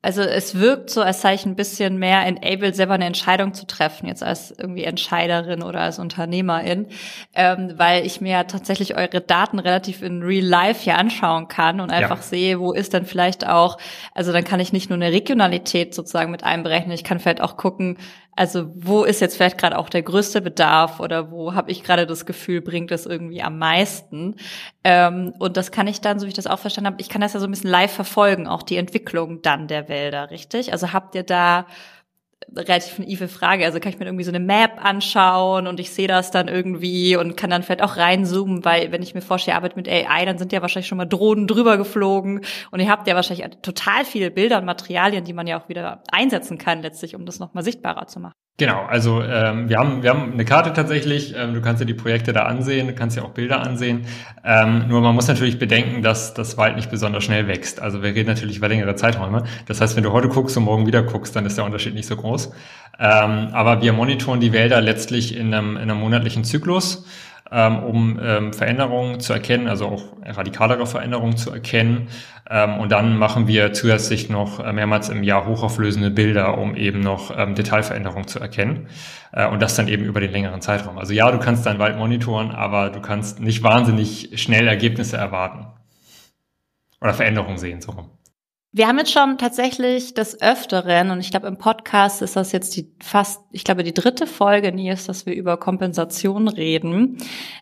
also 0.00 0.22
es 0.22 0.54
wirkt 0.54 0.90
so, 0.90 1.02
als 1.02 1.22
sei 1.22 1.34
ich 1.34 1.44
ein 1.44 1.56
bisschen 1.56 1.98
mehr 1.98 2.24
enabled, 2.24 2.76
selber 2.76 2.94
eine 2.94 3.06
Entscheidung 3.06 3.52
zu 3.52 3.66
treffen, 3.66 4.06
jetzt 4.06 4.22
als 4.22 4.52
irgendwie 4.56 4.84
Entscheiderin 4.84 5.62
oder 5.62 5.80
als 5.80 5.98
Unternehmerin, 5.98 6.86
ähm, 7.34 7.74
weil 7.76 8.06
ich 8.06 8.20
mir 8.20 8.30
ja 8.30 8.44
tatsächlich 8.44 8.96
eure 8.96 9.20
Daten 9.20 9.58
relativ 9.58 10.02
in 10.02 10.22
Real 10.22 10.44
Life 10.44 10.84
hier 10.84 10.96
anschauen 10.96 11.48
kann 11.48 11.80
und 11.80 11.90
einfach 11.90 12.18
ja. 12.18 12.22
sehe, 12.22 12.60
wo 12.60 12.72
ist 12.72 12.94
dann 12.94 13.06
vielleicht 13.06 13.48
auch, 13.48 13.76
also 14.14 14.32
dann 14.32 14.44
kann 14.44 14.60
ich 14.60 14.72
nicht 14.72 14.88
nur 14.88 14.96
eine 14.96 15.10
Regionalität 15.10 15.94
sozusagen 15.94 16.30
mit 16.30 16.44
einberechnen, 16.44 16.92
ich 16.92 17.02
kann 17.02 17.18
vielleicht 17.18 17.40
auch 17.40 17.56
gucken, 17.56 17.98
also 18.38 18.70
wo 18.76 19.02
ist 19.02 19.20
jetzt 19.20 19.36
vielleicht 19.36 19.58
gerade 19.58 19.76
auch 19.76 19.88
der 19.88 20.02
größte 20.02 20.40
Bedarf 20.40 21.00
oder 21.00 21.32
wo 21.32 21.54
habe 21.54 21.72
ich 21.72 21.82
gerade 21.82 22.06
das 22.06 22.24
Gefühl, 22.24 22.60
bringt 22.60 22.92
es 22.92 23.04
irgendwie 23.04 23.42
am 23.42 23.58
meisten? 23.58 24.36
Ähm, 24.84 25.34
und 25.40 25.56
das 25.56 25.72
kann 25.72 25.88
ich 25.88 26.00
dann, 26.00 26.20
so 26.20 26.26
wie 26.26 26.28
ich 26.28 26.34
das 26.34 26.46
auch 26.46 26.60
verstanden 26.60 26.86
habe, 26.92 27.00
ich 27.00 27.08
kann 27.08 27.20
das 27.20 27.32
ja 27.32 27.40
so 27.40 27.46
ein 27.46 27.50
bisschen 27.50 27.70
live 27.70 27.92
verfolgen, 27.92 28.46
auch 28.46 28.62
die 28.62 28.76
Entwicklung 28.76 29.42
dann 29.42 29.66
der 29.66 29.88
Wälder, 29.88 30.30
richtig? 30.30 30.72
Also 30.72 30.92
habt 30.92 31.16
ihr 31.16 31.24
da 31.24 31.66
relativ 32.54 32.98
naive 32.98 33.28
Frage. 33.28 33.64
Also 33.64 33.80
kann 33.80 33.92
ich 33.92 33.98
mir 33.98 34.06
irgendwie 34.06 34.24
so 34.24 34.30
eine 34.30 34.40
Map 34.40 34.84
anschauen 34.84 35.66
und 35.66 35.80
ich 35.80 35.90
sehe 35.90 36.08
das 36.08 36.30
dann 36.30 36.48
irgendwie 36.48 37.16
und 37.16 37.36
kann 37.36 37.50
dann 37.50 37.62
vielleicht 37.62 37.82
auch 37.82 37.96
reinzoomen, 37.96 38.64
weil 38.64 38.92
wenn 38.92 39.02
ich 39.02 39.14
mir 39.14 39.20
vorstelle, 39.20 39.54
ihr 39.54 39.56
arbeitet 39.56 39.76
mit 39.76 39.88
AI, 39.88 40.24
dann 40.24 40.38
sind 40.38 40.52
ja 40.52 40.62
wahrscheinlich 40.62 40.88
schon 40.88 40.98
mal 40.98 41.06
Drohnen 41.06 41.46
drüber 41.46 41.76
geflogen 41.76 42.44
und 42.70 42.80
ihr 42.80 42.88
habt 42.88 43.06
ja 43.06 43.14
wahrscheinlich 43.14 43.46
total 43.62 44.04
viele 44.04 44.30
Bilder 44.30 44.58
und 44.58 44.64
Materialien, 44.64 45.24
die 45.24 45.32
man 45.32 45.46
ja 45.46 45.60
auch 45.60 45.68
wieder 45.68 46.02
einsetzen 46.10 46.58
kann 46.58 46.82
letztlich, 46.82 47.14
um 47.14 47.26
das 47.26 47.38
nochmal 47.38 47.64
sichtbarer 47.64 48.06
zu 48.06 48.20
machen. 48.20 48.34
Genau, 48.60 48.84
also 48.86 49.22
ähm, 49.22 49.68
wir, 49.68 49.78
haben, 49.78 50.02
wir 50.02 50.10
haben 50.10 50.32
eine 50.32 50.44
Karte 50.44 50.72
tatsächlich, 50.72 51.32
ähm, 51.36 51.54
du 51.54 51.60
kannst 51.60 51.80
dir 51.80 51.86
die 51.86 51.94
Projekte 51.94 52.32
da 52.32 52.42
ansehen, 52.42 52.88
du 52.88 52.92
kannst 52.92 53.16
ja 53.16 53.22
auch 53.22 53.30
Bilder 53.30 53.60
ansehen. 53.60 54.06
Ähm, 54.44 54.88
nur 54.88 55.00
man 55.00 55.14
muss 55.14 55.28
natürlich 55.28 55.60
bedenken, 55.60 56.02
dass 56.02 56.34
das 56.34 56.56
Wald 56.58 56.74
nicht 56.74 56.90
besonders 56.90 57.22
schnell 57.22 57.46
wächst. 57.46 57.80
Also 57.80 58.02
wir 58.02 58.16
reden 58.16 58.26
natürlich 58.26 58.56
über 58.56 58.66
längere 58.66 58.96
Zeiträume. 58.96 59.44
Das 59.66 59.80
heißt, 59.80 59.94
wenn 59.94 60.02
du 60.02 60.10
heute 60.10 60.26
guckst 60.26 60.56
und 60.56 60.64
morgen 60.64 60.88
wieder 60.88 61.04
guckst, 61.04 61.36
dann 61.36 61.46
ist 61.46 61.56
der 61.56 61.66
Unterschied 61.66 61.94
nicht 61.94 62.08
so 62.08 62.16
groß. 62.16 62.50
Ähm, 62.98 63.50
aber 63.52 63.80
wir 63.80 63.92
monitoren 63.92 64.40
die 64.40 64.52
Wälder 64.52 64.80
letztlich 64.80 65.36
in 65.36 65.54
einem, 65.54 65.76
in 65.76 65.82
einem 65.82 66.00
monatlichen 66.00 66.42
Zyklus 66.42 67.04
um 67.50 68.18
ähm, 68.22 68.52
Veränderungen 68.52 69.20
zu 69.20 69.32
erkennen, 69.32 69.68
also 69.68 69.86
auch 69.86 70.04
radikalere 70.22 70.86
Veränderungen 70.86 71.36
zu 71.36 71.50
erkennen. 71.50 72.08
Ähm, 72.50 72.78
und 72.78 72.92
dann 72.92 73.16
machen 73.16 73.46
wir 73.46 73.72
zusätzlich 73.72 74.28
noch 74.28 74.60
äh, 74.60 74.72
mehrmals 74.72 75.08
im 75.08 75.22
Jahr 75.22 75.46
hochauflösende 75.46 76.10
Bilder, 76.10 76.58
um 76.58 76.74
eben 76.74 77.00
noch 77.00 77.36
ähm, 77.36 77.54
Detailveränderungen 77.54 78.28
zu 78.28 78.38
erkennen. 78.38 78.88
Äh, 79.32 79.48
und 79.48 79.60
das 79.60 79.76
dann 79.76 79.88
eben 79.88 80.04
über 80.04 80.20
den 80.20 80.32
längeren 80.32 80.60
Zeitraum. 80.60 80.98
Also 80.98 81.12
ja, 81.12 81.30
du 81.30 81.38
kannst 81.38 81.66
deinen 81.66 81.78
Wald 81.78 81.96
monitoren, 81.96 82.50
aber 82.50 82.90
du 82.90 83.00
kannst 83.00 83.40
nicht 83.40 83.62
wahnsinnig 83.62 84.40
schnell 84.40 84.66
Ergebnisse 84.66 85.16
erwarten. 85.16 85.66
Oder 87.00 87.14
Veränderungen 87.14 87.58
sehen, 87.58 87.80
so 87.80 87.92
rum. 87.92 88.17
Wir 88.70 88.86
haben 88.86 88.98
jetzt 88.98 89.12
schon 89.12 89.38
tatsächlich 89.38 90.12
des 90.12 90.42
Öfteren, 90.42 91.10
und 91.10 91.20
ich 91.20 91.30
glaube 91.30 91.46
im 91.46 91.56
Podcast 91.56 92.20
ist 92.20 92.36
das 92.36 92.52
jetzt 92.52 92.76
die 92.76 92.92
fast, 93.02 93.40
ich 93.50 93.64
glaube 93.64 93.82
die 93.82 93.94
dritte 93.94 94.26
Folge, 94.26 94.72
nie 94.72 94.90
ist, 94.90 95.08
dass 95.08 95.24
wir 95.24 95.34
über 95.34 95.56
Kompensation 95.56 96.48
reden. 96.48 97.16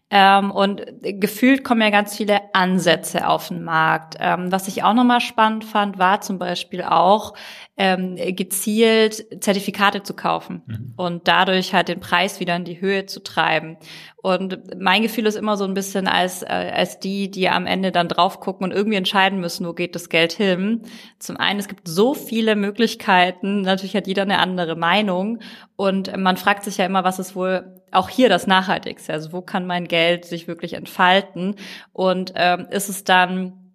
Ähm, 0.09 0.53
und 0.53 0.83
gefühlt 1.03 1.65
kommen 1.65 1.81
ja 1.81 1.91
ganz 1.91 2.17
viele 2.17 2.55
Ansätze 2.55 3.27
auf 3.27 3.49
den 3.49 3.65
Markt. 3.65 4.17
Ähm, 4.21 4.53
was 4.53 4.69
ich 4.69 4.85
auch 4.85 4.95
nochmal 4.95 5.21
spannend 5.21 5.65
fand, 5.65 5.99
war 5.99 6.21
zum 6.21 6.39
Beispiel 6.39 6.83
auch, 6.83 7.35
ähm, 7.77 8.17
gezielt 8.17 9.43
Zertifikate 9.43 10.05
zu 10.05 10.15
kaufen 10.15 10.63
mhm. 10.67 10.95
und 10.97 11.29
dadurch 11.29 11.75
halt 11.75 11.89
den 11.89 12.01
Preis 12.01 12.39
wieder 12.39 12.55
in 12.55 12.65
die 12.65 12.81
Höhe 12.81 13.07
zu 13.07 13.23
treiben. 13.23 13.77
Und 14.23 14.59
mein 14.79 15.03
Gefühl 15.03 15.27
ist 15.27 15.35
immer 15.35 15.57
so 15.57 15.65
ein 15.65 15.75
bisschen 15.75 16.07
als, 16.07 16.43
äh, 16.43 16.47
als 16.47 17.01
die, 17.01 17.31
die 17.31 17.49
am 17.49 17.67
Ende 17.67 17.91
dann 17.91 18.09
drauf 18.09 18.41
gucken 18.41 18.65
und 18.65 18.73
irgendwie 18.73 18.97
entscheiden 18.97 19.41
müssen, 19.41 19.67
wo 19.67 19.73
geht 19.73 19.95
das 19.95 20.09
Geld 20.09 20.33
hin. 20.33 20.83
Zum 21.19 21.37
einen, 21.37 21.59
es 21.59 21.69
gibt 21.69 21.89
so 21.89 22.15
viele 22.15 22.57
Möglichkeiten, 22.57 23.63
natürlich 23.63 23.97
hat 23.97 24.07
jeder 24.07 24.23
eine 24.23 24.39
andere 24.39 24.77
Meinung 24.77 25.41
und 25.75 26.17
man 26.17 26.37
fragt 26.37 26.65
sich 26.65 26.79
ja 26.79 26.87
immer, 26.87 27.05
was 27.05 27.19
ist 27.19 27.37
wohl 27.37 27.83
auch 27.93 28.09
hier 28.09 28.29
das 28.29 28.47
Nachhaltigste? 28.47 29.13
Also 29.13 29.33
wo 29.33 29.43
kann 29.43 29.67
mein 29.67 29.89
Geld 29.89 30.25
sich 30.25 30.49
wirklich 30.49 30.75
entfalten? 30.75 31.57
Und 31.93 32.33
ähm, 32.37 32.67
ist 32.71 32.89
es 32.89 33.05
dann 33.05 33.67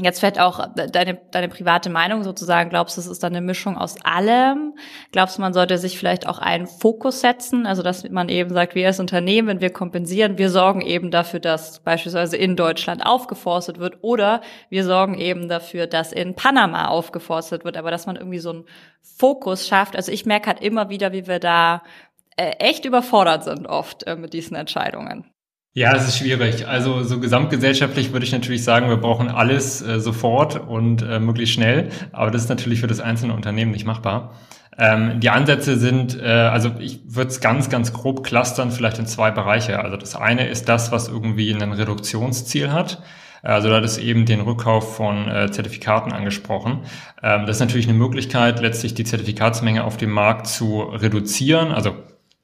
Jetzt 0.00 0.20
vielleicht 0.20 0.40
auch 0.40 0.66
deine, 0.74 1.20
deine 1.30 1.48
private 1.48 1.90
Meinung 1.90 2.22
sozusagen. 2.22 2.70
Glaubst 2.70 2.96
du, 2.96 3.00
es 3.00 3.08
ist 3.08 3.22
dann 3.22 3.34
eine 3.34 3.44
Mischung 3.44 3.76
aus 3.76 3.96
allem? 4.04 4.74
Glaubst 5.12 5.36
du, 5.36 5.42
man 5.42 5.52
sollte 5.52 5.78
sich 5.78 5.98
vielleicht 5.98 6.26
auch 6.26 6.38
einen 6.38 6.66
Fokus 6.66 7.20
setzen? 7.20 7.66
Also, 7.66 7.82
dass 7.82 8.08
man 8.08 8.28
eben 8.28 8.50
sagt, 8.50 8.74
wir 8.74 8.86
als 8.86 9.00
Unternehmen, 9.00 9.60
wir 9.60 9.70
kompensieren, 9.70 10.38
wir 10.38 10.48
sorgen 10.48 10.80
eben 10.80 11.10
dafür, 11.10 11.40
dass 11.40 11.80
beispielsweise 11.80 12.36
in 12.36 12.56
Deutschland 12.56 13.04
aufgeforstet 13.04 13.78
wird 13.78 13.98
oder 14.02 14.42
wir 14.70 14.84
sorgen 14.84 15.18
eben 15.18 15.48
dafür, 15.48 15.86
dass 15.86 16.12
in 16.12 16.34
Panama 16.34 16.86
aufgeforstet 16.86 17.64
wird, 17.64 17.76
aber 17.76 17.90
dass 17.90 18.06
man 18.06 18.16
irgendwie 18.16 18.38
so 18.38 18.50
einen 18.50 18.64
Fokus 19.02 19.66
schafft. 19.66 19.96
Also, 19.96 20.12
ich 20.12 20.24
merke 20.24 20.46
halt 20.46 20.62
immer 20.62 20.88
wieder, 20.88 21.12
wie 21.12 21.26
wir 21.26 21.40
da 21.40 21.82
echt 22.40 22.84
überfordert 22.84 23.44
sind 23.44 23.66
oft 23.66 24.06
äh, 24.06 24.16
mit 24.16 24.32
diesen 24.32 24.56
Entscheidungen. 24.56 25.24
Ja, 25.72 25.94
es 25.94 26.08
ist 26.08 26.18
schwierig. 26.18 26.66
Also 26.66 27.04
so 27.04 27.20
gesamtgesellschaftlich 27.20 28.12
würde 28.12 28.26
ich 28.26 28.32
natürlich 28.32 28.64
sagen, 28.64 28.88
wir 28.88 28.96
brauchen 28.96 29.28
alles 29.28 29.80
äh, 29.82 30.00
sofort 30.00 30.56
und 30.56 31.02
äh, 31.02 31.20
möglichst 31.20 31.54
schnell. 31.54 31.90
Aber 32.10 32.32
das 32.32 32.42
ist 32.42 32.48
natürlich 32.48 32.80
für 32.80 32.88
das 32.88 32.98
einzelne 32.98 33.34
Unternehmen 33.34 33.70
nicht 33.70 33.86
machbar. 33.86 34.34
Ähm, 34.76 35.20
die 35.20 35.30
Ansätze 35.30 35.78
sind, 35.78 36.20
äh, 36.20 36.26
also 36.26 36.72
ich 36.80 37.00
würde 37.04 37.30
es 37.30 37.40
ganz, 37.40 37.70
ganz 37.70 37.92
grob 37.92 38.24
clustern, 38.24 38.72
vielleicht 38.72 38.98
in 38.98 39.06
zwei 39.06 39.30
Bereiche. 39.30 39.78
Also 39.78 39.96
das 39.96 40.16
eine 40.16 40.48
ist 40.48 40.68
das, 40.68 40.90
was 40.90 41.06
irgendwie 41.06 41.52
ein 41.52 41.72
Reduktionsziel 41.72 42.72
hat. 42.72 43.00
Also 43.42 43.68
da 43.68 43.78
es 43.78 43.96
eben 43.96 44.26
den 44.26 44.40
Rückkauf 44.40 44.96
von 44.96 45.28
äh, 45.28 45.50
Zertifikaten 45.50 46.12
angesprochen. 46.12 46.80
Ähm, 47.22 47.46
das 47.46 47.56
ist 47.56 47.60
natürlich 47.60 47.88
eine 47.88 47.96
Möglichkeit, 47.96 48.60
letztlich 48.60 48.94
die 48.94 49.04
Zertifikatsmenge 49.04 49.84
auf 49.84 49.96
dem 49.96 50.10
Markt 50.10 50.46
zu 50.46 50.80
reduzieren. 50.80 51.72
Also 51.72 51.94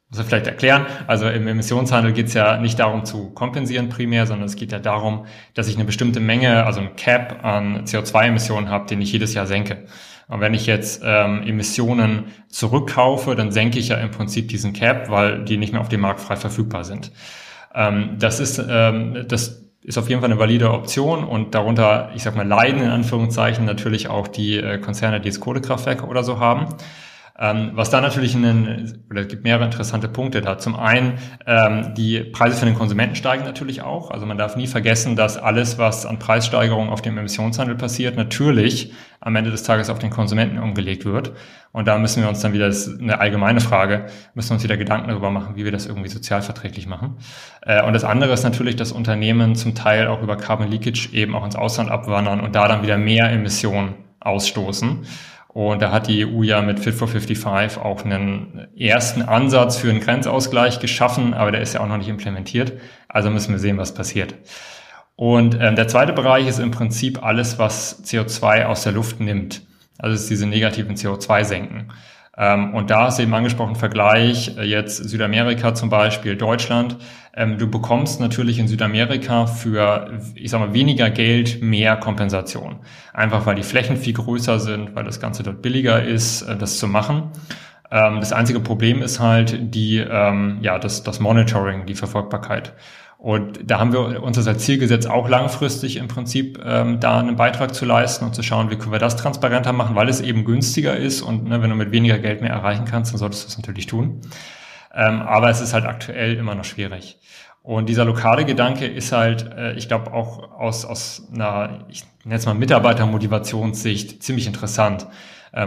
muss 0.08 0.20
ich 0.20 0.26
vielleicht 0.26 0.46
erklären. 0.46 0.86
Also 1.06 1.28
im 1.28 1.48
Emissionshandel 1.48 2.12
geht 2.12 2.26
es 2.26 2.34
ja 2.34 2.58
nicht 2.58 2.78
darum 2.78 3.04
zu 3.04 3.30
kompensieren 3.30 3.88
primär, 3.88 4.26
sondern 4.26 4.46
es 4.46 4.56
geht 4.56 4.72
ja 4.72 4.78
darum, 4.78 5.26
dass 5.54 5.68
ich 5.68 5.74
eine 5.74 5.84
bestimmte 5.84 6.20
Menge, 6.20 6.64
also 6.64 6.80
ein 6.80 6.94
Cap 6.96 7.44
an 7.44 7.84
CO2-Emissionen 7.84 8.68
habe, 8.68 8.86
den 8.86 9.00
ich 9.00 9.12
jedes 9.12 9.34
Jahr 9.34 9.46
senke. 9.46 9.86
Und 10.28 10.40
wenn 10.40 10.54
ich 10.54 10.66
jetzt 10.66 11.02
ähm, 11.04 11.42
Emissionen 11.42 12.24
zurückkaufe, 12.48 13.34
dann 13.36 13.52
senke 13.52 13.78
ich 13.78 13.88
ja 13.88 13.96
im 13.96 14.10
Prinzip 14.10 14.48
diesen 14.48 14.72
Cap, 14.72 15.08
weil 15.10 15.44
die 15.44 15.56
nicht 15.56 15.72
mehr 15.72 15.80
auf 15.80 15.88
dem 15.88 16.00
Markt 16.00 16.20
frei 16.20 16.36
verfügbar 16.36 16.84
sind. 16.84 17.12
Ähm, 17.74 18.16
das 18.18 18.40
ist 18.40 18.62
ähm, 18.68 19.24
das 19.28 19.66
ist 19.86 19.98
auf 19.98 20.08
jeden 20.08 20.20
Fall 20.20 20.30
eine 20.30 20.40
valide 20.40 20.72
Option 20.72 21.22
und 21.22 21.54
darunter, 21.54 22.10
ich 22.16 22.24
sag 22.24 22.34
mal, 22.34 22.46
leiden 22.46 22.82
in 22.82 22.90
Anführungszeichen 22.90 23.64
natürlich 23.64 24.08
auch 24.08 24.26
die 24.26 24.56
äh, 24.56 24.78
Konzerne, 24.78 25.20
die 25.20 25.28
jetzt 25.28 25.38
Kohlekraftwerke 25.38 26.06
oder 26.06 26.24
so 26.24 26.40
haben. 26.40 26.74
Ähm, 27.38 27.72
was 27.74 27.90
da 27.90 28.00
natürlich 28.00 28.34
einen, 28.34 29.04
oder 29.10 29.20
es 29.20 29.28
gibt 29.28 29.44
mehrere 29.44 29.64
interessante 29.64 30.08
Punkte 30.08 30.40
da. 30.40 30.56
Zum 30.56 30.74
einen, 30.74 31.18
ähm, 31.46 31.94
die 31.94 32.20
Preise 32.20 32.56
für 32.56 32.64
den 32.64 32.74
Konsumenten 32.74 33.14
steigen 33.14 33.44
natürlich 33.44 33.82
auch. 33.82 34.10
Also 34.10 34.24
man 34.24 34.38
darf 34.38 34.56
nie 34.56 34.66
vergessen, 34.66 35.16
dass 35.16 35.36
alles, 35.36 35.76
was 35.76 36.06
an 36.06 36.18
Preissteigerungen 36.18 36.90
auf 36.90 37.02
dem 37.02 37.18
Emissionshandel 37.18 37.76
passiert, 37.76 38.16
natürlich 38.16 38.92
am 39.20 39.36
Ende 39.36 39.50
des 39.50 39.64
Tages 39.64 39.90
auf 39.90 39.98
den 39.98 40.10
Konsumenten 40.10 40.58
umgelegt 40.58 41.04
wird. 41.04 41.32
Und 41.72 41.88
da 41.88 41.98
müssen 41.98 42.22
wir 42.22 42.28
uns 42.30 42.40
dann 42.40 42.54
wieder, 42.54 42.68
das 42.68 42.86
ist 42.86 43.00
eine 43.02 43.20
allgemeine 43.20 43.60
Frage, 43.60 44.06
müssen 44.32 44.50
wir 44.50 44.54
uns 44.54 44.64
wieder 44.64 44.78
Gedanken 44.78 45.08
darüber 45.08 45.30
machen, 45.30 45.56
wie 45.56 45.64
wir 45.64 45.72
das 45.72 45.84
irgendwie 45.84 46.08
sozialverträglich 46.08 46.86
machen. 46.86 47.16
Äh, 47.60 47.82
und 47.82 47.92
das 47.92 48.04
andere 48.04 48.32
ist 48.32 48.44
natürlich, 48.44 48.76
dass 48.76 48.92
Unternehmen 48.92 49.56
zum 49.56 49.74
Teil 49.74 50.06
auch 50.06 50.22
über 50.22 50.36
Carbon 50.36 50.70
Leakage 50.70 51.10
eben 51.12 51.34
auch 51.34 51.44
ins 51.44 51.56
Ausland 51.56 51.90
abwandern 51.90 52.40
und 52.40 52.54
da 52.54 52.66
dann 52.66 52.82
wieder 52.82 52.96
mehr 52.96 53.30
Emissionen 53.30 53.94
ausstoßen. 54.20 55.04
Und 55.56 55.80
da 55.80 55.90
hat 55.90 56.06
die 56.06 56.26
EU 56.26 56.42
ja 56.42 56.60
mit 56.60 56.80
Fit 56.80 56.92
for 56.92 57.08
55 57.08 57.80
auch 57.82 58.04
einen 58.04 58.68
ersten 58.76 59.22
Ansatz 59.22 59.78
für 59.78 59.88
einen 59.88 60.00
Grenzausgleich 60.00 60.80
geschaffen, 60.80 61.32
aber 61.32 61.50
der 61.50 61.62
ist 61.62 61.72
ja 61.72 61.80
auch 61.80 61.88
noch 61.88 61.96
nicht 61.96 62.10
implementiert. 62.10 62.74
Also 63.08 63.30
müssen 63.30 63.52
wir 63.52 63.58
sehen, 63.58 63.78
was 63.78 63.94
passiert. 63.94 64.34
Und 65.14 65.56
ähm, 65.58 65.74
der 65.74 65.88
zweite 65.88 66.12
Bereich 66.12 66.46
ist 66.46 66.58
im 66.58 66.72
Prinzip 66.72 67.24
alles, 67.24 67.58
was 67.58 68.04
CO2 68.04 68.66
aus 68.66 68.82
der 68.82 68.92
Luft 68.92 69.18
nimmt. 69.18 69.62
Also 69.96 70.14
ist 70.14 70.28
diese 70.28 70.46
negativen 70.46 70.94
CO2-Senken. 70.94 71.90
Ähm, 72.38 72.74
und 72.74 72.90
da 72.90 73.08
ist 73.08 73.18
eben 73.18 73.32
angesprochen 73.32 73.76
Vergleich, 73.76 74.56
äh, 74.58 74.64
jetzt 74.64 74.96
Südamerika 74.96 75.74
zum 75.74 75.88
Beispiel, 75.88 76.36
Deutschland. 76.36 76.96
Ähm, 77.34 77.56
du 77.58 77.70
bekommst 77.70 78.20
natürlich 78.20 78.58
in 78.58 78.68
Südamerika 78.68 79.46
für, 79.46 80.20
ich 80.34 80.50
sag 80.50 80.60
mal, 80.60 80.74
weniger 80.74 81.08
Geld 81.10 81.62
mehr 81.62 81.96
Kompensation. 81.96 82.76
Einfach 83.14 83.46
weil 83.46 83.54
die 83.54 83.62
Flächen 83.62 83.96
viel 83.96 84.12
größer 84.12 84.60
sind, 84.60 84.94
weil 84.94 85.04
das 85.04 85.20
Ganze 85.20 85.42
dort 85.42 85.62
billiger 85.62 86.02
ist, 86.02 86.42
äh, 86.42 86.56
das 86.56 86.78
zu 86.78 86.88
machen. 86.88 87.30
Ähm, 87.90 88.20
das 88.20 88.32
einzige 88.32 88.60
Problem 88.60 89.00
ist 89.00 89.20
halt 89.20 89.74
die, 89.74 89.96
ja, 89.96 90.78
das, 90.78 91.04
das 91.04 91.20
Monitoring, 91.20 91.86
die 91.86 91.94
Verfolgbarkeit. 91.94 92.74
Und 93.18 93.70
da 93.70 93.78
haben 93.78 93.92
wir 93.92 94.22
uns 94.22 94.46
als 94.46 94.64
Ziel 94.64 94.78
gesetzt, 94.78 95.08
auch 95.08 95.28
langfristig 95.28 95.96
im 95.96 96.06
Prinzip 96.06 96.60
ähm, 96.64 97.00
da 97.00 97.18
einen 97.18 97.36
Beitrag 97.36 97.74
zu 97.74 97.86
leisten 97.86 98.26
und 98.26 98.34
zu 98.34 98.42
schauen, 98.42 98.70
wie 98.70 98.76
können 98.76 98.92
wir 98.92 98.98
das 98.98 99.16
transparenter 99.16 99.72
machen, 99.72 99.96
weil 99.96 100.08
es 100.08 100.20
eben 100.20 100.44
günstiger 100.44 100.96
ist 100.96 101.22
und 101.22 101.44
ne, 101.44 101.62
wenn 101.62 101.70
du 101.70 101.76
mit 101.76 101.92
weniger 101.92 102.18
Geld 102.18 102.42
mehr 102.42 102.50
erreichen 102.50 102.84
kannst, 102.84 103.12
dann 103.12 103.18
solltest 103.18 103.44
du 103.44 103.48
es 103.48 103.56
natürlich 103.56 103.86
tun. 103.86 104.20
Ähm, 104.94 105.22
aber 105.22 105.48
es 105.48 105.60
ist 105.60 105.72
halt 105.72 105.86
aktuell 105.86 106.34
immer 106.34 106.54
noch 106.54 106.64
schwierig. 106.64 107.18
Und 107.62 107.88
dieser 107.88 108.04
lokale 108.04 108.44
Gedanke 108.44 108.86
ist 108.86 109.12
halt, 109.12 109.50
äh, 109.56 109.72
ich 109.74 109.88
glaube, 109.88 110.12
auch 110.12 110.52
aus, 110.52 110.84
aus 110.84 111.26
einer, 111.34 111.86
ich 111.88 112.04
nenne 112.22 112.36
es 112.36 112.46
mal 112.46 112.54
Mitarbeitermotivationssicht 112.54 114.22
ziemlich 114.22 114.46
interessant 114.46 115.06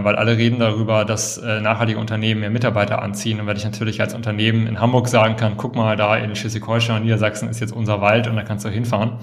weil 0.04 0.16
alle 0.16 0.38
reden 0.38 0.60
darüber, 0.60 1.04
dass 1.04 1.38
äh, 1.38 1.62
nachhaltige 1.62 2.00
Unternehmen 2.00 2.42
mehr 2.42 2.50
Mitarbeiter 2.50 3.02
anziehen. 3.02 3.40
Und 3.40 3.48
wenn 3.48 3.58
ich 3.58 3.64
natürlich 3.64 4.02
als 4.02 4.14
Unternehmen 4.14 4.68
in 4.68 4.80
Hamburg 4.80 5.08
sagen 5.08 5.36
kann, 5.36 5.58
guck 5.58 5.76
mal, 5.76 5.96
da 5.96 6.16
in 6.16 6.36
Schleswig-Holstein 6.36 6.98
und 6.98 7.04
Niedersachsen 7.04 7.50
ist 7.50 7.60
jetzt 7.60 7.74
unser 7.74 8.00
Wald 8.00 8.28
und 8.28 8.36
da 8.36 8.44
kannst 8.44 8.66
du 8.66 8.70
hinfahren, 8.70 9.14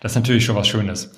das 0.00 0.12
ist 0.12 0.16
natürlich 0.16 0.44
schon 0.44 0.56
was 0.56 0.66
Schönes. 0.66 1.12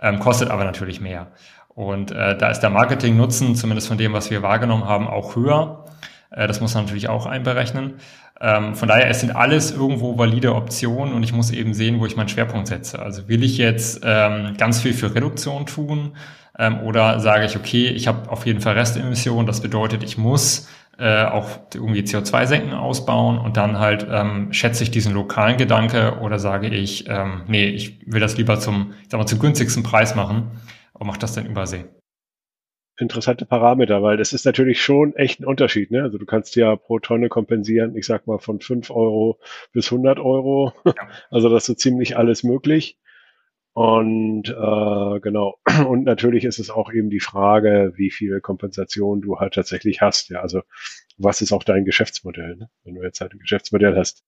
Ähm, 0.00 0.18
kostet 0.18 0.50
aber 0.50 0.64
natürlich 0.64 1.00
mehr. 1.00 1.28
Und 1.68 2.12
äh, 2.12 2.38
da 2.38 2.50
ist 2.50 2.60
der 2.60 2.70
Marketing-Nutzen, 2.70 3.54
zumindest 3.56 3.88
von 3.88 3.98
dem, 3.98 4.12
was 4.12 4.30
wir 4.30 4.42
wahrgenommen 4.42 4.84
haben, 4.84 5.08
auch 5.08 5.36
höher. 5.36 5.84
Äh, 6.30 6.46
das 6.46 6.60
muss 6.60 6.74
man 6.74 6.84
natürlich 6.84 7.08
auch 7.08 7.26
einberechnen. 7.26 7.94
Ähm, 8.40 8.74
von 8.74 8.88
daher, 8.88 9.08
es 9.08 9.20
sind 9.20 9.34
alles 9.34 9.70
irgendwo 9.72 10.18
valide 10.18 10.54
Optionen 10.54 11.14
und 11.14 11.22
ich 11.22 11.32
muss 11.32 11.50
eben 11.50 11.74
sehen, 11.74 12.00
wo 12.00 12.06
ich 12.06 12.16
meinen 12.16 12.28
Schwerpunkt 12.28 12.68
setze. 12.68 12.98
Also 13.00 13.28
will 13.28 13.44
ich 13.44 13.58
jetzt 13.58 14.00
ähm, 14.04 14.54
ganz 14.56 14.80
viel 14.80 14.92
für 14.92 15.14
Reduktion 15.14 15.66
tun? 15.66 16.16
Ähm, 16.58 16.80
oder 16.80 17.20
sage 17.20 17.46
ich, 17.46 17.56
okay, 17.56 17.88
ich 17.88 18.06
habe 18.06 18.30
auf 18.30 18.46
jeden 18.46 18.60
Fall 18.60 18.74
Restemissionen, 18.74 19.46
das 19.46 19.60
bedeutet, 19.60 20.02
ich 20.04 20.18
muss 20.18 20.68
äh, 20.98 21.24
auch 21.24 21.48
irgendwie 21.74 22.02
CO2-Senken 22.02 22.72
ausbauen 22.72 23.38
und 23.38 23.56
dann 23.56 23.78
halt 23.78 24.06
ähm, 24.08 24.52
schätze 24.52 24.84
ich 24.84 24.90
diesen 24.90 25.12
lokalen 25.12 25.56
Gedanke 25.56 26.18
oder 26.20 26.38
sage 26.38 26.68
ich, 26.68 27.08
ähm, 27.08 27.42
nee, 27.48 27.66
ich 27.66 28.00
will 28.06 28.20
das 28.20 28.36
lieber 28.36 28.60
zum, 28.60 28.94
ich 29.02 29.08
sag 29.10 29.18
mal, 29.18 29.26
zum 29.26 29.40
günstigsten 29.40 29.82
Preis 29.82 30.14
machen 30.14 30.52
und 30.92 31.06
mache 31.06 31.18
das 31.18 31.34
dann 31.34 31.46
übersee. 31.46 31.86
Interessante 32.96 33.44
Parameter, 33.44 34.04
weil 34.04 34.16
das 34.16 34.32
ist 34.32 34.46
natürlich 34.46 34.80
schon 34.80 35.16
echt 35.16 35.40
ein 35.40 35.46
Unterschied. 35.46 35.90
Ne? 35.90 36.02
Also 36.02 36.16
du 36.16 36.26
kannst 36.26 36.54
ja 36.54 36.76
pro 36.76 37.00
Tonne 37.00 37.28
kompensieren, 37.28 37.96
ich 37.96 38.06
sag 38.06 38.28
mal 38.28 38.38
von 38.38 38.60
5 38.60 38.88
Euro 38.90 39.40
bis 39.72 39.90
100 39.90 40.20
Euro. 40.20 40.72
Ja. 40.84 40.92
Also 41.30 41.48
das 41.48 41.64
ist 41.64 41.66
so 41.66 41.74
ziemlich 41.74 42.16
alles 42.16 42.44
möglich. 42.44 42.96
Und 43.74 44.48
äh, 44.48 45.20
genau, 45.20 45.58
und 45.88 46.04
natürlich 46.04 46.44
ist 46.44 46.60
es 46.60 46.70
auch 46.70 46.92
eben 46.92 47.10
die 47.10 47.20
Frage, 47.20 47.92
wie 47.96 48.10
viel 48.10 48.40
Kompensation 48.40 49.20
du 49.20 49.38
halt 49.40 49.54
tatsächlich 49.54 50.00
hast. 50.00 50.30
Ja, 50.30 50.40
also 50.40 50.62
was 51.18 51.42
ist 51.42 51.52
auch 51.52 51.64
dein 51.64 51.84
Geschäftsmodell, 51.84 52.56
ne? 52.56 52.70
wenn 52.84 52.94
du 52.94 53.02
jetzt 53.02 53.20
halt 53.20 53.34
ein 53.34 53.40
Geschäftsmodell 53.40 53.96
hast. 53.96 54.22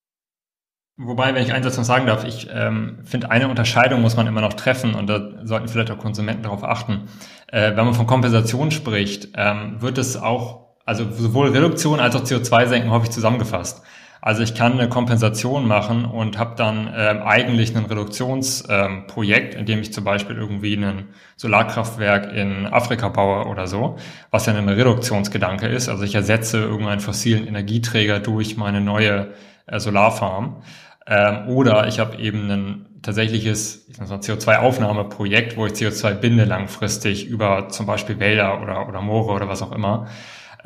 Wobei, 0.99 1.35
wenn 1.35 1.45
ich 1.45 1.53
einen 1.53 1.63
Satz 1.63 1.77
noch 1.77 1.85
sagen 1.85 2.07
darf, 2.07 2.25
ich 2.25 2.49
ähm, 2.51 3.01
finde, 3.05 3.31
eine 3.31 3.49
Unterscheidung 3.49 4.01
muss 4.01 4.17
man 4.17 4.27
immer 4.27 4.41
noch 4.41 4.55
treffen 4.55 4.95
und 4.95 5.07
da 5.09 5.45
sollten 5.45 5.69
vielleicht 5.69 5.91
auch 5.91 5.99
Konsumenten 5.99 6.43
darauf 6.43 6.65
achten. 6.65 7.09
Äh, 7.49 7.77
wenn 7.77 7.85
man 7.85 7.95
von 7.95 8.07
Kompensation 8.07 8.71
spricht, 8.71 9.29
ähm, 9.37 9.81
wird 9.81 9.99
es 9.99 10.17
auch, 10.17 10.77
also 10.87 11.09
sowohl 11.13 11.51
Reduktion 11.51 12.01
als 12.01 12.17
auch 12.17 12.25
CO2-Senken 12.25 12.91
häufig 12.91 13.11
zusammengefasst. 13.11 13.83
Also 14.27 14.43
ich 14.43 14.57
kann 14.57 14.73
eine 14.73 14.89
Kompensation 14.89 15.69
machen 15.69 16.05
und 16.05 16.37
habe 16.37 16.57
dann 16.57 16.93
ähm, 16.97 17.23
eigentlich 17.23 17.77
ein 17.77 17.85
Reduktionsprojekt, 17.85 19.55
ähm, 19.55 19.61
in 19.61 19.67
dem 19.67 19.79
ich 19.79 19.93
zum 19.93 20.03
Beispiel 20.03 20.35
irgendwie 20.35 20.75
ein 20.75 21.11
Solarkraftwerk 21.37 22.33
in 22.33 22.67
Afrika 22.67 23.09
baue 23.09 23.47
oder 23.47 23.69
so, 23.69 23.99
was 24.33 24.47
ja 24.47 24.55
ein 24.55 24.69
Reduktionsgedanke 24.69 25.69
ist. 25.69 25.89
Also 25.89 26.03
ich 26.03 26.17
ersetze 26.17 26.59
irgendeinen 26.59 26.99
fossilen 26.99 27.47
Energieträger 27.47 28.19
durch 28.19 28.57
meine 28.57 28.81
neue 28.81 29.29
äh, 29.67 29.79
Solarfarm. 29.79 30.61
Ähm, 31.07 31.47
oder 31.47 31.87
ich 31.87 32.01
habe 32.01 32.17
eben 32.17 32.51
ein 32.51 32.87
tatsächliches 33.03 33.89
CO2-Aufnahmeprojekt, 33.97 35.57
wo 35.57 35.67
ich 35.67 35.75
CO2 35.75 36.15
binde 36.15 36.47
langfristig 36.47 37.29
über 37.29 37.69
zum 37.69 37.87
Beispiel 37.87 38.19
Wälder 38.19 38.61
oder, 38.61 38.89
oder 38.89 39.03
Moore 39.03 39.35
oder 39.35 39.49
was 39.49 39.63
auch 39.63 39.71
immer. 39.71 40.09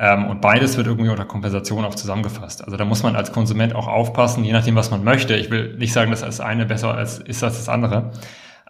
Ähm, 0.01 0.25
und 0.25 0.41
beides 0.41 0.77
wird 0.77 0.87
irgendwie 0.87 1.11
unter 1.11 1.25
Kompensation 1.25 1.85
auch 1.85 1.93
zusammengefasst. 1.93 2.63
Also 2.63 2.75
da 2.75 2.85
muss 2.85 3.03
man 3.03 3.15
als 3.15 3.31
Konsument 3.31 3.75
auch 3.75 3.87
aufpassen, 3.87 4.43
je 4.43 4.51
nachdem, 4.51 4.75
was 4.75 4.89
man 4.89 5.03
möchte. 5.03 5.35
Ich 5.35 5.51
will 5.51 5.75
nicht 5.77 5.93
sagen, 5.93 6.09
dass 6.09 6.21
das 6.21 6.39
eine 6.39 6.65
besser 6.65 6.95
als, 6.95 7.19
ist 7.19 7.43
als 7.43 7.57
das 7.57 7.69
andere. 7.69 8.11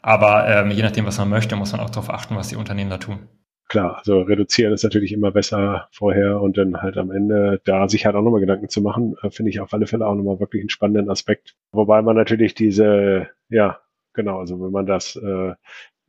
Aber 0.02 0.46
ähm, 0.50 0.72
je 0.72 0.84
nachdem, 0.84 1.06
was 1.06 1.18
man 1.20 1.30
möchte, 1.30 1.56
muss 1.56 1.72
man 1.72 1.80
auch 1.80 1.90
darauf 1.90 2.10
achten, 2.10 2.36
was 2.36 2.50
die 2.50 2.58
Unternehmen 2.58 2.90
da 2.90 2.98
tun. 2.98 3.30
Klar, 3.70 4.00
also 4.00 4.20
reduzieren 4.24 4.74
ist 4.74 4.84
natürlich 4.84 5.14
immer 5.14 5.32
besser 5.32 5.88
vorher 5.94 6.42
und 6.42 6.58
dann 6.58 6.82
halt 6.82 6.98
am 6.98 7.12
Ende 7.12 7.62
da 7.64 7.88
sich 7.88 8.06
halt 8.06 8.18
auch 8.18 8.22
nochmal 8.22 8.42
Gedanken 8.42 8.68
zu 8.68 8.82
machen, 8.82 9.16
äh, 9.24 9.30
finde 9.30 9.52
ich 9.52 9.62
auf 9.62 9.74
alle 9.74 9.88
Fälle 9.88 10.06
auch 10.06 10.16
nochmal 10.16 10.42
wirklich 10.42 10.64
einen 10.64 10.70
spannenden 10.70 11.10
Aspekt. 11.10 11.56
Wobei 11.72 12.02
man 12.02 12.18
natürlich 12.18 12.56
diese, 12.56 13.30
ja, 13.48 13.80
genau, 14.12 14.40
also 14.40 14.62
wenn 14.62 14.72
man 14.72 14.86
das 14.86 15.16
äh, 15.16 15.54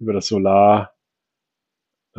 über 0.00 0.12
das 0.12 0.26
Solar 0.26 0.91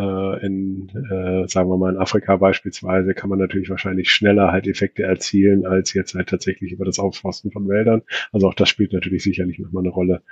in, 0.01 0.89
äh, 0.89 1.47
sagen 1.47 1.69
wir 1.69 1.77
mal, 1.77 1.93
in 1.93 1.99
Afrika 1.99 2.37
beispielsweise, 2.37 3.13
kann 3.13 3.29
man 3.29 3.39
natürlich 3.39 3.69
wahrscheinlich 3.69 4.09
schneller 4.09 4.51
halt 4.51 4.67
Effekte 4.67 5.03
erzielen, 5.03 5.65
als 5.67 5.93
jetzt 5.93 6.15
halt 6.15 6.29
tatsächlich 6.29 6.71
über 6.71 6.85
das 6.85 6.99
Aufforsten 6.99 7.51
von 7.51 7.67
Wäldern. 7.67 8.01
Also 8.31 8.47
auch 8.47 8.55
das 8.55 8.69
spielt 8.69 8.93
natürlich 8.93 9.23
sicherlich 9.23 9.59
nochmal 9.59 9.83
eine 9.83 9.91
Rolle. 9.91 10.23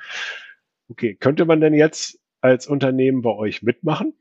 Okay, 0.89 1.15
könnte 1.15 1.45
man 1.45 1.61
denn 1.61 1.73
jetzt 1.73 2.19
als 2.41 2.67
Unternehmen 2.67 3.21
bei 3.21 3.31
euch 3.31 3.61
mitmachen? 3.61 4.13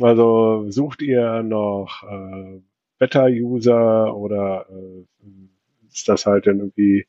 Also 0.00 0.70
sucht 0.70 1.02
ihr 1.02 1.42
noch 1.42 2.02
äh, 2.02 2.60
Beta-User 2.98 4.16
oder 4.16 4.66
äh, 4.70 5.06
ist 5.92 6.08
das 6.08 6.26
halt 6.26 6.46
irgendwie, 6.46 7.06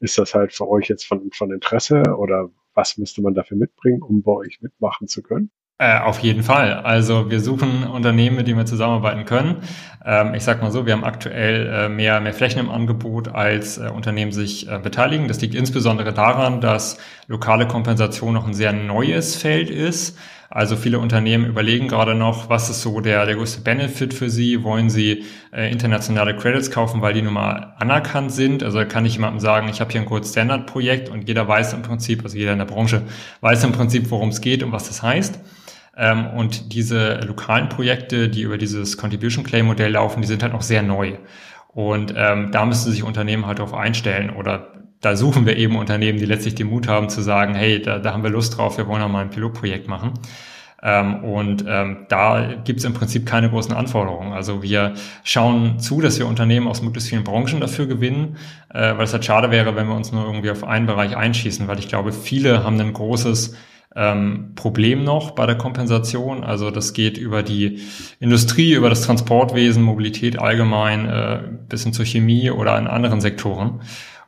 ist 0.00 0.18
das 0.18 0.34
halt 0.34 0.52
für 0.52 0.68
euch 0.68 0.88
jetzt 0.88 1.04
von, 1.04 1.30
von 1.32 1.52
Interesse 1.52 2.02
oder 2.16 2.50
was 2.74 2.96
müsste 2.98 3.22
man 3.22 3.34
dafür 3.34 3.56
mitbringen, 3.56 4.02
um 4.02 4.22
bei 4.22 4.32
euch 4.32 4.62
mitmachen 4.62 5.08
zu 5.08 5.22
können? 5.22 5.50
Äh, 5.82 5.98
auf 5.98 6.20
jeden 6.20 6.44
Fall. 6.44 6.74
Also 6.74 7.28
wir 7.28 7.40
suchen 7.40 7.82
Unternehmen, 7.82 8.36
mit 8.36 8.46
denen 8.46 8.56
wir 8.56 8.66
zusammenarbeiten 8.66 9.24
können. 9.24 9.56
Ähm, 10.04 10.32
ich 10.32 10.44
sag 10.44 10.62
mal 10.62 10.70
so, 10.70 10.86
wir 10.86 10.92
haben 10.92 11.02
aktuell 11.02 11.66
äh, 11.66 11.88
mehr, 11.88 12.20
mehr 12.20 12.32
Flächen 12.32 12.60
im 12.60 12.70
Angebot, 12.70 13.26
als 13.26 13.78
äh, 13.78 13.88
Unternehmen 13.88 14.30
sich 14.30 14.68
äh, 14.68 14.78
beteiligen. 14.78 15.26
Das 15.26 15.40
liegt 15.40 15.56
insbesondere 15.56 16.12
daran, 16.12 16.60
dass 16.60 16.98
lokale 17.26 17.66
Kompensation 17.66 18.32
noch 18.32 18.46
ein 18.46 18.54
sehr 18.54 18.72
neues 18.72 19.34
Feld 19.34 19.70
ist. 19.70 20.16
Also 20.50 20.76
viele 20.76 21.00
Unternehmen 21.00 21.46
überlegen 21.46 21.88
gerade 21.88 22.14
noch, 22.14 22.48
was 22.48 22.70
ist 22.70 22.82
so 22.82 23.00
der, 23.00 23.26
der 23.26 23.34
größte 23.34 23.62
Benefit 23.62 24.14
für 24.14 24.30
sie? 24.30 24.62
Wollen 24.62 24.88
sie 24.88 25.24
äh, 25.52 25.68
internationale 25.72 26.36
Credits 26.36 26.70
kaufen, 26.70 27.02
weil 27.02 27.14
die 27.14 27.22
nun 27.22 27.34
mal 27.34 27.74
anerkannt 27.80 28.30
sind? 28.30 28.62
Also 28.62 28.84
kann 28.84 29.04
ich 29.04 29.14
jemandem 29.14 29.40
sagen, 29.40 29.68
ich 29.68 29.80
habe 29.80 29.90
hier 29.90 30.02
ein 30.02 30.06
Gold 30.06 30.26
Standard 30.26 30.68
Projekt 30.68 31.08
und 31.08 31.26
jeder 31.26 31.48
weiß 31.48 31.72
im 31.72 31.82
Prinzip, 31.82 32.22
also 32.22 32.36
jeder 32.36 32.52
in 32.52 32.58
der 32.58 32.66
Branche 32.66 33.02
weiß 33.40 33.64
im 33.64 33.72
Prinzip, 33.72 34.12
worum 34.12 34.28
es 34.28 34.40
geht 34.40 34.62
und 34.62 34.70
was 34.70 34.86
das 34.86 35.02
heißt. 35.02 35.40
Ähm, 35.96 36.26
und 36.26 36.72
diese 36.72 37.20
lokalen 37.20 37.68
Projekte, 37.68 38.28
die 38.28 38.42
über 38.42 38.58
dieses 38.58 38.96
Contribution 38.96 39.44
Claim 39.44 39.66
Modell 39.66 39.92
laufen, 39.92 40.22
die 40.22 40.28
sind 40.28 40.42
halt 40.42 40.52
noch 40.52 40.62
sehr 40.62 40.82
neu. 40.82 41.18
Und 41.68 42.14
ähm, 42.16 42.50
da 42.52 42.64
müssen 42.66 42.92
sich 42.92 43.02
Unternehmen 43.02 43.46
halt 43.46 43.58
darauf 43.58 43.74
einstellen 43.74 44.30
oder 44.30 44.72
da 45.00 45.16
suchen 45.16 45.46
wir 45.46 45.56
eben 45.56 45.76
Unternehmen, 45.76 46.18
die 46.18 46.26
letztlich 46.26 46.54
den 46.54 46.68
Mut 46.68 46.86
haben 46.86 47.08
zu 47.08 47.22
sagen, 47.22 47.54
hey, 47.54 47.82
da, 47.82 47.98
da 47.98 48.12
haben 48.12 48.22
wir 48.22 48.30
Lust 48.30 48.56
drauf, 48.56 48.78
wir 48.78 48.86
wollen 48.86 49.02
auch 49.02 49.08
mal 49.08 49.22
ein 49.22 49.30
Pilotprojekt 49.30 49.88
machen. 49.88 50.14
Ähm, 50.82 51.24
und 51.24 51.64
ähm, 51.68 52.06
da 52.08 52.54
gibt 52.64 52.80
es 52.80 52.84
im 52.84 52.94
Prinzip 52.94 53.24
keine 53.24 53.50
großen 53.50 53.74
Anforderungen. 53.74 54.32
Also 54.32 54.62
wir 54.62 54.94
schauen 55.22 55.78
zu, 55.78 56.00
dass 56.00 56.18
wir 56.18 56.26
Unternehmen 56.26 56.66
aus 56.68 56.82
möglichst 56.82 57.08
vielen 57.08 57.24
Branchen 57.24 57.60
dafür 57.60 57.86
gewinnen, 57.86 58.36
äh, 58.72 58.96
weil 58.96 59.04
es 59.04 59.12
halt 59.12 59.24
schade 59.24 59.50
wäre, 59.50 59.76
wenn 59.76 59.86
wir 59.86 59.94
uns 59.94 60.12
nur 60.12 60.24
irgendwie 60.24 60.50
auf 60.50 60.64
einen 60.64 60.86
Bereich 60.86 61.16
einschießen, 61.16 61.68
weil 61.68 61.78
ich 61.78 61.88
glaube, 61.88 62.12
viele 62.12 62.64
haben 62.64 62.80
ein 62.80 62.92
großes 62.92 63.56
ähm, 63.94 64.52
Problem 64.54 65.04
noch 65.04 65.32
bei 65.32 65.46
der 65.46 65.56
Kompensation. 65.56 66.44
Also 66.44 66.70
das 66.70 66.92
geht 66.92 67.18
über 67.18 67.42
die 67.42 67.80
Industrie, 68.20 68.72
über 68.72 68.88
das 68.88 69.02
Transportwesen, 69.02 69.82
Mobilität 69.82 70.38
allgemein, 70.38 71.08
äh, 71.08 71.42
bis 71.68 71.84
hin 71.84 71.92
zur 71.92 72.04
Chemie 72.04 72.50
oder 72.50 72.78
in 72.78 72.86
anderen 72.86 73.20
Sektoren. 73.20 73.80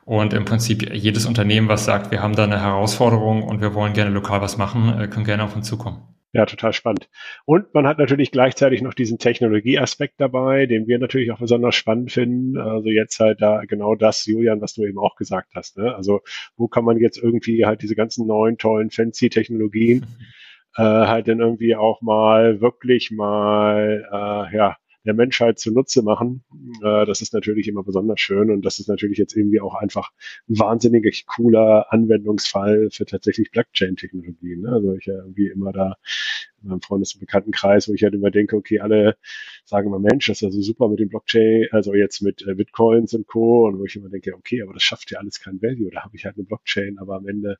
Und 0.05 0.33
im 0.33 0.45
Prinzip 0.45 0.93
jedes 0.93 1.25
Unternehmen, 1.25 1.67
was 1.67 1.85
sagt, 1.85 2.11
wir 2.11 2.21
haben 2.21 2.35
da 2.35 2.43
eine 2.43 2.61
Herausforderung 2.61 3.41
und 3.41 3.61
wir 3.61 3.73
wollen 3.73 3.93
gerne 3.93 4.11
lokal 4.11 4.41
was 4.41 4.57
machen, 4.57 4.99
äh, 4.99 5.07
können 5.07 5.25
gerne 5.25 5.43
auf 5.43 5.55
uns 5.55 5.67
zukommen. 5.67 6.14
Ja, 6.35 6.45
total 6.45 6.73
spannend. 6.73 7.07
Und 7.45 7.73
man 7.73 7.87
hat 7.87 7.97
natürlich 7.97 8.29
gleichzeitig 8.29 8.81
noch 8.81 8.93
diesen 8.93 9.19
Technologieaspekt 9.19 10.15
dabei, 10.19 10.65
den 10.65 10.85
wir 10.85 10.99
natürlich 10.99 11.31
auch 11.31 11.39
besonders 11.39 11.75
spannend 11.75 12.11
finden. 12.11 12.57
Also 12.57 12.89
jetzt 12.89 13.21
halt 13.21 13.41
da 13.41 13.63
genau 13.63 13.95
das, 13.95 14.25
Julian, 14.25 14.59
was 14.59 14.73
du 14.73 14.83
eben 14.83 14.99
auch 14.99 15.15
gesagt 15.15 15.55
hast. 15.55 15.77
Ne? 15.77 15.95
Also 15.95 16.19
wo 16.57 16.67
kann 16.67 16.83
man 16.83 16.97
jetzt 16.97 17.17
irgendwie 17.17 17.65
halt 17.65 17.83
diese 17.83 17.95
ganzen 17.95 18.27
neuen, 18.27 18.57
tollen, 18.57 18.89
fancy 18.89 19.29
Technologien 19.29 20.05
äh, 20.75 20.81
halt 20.81 21.29
dann 21.29 21.39
irgendwie 21.39 21.77
auch 21.77 22.01
mal 22.01 22.59
wirklich 22.59 23.11
mal 23.11 24.05
äh, 24.11 24.57
ja 24.57 24.75
der 25.05 25.13
Menschheit 25.13 25.59
zunutze 25.59 26.01
machen. 26.01 26.43
Äh, 26.83 27.05
das 27.05 27.21
ist 27.21 27.33
natürlich 27.33 27.67
immer 27.67 27.83
besonders 27.83 28.19
schön 28.19 28.49
und 28.49 28.65
das 28.65 28.79
ist 28.79 28.89
natürlich 28.89 29.17
jetzt 29.17 29.35
irgendwie 29.35 29.61
auch 29.61 29.75
einfach 29.75 30.11
ein 30.49 30.59
wahnsinnig 30.59 31.25
cooler 31.27 31.91
Anwendungsfall 31.93 32.89
für 32.91 33.05
tatsächlich 33.05 33.51
Blockchain-Technologien. 33.51 34.61
Ne? 34.61 34.69
Also 34.69 34.93
ich 34.93 35.05
ja 35.05 35.15
irgendwie 35.15 35.47
immer 35.47 35.71
da 35.71 35.95
in 36.61 36.69
meinem 36.69 36.81
Freundes- 36.81 37.13
und 37.13 37.19
Bekanntenkreis, 37.19 37.87
wo 37.87 37.93
ich 37.93 38.03
halt 38.03 38.15
immer 38.15 38.31
denke, 38.31 38.55
okay, 38.55 38.79
alle 38.79 39.17
sagen 39.65 39.87
immer, 39.87 39.99
Mensch, 39.99 40.25
das 40.27 40.37
ist 40.37 40.41
ja 40.41 40.49
so 40.49 40.61
super 40.61 40.89
mit 40.89 40.99
dem 40.99 41.09
Blockchain, 41.09 41.67
also 41.71 41.93
jetzt 41.93 42.21
mit 42.21 42.45
äh, 42.47 42.55
Bitcoins 42.55 43.13
und 43.13 43.27
Co. 43.27 43.67
Und 43.67 43.79
wo 43.79 43.85
ich 43.85 43.95
immer 43.95 44.09
denke, 44.09 44.33
okay, 44.35 44.61
aber 44.61 44.73
das 44.73 44.83
schafft 44.83 45.11
ja 45.11 45.19
alles 45.19 45.39
kein 45.39 45.61
Value. 45.61 45.91
Da 45.91 46.03
habe 46.03 46.15
ich 46.15 46.25
halt 46.25 46.35
eine 46.37 46.45
Blockchain, 46.45 46.97
aber 46.99 47.15
am 47.15 47.27
Ende 47.27 47.57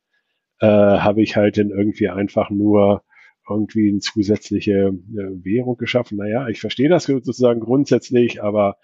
äh, 0.59 0.65
habe 0.67 1.21
ich 1.21 1.35
halt 1.35 1.57
dann 1.57 1.69
irgendwie 1.69 2.09
einfach 2.09 2.49
nur 2.49 3.03
irgendwie 3.49 3.89
eine 3.89 3.99
zusätzliche 3.99 4.71
äh, 4.71 5.43
Währung 5.43 5.77
geschaffen. 5.77 6.17
Naja, 6.17 6.47
ich 6.47 6.59
verstehe 6.59 6.89
das 6.89 7.05
sozusagen 7.05 7.59
grundsätzlich, 7.59 8.43
aber 8.43 8.77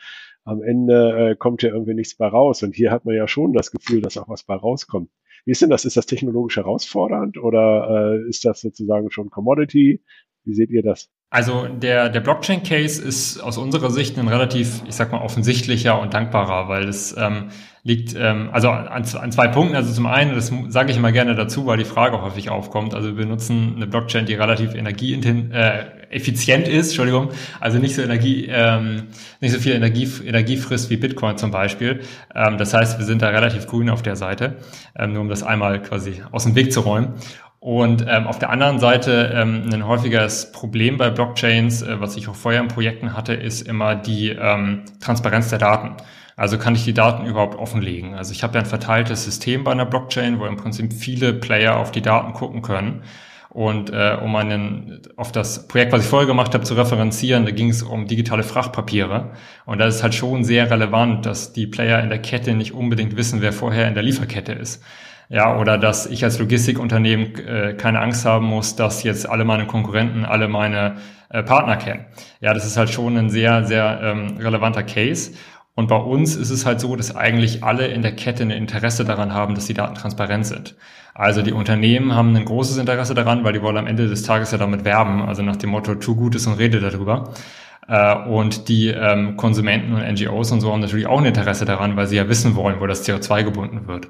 am 0.43 0.63
Ende 0.63 1.31
äh, 1.31 1.35
kommt 1.35 1.61
ja 1.61 1.69
irgendwie 1.69 1.93
nichts 1.93 2.15
bei 2.15 2.27
raus. 2.27 2.63
Und 2.63 2.75
hier 2.75 2.91
hat 2.91 3.05
man 3.05 3.15
ja 3.15 3.27
schon 3.27 3.53
das 3.53 3.71
Gefühl, 3.71 4.01
dass 4.01 4.17
auch 4.17 4.29
was 4.29 4.43
bei 4.43 4.55
rauskommt. 4.55 5.09
Wie 5.45 5.51
ist 5.51 5.61
denn 5.61 5.69
das? 5.69 5.85
Ist 5.85 5.97
das 5.97 6.05
technologisch 6.05 6.57
herausfordernd 6.57 7.37
oder 7.37 8.15
äh, 8.23 8.29
ist 8.29 8.45
das 8.45 8.61
sozusagen 8.61 9.11
schon 9.11 9.29
Commodity? 9.29 10.03
Wie 10.43 10.53
seht 10.53 10.69
ihr 10.69 10.83
das? 10.83 11.09
Also 11.33 11.65
der, 11.65 12.09
der 12.09 12.19
Blockchain-Case 12.19 13.01
ist 13.01 13.39
aus 13.39 13.57
unserer 13.57 13.89
Sicht 13.89 14.19
ein 14.19 14.27
relativ, 14.27 14.81
ich 14.85 14.95
sag 14.95 15.13
mal, 15.13 15.21
offensichtlicher 15.21 15.97
und 15.97 16.13
dankbarer, 16.13 16.67
weil 16.67 16.89
es 16.89 17.15
ähm, 17.17 17.51
liegt, 17.83 18.13
ähm, 18.19 18.49
also 18.51 18.69
an, 18.69 19.05
an 19.05 19.31
zwei 19.31 19.47
Punkten. 19.47 19.77
Also 19.77 19.93
zum 19.93 20.07
einen, 20.07 20.35
das 20.35 20.51
sage 20.67 20.91
ich 20.91 20.97
immer 20.97 21.13
gerne 21.13 21.33
dazu, 21.33 21.65
weil 21.65 21.77
die 21.77 21.85
Frage 21.85 22.21
häufig 22.21 22.49
aufkommt. 22.49 22.93
Also 22.93 23.07
wir 23.07 23.23
benutzen 23.23 23.75
eine 23.77 23.87
Blockchain, 23.87 24.25
die 24.25 24.33
relativ 24.33 24.75
energieeffizient 24.75 26.67
äh, 26.67 26.77
ist, 26.77 26.87
Entschuldigung, 26.87 27.29
also 27.61 27.79
nicht 27.79 27.95
so 27.95 28.01
Energie, 28.01 28.47
ähm, 28.51 29.03
nicht 29.39 29.53
so 29.53 29.59
viel 29.59 29.71
Energie, 29.71 30.09
Energie 30.25 30.57
frisst 30.57 30.89
wie 30.89 30.97
Bitcoin 30.97 31.37
zum 31.37 31.51
Beispiel. 31.51 32.01
Ähm, 32.35 32.57
das 32.57 32.73
heißt, 32.73 32.99
wir 32.99 33.05
sind 33.05 33.21
da 33.21 33.29
relativ 33.29 33.67
grün 33.67 33.89
auf 33.89 34.01
der 34.01 34.17
Seite, 34.17 34.57
ähm, 34.99 35.13
nur 35.13 35.21
um 35.21 35.29
das 35.29 35.43
einmal 35.43 35.81
quasi 35.81 36.21
aus 36.33 36.43
dem 36.43 36.55
Weg 36.55 36.73
zu 36.73 36.81
räumen. 36.81 37.13
Und 37.61 38.07
ähm, 38.09 38.25
auf 38.25 38.39
der 38.39 38.49
anderen 38.49 38.79
Seite 38.79 39.31
ähm, 39.35 39.69
ein 39.71 39.85
häufiges 39.85 40.51
Problem 40.51 40.97
bei 40.97 41.11
Blockchains, 41.11 41.83
äh, 41.83 42.01
was 42.01 42.17
ich 42.17 42.27
auch 42.27 42.33
vorher 42.33 42.59
in 42.59 42.69
Projekten 42.69 43.15
hatte, 43.15 43.33
ist 43.33 43.61
immer 43.61 43.93
die 43.93 44.29
ähm, 44.29 44.81
Transparenz 44.99 45.49
der 45.49 45.59
Daten. 45.59 45.95
Also 46.35 46.57
kann 46.57 46.73
ich 46.73 46.85
die 46.85 46.95
Daten 46.95 47.27
überhaupt 47.27 47.55
offenlegen? 47.59 48.15
Also 48.15 48.31
ich 48.31 48.41
habe 48.41 48.55
ja 48.55 48.61
ein 48.61 48.65
verteiltes 48.65 49.25
System 49.25 49.63
bei 49.63 49.71
einer 49.73 49.85
Blockchain, 49.85 50.39
wo 50.39 50.47
im 50.47 50.57
Prinzip 50.57 50.91
viele 50.91 51.33
Player 51.33 51.77
auf 51.77 51.91
die 51.91 52.01
Daten 52.01 52.33
gucken 52.33 52.63
können. 52.63 53.03
Und 53.49 53.91
äh, 53.91 54.17
um 54.19 54.35
einen 54.35 55.01
auf 55.15 55.31
das 55.31 55.67
Projekt, 55.67 55.91
was 55.91 56.01
ich 56.01 56.09
vorher 56.09 56.25
gemacht 56.25 56.55
habe, 56.55 56.63
zu 56.63 56.73
referenzieren, 56.73 57.45
da 57.45 57.51
ging 57.51 57.69
es 57.69 57.83
um 57.83 58.07
digitale 58.07 58.41
Frachtpapiere. 58.41 59.33
Und 59.67 59.77
da 59.77 59.85
ist 59.85 60.01
halt 60.01 60.15
schon 60.15 60.43
sehr 60.43 60.71
relevant, 60.71 61.27
dass 61.27 61.53
die 61.53 61.67
Player 61.67 62.01
in 62.01 62.09
der 62.09 62.23
Kette 62.23 62.55
nicht 62.55 62.73
unbedingt 62.73 63.17
wissen, 63.17 63.43
wer 63.43 63.53
vorher 63.53 63.87
in 63.87 63.93
der 63.93 64.01
Lieferkette 64.01 64.53
ist. 64.53 64.81
Ja, 65.31 65.57
oder 65.57 65.77
dass 65.77 66.07
ich 66.07 66.25
als 66.25 66.39
Logistikunternehmen 66.39 67.35
äh, 67.35 67.73
keine 67.73 68.01
Angst 68.01 68.25
haben 68.25 68.47
muss, 68.47 68.75
dass 68.75 69.03
jetzt 69.03 69.29
alle 69.29 69.45
meine 69.45 69.65
Konkurrenten 69.65 70.25
alle 70.25 70.49
meine 70.49 70.97
äh, 71.29 71.41
Partner 71.41 71.77
kennen. 71.77 72.05
Ja, 72.41 72.53
das 72.53 72.65
ist 72.65 72.75
halt 72.75 72.89
schon 72.89 73.15
ein 73.15 73.29
sehr, 73.29 73.63
sehr 73.63 74.01
ähm, 74.03 74.35
relevanter 74.39 74.83
Case. 74.83 75.31
Und 75.73 75.87
bei 75.87 75.95
uns 75.95 76.35
ist 76.35 76.49
es 76.49 76.65
halt 76.65 76.81
so, 76.81 76.97
dass 76.97 77.15
eigentlich 77.15 77.63
alle 77.63 77.87
in 77.87 78.01
der 78.01 78.13
Kette 78.13 78.43
ein 78.43 78.51
Interesse 78.51 79.05
daran 79.05 79.33
haben, 79.33 79.55
dass 79.55 79.67
die 79.67 79.73
Daten 79.73 79.95
transparent 79.95 80.45
sind. 80.45 80.75
Also 81.13 81.41
die 81.41 81.53
Unternehmen 81.53 82.13
haben 82.13 82.35
ein 82.35 82.43
großes 82.43 82.77
Interesse 82.77 83.13
daran, 83.13 83.45
weil 83.45 83.53
die 83.53 83.61
wollen 83.61 83.77
am 83.77 83.87
Ende 83.87 84.09
des 84.09 84.23
Tages 84.23 84.51
ja 84.51 84.57
damit 84.57 84.83
werben, 84.83 85.21
also 85.21 85.43
nach 85.43 85.55
dem 85.55 85.69
Motto, 85.69 85.95
tu 85.95 86.17
Gutes 86.17 86.45
und 86.45 86.55
rede 86.55 86.81
darüber. 86.81 87.33
Äh, 87.91 88.15
und 88.29 88.69
die 88.69 88.87
ähm, 88.87 89.35
Konsumenten 89.35 89.93
und 89.93 90.01
NGOs 90.01 90.53
und 90.53 90.61
so 90.61 90.71
haben 90.71 90.79
natürlich 90.79 91.07
auch 91.07 91.19
ein 91.19 91.25
Interesse 91.25 91.65
daran, 91.65 91.97
weil 91.97 92.07
sie 92.07 92.15
ja 92.15 92.29
wissen 92.29 92.55
wollen, 92.55 92.79
wo 92.79 92.87
das 92.87 93.05
CO2 93.05 93.43
gebunden 93.43 93.85
wird. 93.85 94.07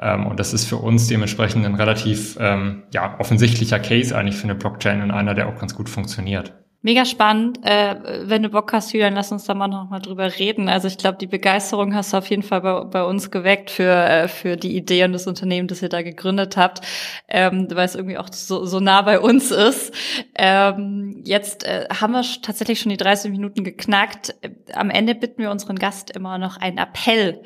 Ähm, 0.00 0.26
und 0.26 0.40
das 0.40 0.52
ist 0.52 0.64
für 0.64 0.78
uns 0.78 1.06
dementsprechend 1.06 1.64
ein 1.64 1.76
relativ 1.76 2.36
ähm, 2.40 2.82
ja, 2.92 3.14
offensichtlicher 3.20 3.78
Case 3.78 4.16
eigentlich 4.16 4.34
für 4.34 4.44
eine 4.44 4.56
Blockchain 4.56 5.00
und 5.00 5.12
einer, 5.12 5.34
der 5.34 5.48
auch 5.48 5.56
ganz 5.60 5.76
gut 5.76 5.88
funktioniert. 5.88 6.54
Mega 6.82 7.04
spannend. 7.04 7.58
Äh, 7.62 7.96
wenn 8.22 8.42
du 8.42 8.48
Bock 8.48 8.72
hast, 8.72 8.94
Julian, 8.94 9.12
lass 9.12 9.30
uns 9.32 9.44
da 9.44 9.52
mal 9.52 9.68
noch 9.68 9.90
mal 9.90 9.98
drüber 9.98 10.38
reden. 10.38 10.70
Also 10.70 10.88
ich 10.88 10.96
glaube, 10.96 11.18
die 11.18 11.26
Begeisterung 11.26 11.94
hast 11.94 12.14
du 12.14 12.16
auf 12.16 12.30
jeden 12.30 12.42
Fall 12.42 12.62
bei, 12.62 12.84
bei 12.84 13.04
uns 13.04 13.30
geweckt 13.30 13.70
für, 13.70 13.92
äh, 13.92 14.28
für 14.28 14.56
die 14.56 14.74
Idee 14.74 15.04
und 15.04 15.12
das 15.12 15.26
Unternehmen, 15.26 15.68
das 15.68 15.82
ihr 15.82 15.90
da 15.90 16.00
gegründet 16.00 16.56
habt, 16.56 16.80
ähm, 17.28 17.68
weil 17.70 17.84
es 17.84 17.96
irgendwie 17.96 18.16
auch 18.16 18.32
so, 18.32 18.64
so 18.64 18.80
nah 18.80 19.02
bei 19.02 19.20
uns 19.20 19.50
ist. 19.50 19.92
Ähm, 20.34 21.20
jetzt 21.22 21.64
äh, 21.64 21.86
haben 21.90 22.12
wir 22.12 22.24
tatsächlich 22.40 22.80
schon 22.80 22.90
die 22.90 22.96
30 22.96 23.30
Minuten 23.30 23.62
geknackt. 23.62 24.34
Am 24.72 24.88
Ende 24.88 25.14
bitten 25.14 25.42
wir 25.42 25.50
unseren 25.50 25.76
Gast 25.76 26.10
immer 26.10 26.38
noch 26.38 26.56
einen 26.56 26.78
Appell 26.78 27.42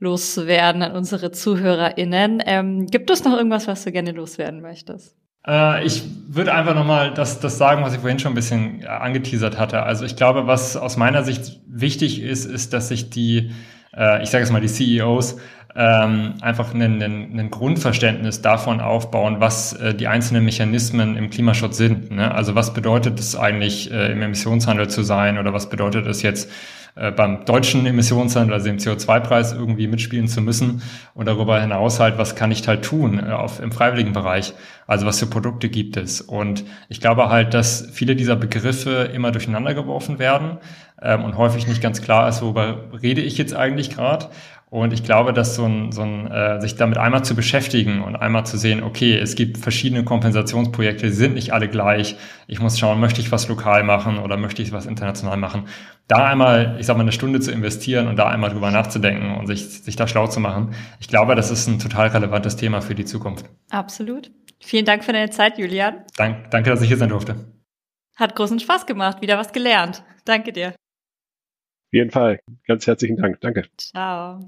loszuwerden 0.00 0.82
an 0.82 0.96
unsere 0.96 1.30
ZuhörerInnen. 1.30 2.42
Ähm, 2.44 2.86
gibt 2.88 3.10
es 3.10 3.22
noch 3.22 3.36
irgendwas, 3.36 3.68
was 3.68 3.84
du 3.84 3.92
gerne 3.92 4.10
loswerden 4.10 4.60
möchtest? 4.60 5.21
Äh, 5.46 5.84
ich 5.84 6.04
würde 6.28 6.54
einfach 6.54 6.74
nochmal 6.74 7.12
das, 7.12 7.40
das 7.40 7.58
sagen, 7.58 7.82
was 7.82 7.94
ich 7.94 8.00
vorhin 8.00 8.18
schon 8.18 8.32
ein 8.32 8.36
bisschen 8.36 8.82
äh, 8.82 8.86
angeteasert 8.86 9.58
hatte. 9.58 9.82
Also 9.82 10.04
ich 10.04 10.16
glaube, 10.16 10.46
was 10.46 10.76
aus 10.76 10.96
meiner 10.96 11.24
Sicht 11.24 11.60
wichtig 11.66 12.22
ist, 12.22 12.44
ist, 12.44 12.72
dass 12.72 12.88
sich 12.88 13.10
die, 13.10 13.50
äh, 13.96 14.22
ich 14.22 14.30
sage 14.30 14.44
jetzt 14.44 14.52
mal 14.52 14.60
die 14.60 14.68
CEOs, 14.68 15.38
ähm, 15.74 16.34
einfach 16.42 16.74
ein, 16.74 17.48
Grundverständnis 17.50 18.42
davon 18.42 18.82
aufbauen, 18.82 19.36
was 19.40 19.74
die 19.98 20.06
einzelnen 20.06 20.44
Mechanismen 20.44 21.16
im 21.16 21.30
Klimaschutz 21.30 21.78
sind. 21.78 22.10
Ne? 22.10 22.30
Also 22.30 22.54
was 22.54 22.74
bedeutet 22.74 23.18
es 23.18 23.36
eigentlich, 23.36 23.90
im 23.90 24.20
Emissionshandel 24.20 24.88
zu 24.88 25.02
sein 25.02 25.38
oder 25.38 25.54
was 25.54 25.70
bedeutet 25.70 26.06
es 26.06 26.20
jetzt, 26.20 26.50
äh, 26.94 27.10
beim 27.10 27.46
deutschen 27.46 27.86
Emissionshandel, 27.86 28.52
also 28.52 28.66
dem 28.66 28.76
CO2-Preis 28.76 29.52
irgendwie 29.52 29.86
mitspielen 29.86 30.28
zu 30.28 30.42
müssen 30.42 30.82
und 31.14 31.26
darüber 31.26 31.58
hinaus 31.58 32.00
halt, 32.00 32.18
was 32.18 32.36
kann 32.36 32.50
ich 32.50 32.68
halt 32.68 32.84
tun 32.84 33.18
äh, 33.18 33.30
auf, 33.30 33.60
im 33.60 33.72
freiwilligen 33.72 34.12
Bereich, 34.12 34.52
also 34.86 35.06
was 35.06 35.18
für 35.18 35.26
Produkte 35.26 35.70
gibt 35.70 35.96
es. 35.96 36.20
Und 36.20 36.64
ich 36.90 37.00
glaube 37.00 37.30
halt, 37.30 37.54
dass 37.54 37.88
viele 37.92 38.14
dieser 38.14 38.36
Begriffe 38.36 39.10
immer 39.14 39.32
durcheinander 39.32 39.72
geworfen 39.72 40.18
werden 40.18 40.58
ähm, 41.00 41.24
und 41.24 41.38
häufig 41.38 41.66
nicht 41.66 41.80
ganz 41.80 42.02
klar 42.02 42.28
ist, 42.28 42.42
worüber 42.42 42.90
rede 43.02 43.22
ich 43.22 43.38
jetzt 43.38 43.54
eigentlich 43.54 43.90
gerade. 43.90 44.26
Und 44.72 44.94
ich 44.94 45.04
glaube, 45.04 45.34
dass 45.34 45.54
so 45.54 45.66
ein, 45.66 45.92
so 45.92 46.00
ein 46.00 46.30
äh, 46.30 46.58
sich 46.62 46.76
damit 46.76 46.96
einmal 46.96 47.22
zu 47.22 47.36
beschäftigen 47.36 48.00
und 48.00 48.16
einmal 48.16 48.46
zu 48.46 48.56
sehen, 48.56 48.82
okay, 48.82 49.18
es 49.18 49.34
gibt 49.34 49.58
verschiedene 49.58 50.02
Kompensationsprojekte, 50.02 51.08
die 51.08 51.12
sind 51.12 51.34
nicht 51.34 51.52
alle 51.52 51.68
gleich. 51.68 52.16
Ich 52.46 52.58
muss 52.58 52.78
schauen, 52.78 52.98
möchte 52.98 53.20
ich 53.20 53.30
was 53.30 53.46
lokal 53.48 53.84
machen 53.84 54.16
oder 54.18 54.38
möchte 54.38 54.62
ich 54.62 54.72
was 54.72 54.86
international 54.86 55.36
machen. 55.36 55.68
Da 56.08 56.24
einmal, 56.24 56.76
ich 56.80 56.86
sag 56.86 56.96
mal, 56.96 57.02
eine 57.02 57.12
Stunde 57.12 57.40
zu 57.40 57.52
investieren 57.52 58.08
und 58.08 58.16
da 58.16 58.28
einmal 58.28 58.48
drüber 58.48 58.70
nachzudenken 58.70 59.34
und 59.34 59.46
sich, 59.46 59.68
sich 59.68 59.96
da 59.96 60.08
schlau 60.08 60.26
zu 60.26 60.40
machen. 60.40 60.74
Ich 61.00 61.08
glaube, 61.08 61.34
das 61.34 61.50
ist 61.50 61.66
ein 61.66 61.78
total 61.78 62.08
relevantes 62.08 62.56
Thema 62.56 62.80
für 62.80 62.94
die 62.94 63.04
Zukunft. 63.04 63.44
Absolut. 63.68 64.30
Vielen 64.58 64.86
Dank 64.86 65.04
für 65.04 65.12
deine 65.12 65.28
Zeit, 65.28 65.58
Julian. 65.58 66.02
Dank, 66.16 66.50
danke, 66.50 66.70
dass 66.70 66.80
ich 66.80 66.88
hier 66.88 66.96
sein 66.96 67.10
durfte. 67.10 67.36
Hat 68.16 68.34
großen 68.34 68.58
Spaß 68.58 68.86
gemacht, 68.86 69.20
wieder 69.20 69.36
was 69.36 69.52
gelernt. 69.52 70.02
Danke 70.24 70.50
dir. 70.50 70.68
Auf 70.68 71.92
jeden 71.92 72.10
Fall. 72.10 72.40
Ganz 72.66 72.86
herzlichen 72.86 73.18
Dank. 73.18 73.38
Danke. 73.42 73.66
Ciao. 73.76 74.40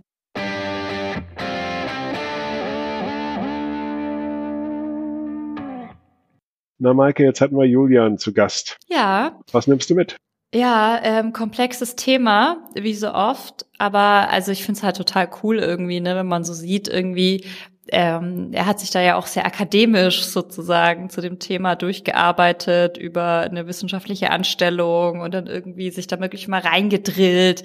Na, 6.85 6.93
Maike, 6.93 7.25
jetzt 7.25 7.41
hatten 7.41 7.57
wir 7.57 7.65
Julian 7.65 8.19
zu 8.19 8.35
Gast. 8.35 8.77
Ja. 8.91 9.41
Was 9.53 9.67
nimmst 9.67 9.89
du 9.89 9.95
mit? 9.95 10.17
Ja, 10.55 11.01
ähm, 11.03 11.33
komplexes 11.33 11.97
Thema, 11.97 12.59
wie 12.75 12.93
so 12.93 13.11
oft. 13.11 13.65
Aber 13.79 14.29
also 14.29 14.53
ich 14.53 14.67
finde 14.67 14.77
es 14.77 14.83
halt 14.83 14.99
total 14.99 15.31
cool 15.43 15.61
irgendwie, 15.61 16.01
ne, 16.01 16.15
wenn 16.15 16.27
man 16.27 16.45
so 16.45 16.53
sieht, 16.53 16.87
irgendwie, 16.87 17.47
ähm, 17.89 18.51
er 18.53 18.67
hat 18.67 18.81
sich 18.81 18.91
da 18.91 19.01
ja 19.01 19.17
auch 19.17 19.27
sehr 19.27 19.47
akademisch 19.47 20.27
sozusagen 20.27 21.09
zu 21.09 21.23
dem 21.23 21.39
Thema 21.39 21.75
durchgearbeitet 21.75 22.99
über 22.99 23.41
eine 23.41 23.67
wissenschaftliche 23.67 24.31
Anstellung 24.31 25.21
und 25.21 25.33
dann 25.33 25.47
irgendwie 25.47 25.91
sich 25.91 26.07
da 26.07 26.21
wirklich 26.21 26.49
mal 26.49 26.61
reingedrillt 26.61 27.65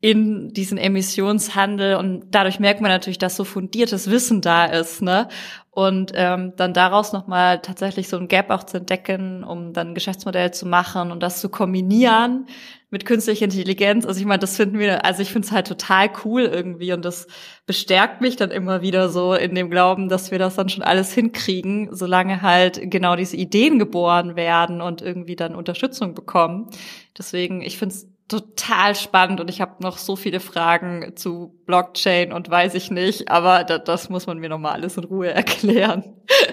in 0.00 0.52
diesen 0.52 0.76
Emissionshandel 0.76 1.96
und 1.96 2.26
dadurch 2.30 2.60
merkt 2.60 2.80
man 2.80 2.90
natürlich, 2.90 3.18
dass 3.18 3.36
so 3.36 3.44
fundiertes 3.44 4.10
Wissen 4.10 4.40
da 4.40 4.66
ist, 4.66 5.02
ne? 5.02 5.28
Und 5.76 6.12
ähm, 6.14 6.54
dann 6.56 6.72
daraus 6.72 7.12
nochmal 7.12 7.60
tatsächlich 7.60 8.08
so 8.08 8.16
ein 8.16 8.28
Gap 8.28 8.48
auch 8.48 8.64
zu 8.64 8.78
entdecken, 8.78 9.44
um 9.44 9.74
dann 9.74 9.88
ein 9.88 9.94
Geschäftsmodell 9.94 10.50
zu 10.50 10.64
machen 10.64 11.10
und 11.10 11.22
das 11.22 11.38
zu 11.38 11.50
kombinieren 11.50 12.46
mit 12.88 13.04
künstlicher 13.04 13.44
Intelligenz. 13.44 14.06
Also 14.06 14.18
ich 14.18 14.24
meine, 14.24 14.38
das 14.38 14.56
finden 14.56 14.78
wir, 14.78 15.04
also 15.04 15.20
ich 15.20 15.30
finde 15.30 15.44
es 15.44 15.52
halt 15.52 15.66
total 15.66 16.08
cool 16.24 16.44
irgendwie 16.44 16.94
und 16.94 17.04
das 17.04 17.26
bestärkt 17.66 18.22
mich 18.22 18.36
dann 18.36 18.50
immer 18.52 18.80
wieder 18.80 19.10
so 19.10 19.34
in 19.34 19.54
dem 19.54 19.68
Glauben, 19.68 20.08
dass 20.08 20.30
wir 20.30 20.38
das 20.38 20.54
dann 20.54 20.70
schon 20.70 20.82
alles 20.82 21.12
hinkriegen, 21.12 21.94
solange 21.94 22.40
halt 22.40 22.80
genau 22.90 23.14
diese 23.14 23.36
Ideen 23.36 23.78
geboren 23.78 24.34
werden 24.34 24.80
und 24.80 25.02
irgendwie 25.02 25.36
dann 25.36 25.54
Unterstützung 25.54 26.14
bekommen. 26.14 26.70
Deswegen, 27.18 27.60
ich 27.60 27.76
finde 27.76 27.96
es 27.96 28.08
total 28.28 28.94
spannend 28.94 29.40
und 29.40 29.48
ich 29.48 29.60
habe 29.60 29.82
noch 29.82 29.98
so 29.98 30.16
viele 30.16 30.40
Fragen 30.40 31.16
zu 31.16 31.60
Blockchain 31.66 32.32
und 32.32 32.50
weiß 32.50 32.74
ich 32.74 32.90
nicht, 32.90 33.30
aber 33.30 33.64
das, 33.64 33.84
das 33.84 34.08
muss 34.10 34.26
man 34.26 34.38
mir 34.38 34.48
noch 34.48 34.58
mal 34.58 34.72
alles 34.72 34.96
in 34.96 35.04
Ruhe 35.04 35.28
erklären. 35.32 36.04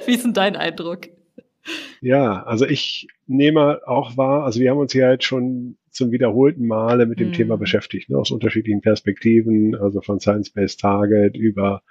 Wie 0.06 0.14
ist 0.14 0.26
denn 0.26 0.34
dein 0.34 0.56
Eindruck? 0.56 1.08
Ja, 2.02 2.44
also 2.44 2.66
ich 2.66 3.08
nehme 3.26 3.82
auch 3.86 4.18
wahr, 4.18 4.44
also 4.44 4.60
wir 4.60 4.70
haben 4.70 4.80
uns 4.80 4.94
ja 4.94 5.12
jetzt 5.12 5.26
schon 5.26 5.78
zum 5.94 6.12
wiederholten 6.12 6.68
Male 6.68 7.06
mit 7.06 7.20
dem 7.20 7.30
mhm. 7.30 7.34
Thema 7.34 7.58
beschäftigt, 7.58 8.10
ne, 8.10 8.18
aus 8.18 8.32
unterschiedlichen 8.32 8.82
Perspektiven, 8.82 9.76
also 9.76 10.02
von 10.02 10.20
Science-Based 10.20 10.80
Target 10.80 11.38
über 11.38 11.84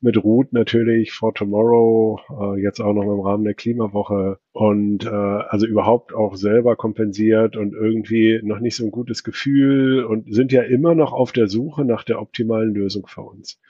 mit 0.00 0.22
Root 0.22 0.52
natürlich, 0.52 1.12
For 1.12 1.34
Tomorrow, 1.34 2.20
äh, 2.30 2.62
jetzt 2.62 2.80
auch 2.80 2.92
noch 2.92 3.02
im 3.02 3.20
Rahmen 3.20 3.44
der 3.44 3.54
Klimawoche 3.54 4.38
und 4.52 5.04
äh, 5.04 5.08
also 5.08 5.66
überhaupt 5.66 6.14
auch 6.14 6.36
selber 6.36 6.76
kompensiert 6.76 7.56
und 7.56 7.74
irgendwie 7.74 8.40
noch 8.42 8.60
nicht 8.60 8.76
so 8.76 8.84
ein 8.84 8.90
gutes 8.90 9.24
Gefühl 9.24 10.04
und 10.04 10.32
sind 10.32 10.52
ja 10.52 10.62
immer 10.62 10.94
noch 10.94 11.12
auf 11.12 11.32
der 11.32 11.48
Suche 11.48 11.84
nach 11.84 12.04
der 12.04 12.20
optimalen 12.20 12.74
Lösung 12.74 13.06
für 13.06 13.22
uns. 13.22 13.60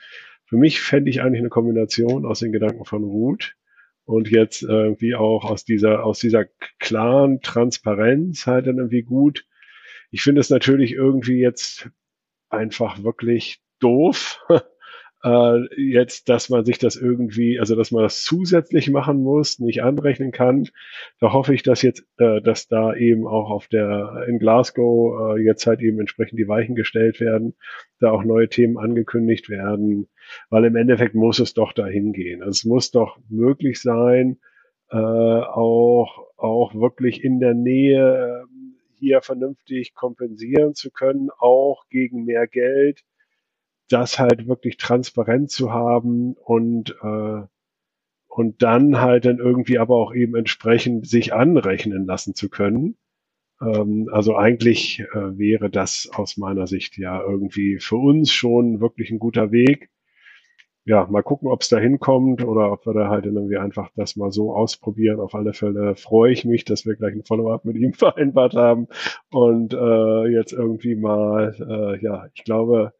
Für 0.45 0.57
mich 0.57 0.81
fände 0.81 1.09
ich 1.09 1.21
eigentlich 1.21 1.39
eine 1.39 1.49
Kombination 1.49 2.25
aus 2.25 2.39
den 2.39 2.51
Gedanken 2.51 2.85
von 2.85 3.03
Root 3.03 3.55
und 4.05 4.29
jetzt 4.29 4.61
irgendwie 4.61 5.15
auch 5.15 5.43
aus 5.45 5.65
dieser, 5.65 6.05
aus 6.05 6.19
dieser 6.19 6.45
klaren 6.79 7.41
Transparenz 7.41 8.45
halt 8.45 8.67
dann 8.67 8.77
irgendwie 8.77 9.01
gut. 9.01 9.45
Ich 10.15 10.21
finde 10.21 10.39
es 10.39 10.49
natürlich 10.49 10.93
irgendwie 10.93 11.39
jetzt 11.39 11.89
einfach 12.47 13.03
wirklich 13.03 13.59
doof, 13.81 14.39
äh, 15.25 15.59
jetzt, 15.75 16.29
dass 16.29 16.47
man 16.47 16.63
sich 16.63 16.77
das 16.77 16.95
irgendwie, 16.95 17.59
also 17.59 17.75
dass 17.75 17.91
man 17.91 18.03
das 18.03 18.23
zusätzlich 18.23 18.89
machen 18.89 19.21
muss, 19.23 19.59
nicht 19.59 19.83
anrechnen 19.83 20.31
kann. 20.31 20.69
Da 21.19 21.33
hoffe 21.33 21.53
ich, 21.53 21.63
dass 21.63 21.81
jetzt, 21.81 22.07
äh, 22.17 22.39
dass 22.41 22.69
da 22.69 22.95
eben 22.95 23.27
auch 23.27 23.49
auf 23.49 23.67
der 23.67 24.25
in 24.29 24.39
Glasgow 24.39 25.35
äh, 25.35 25.41
jetzt 25.43 25.67
halt 25.67 25.81
eben 25.81 25.99
entsprechend 25.99 26.39
die 26.39 26.47
Weichen 26.47 26.75
gestellt 26.75 27.19
werden, 27.19 27.53
da 27.99 28.11
auch 28.11 28.23
neue 28.23 28.47
Themen 28.47 28.77
angekündigt 28.77 29.49
werden, 29.49 30.07
weil 30.49 30.63
im 30.63 30.77
Endeffekt 30.77 31.13
muss 31.13 31.39
es 31.39 31.53
doch 31.53 31.73
dahin 31.73 32.13
gehen. 32.13 32.41
Also 32.41 32.51
es 32.51 32.63
muss 32.63 32.91
doch 32.91 33.19
möglich 33.27 33.81
sein, 33.81 34.37
äh, 34.91 34.95
auch 34.95 36.25
auch 36.37 36.73
wirklich 36.73 37.21
in 37.21 37.41
der 37.41 37.53
Nähe 37.53 38.45
äh, 38.45 38.54
hier 39.05 39.21
vernünftig 39.21 39.93
kompensieren 39.93 40.73
zu 40.73 40.91
können, 40.91 41.29
auch 41.39 41.85
gegen 41.89 42.25
mehr 42.25 42.47
Geld 42.47 43.03
das 43.89 44.19
halt 44.19 44.47
wirklich 44.47 44.77
transparent 44.77 45.51
zu 45.51 45.71
haben 45.71 46.33
und, 46.33 46.95
äh, 47.01 47.41
und 48.27 48.61
dann 48.61 48.99
halt 48.99 49.25
dann 49.25 49.37
irgendwie 49.37 49.77
aber 49.77 49.95
auch 49.95 50.13
eben 50.13 50.35
entsprechend 50.35 51.07
sich 51.07 51.33
anrechnen 51.33 52.05
lassen 52.05 52.35
zu 52.35 52.49
können. 52.49 52.97
Ähm, 53.61 54.09
also 54.11 54.35
eigentlich 54.35 54.99
äh, 54.99 55.37
wäre 55.37 55.69
das 55.69 56.09
aus 56.13 56.37
meiner 56.37 56.67
Sicht 56.67 56.97
ja 56.97 57.21
irgendwie 57.21 57.79
für 57.79 57.97
uns 57.97 58.31
schon 58.31 58.81
wirklich 58.81 59.11
ein 59.11 59.19
guter 59.19 59.51
Weg. 59.51 59.89
Ja, 60.87 61.07
mal 61.09 61.23
gucken, 61.23 61.47
ob 61.49 61.61
es 61.61 61.69
da 61.69 61.79
hinkommt 61.79 62.43
oder 62.45 62.71
ob 62.71 62.85
wir 62.85 62.93
da 62.93 63.09
halt 63.09 63.25
irgendwie 63.25 63.57
einfach 63.57 63.89
das 63.95 64.15
mal 64.17 64.31
so 64.31 64.55
ausprobieren. 64.55 65.19
Auf 65.19 65.33
alle 65.33 65.53
Fälle 65.53 65.95
freue 65.95 66.31
ich 66.31 66.45
mich, 66.45 66.63
dass 66.63 66.85
wir 66.85 66.95
gleich 66.95 67.15
ein 67.15 67.23
Follow-up 67.23 67.65
mit 67.65 67.75
ihm 67.75 67.93
vereinbart 67.95 68.53
haben 68.53 68.87
und 69.31 69.73
äh, 69.73 70.27
jetzt 70.27 70.53
irgendwie 70.53 70.95
mal, 70.95 71.55
äh, 71.59 72.03
ja, 72.03 72.27
ich 72.35 72.43
glaube, 72.43 72.93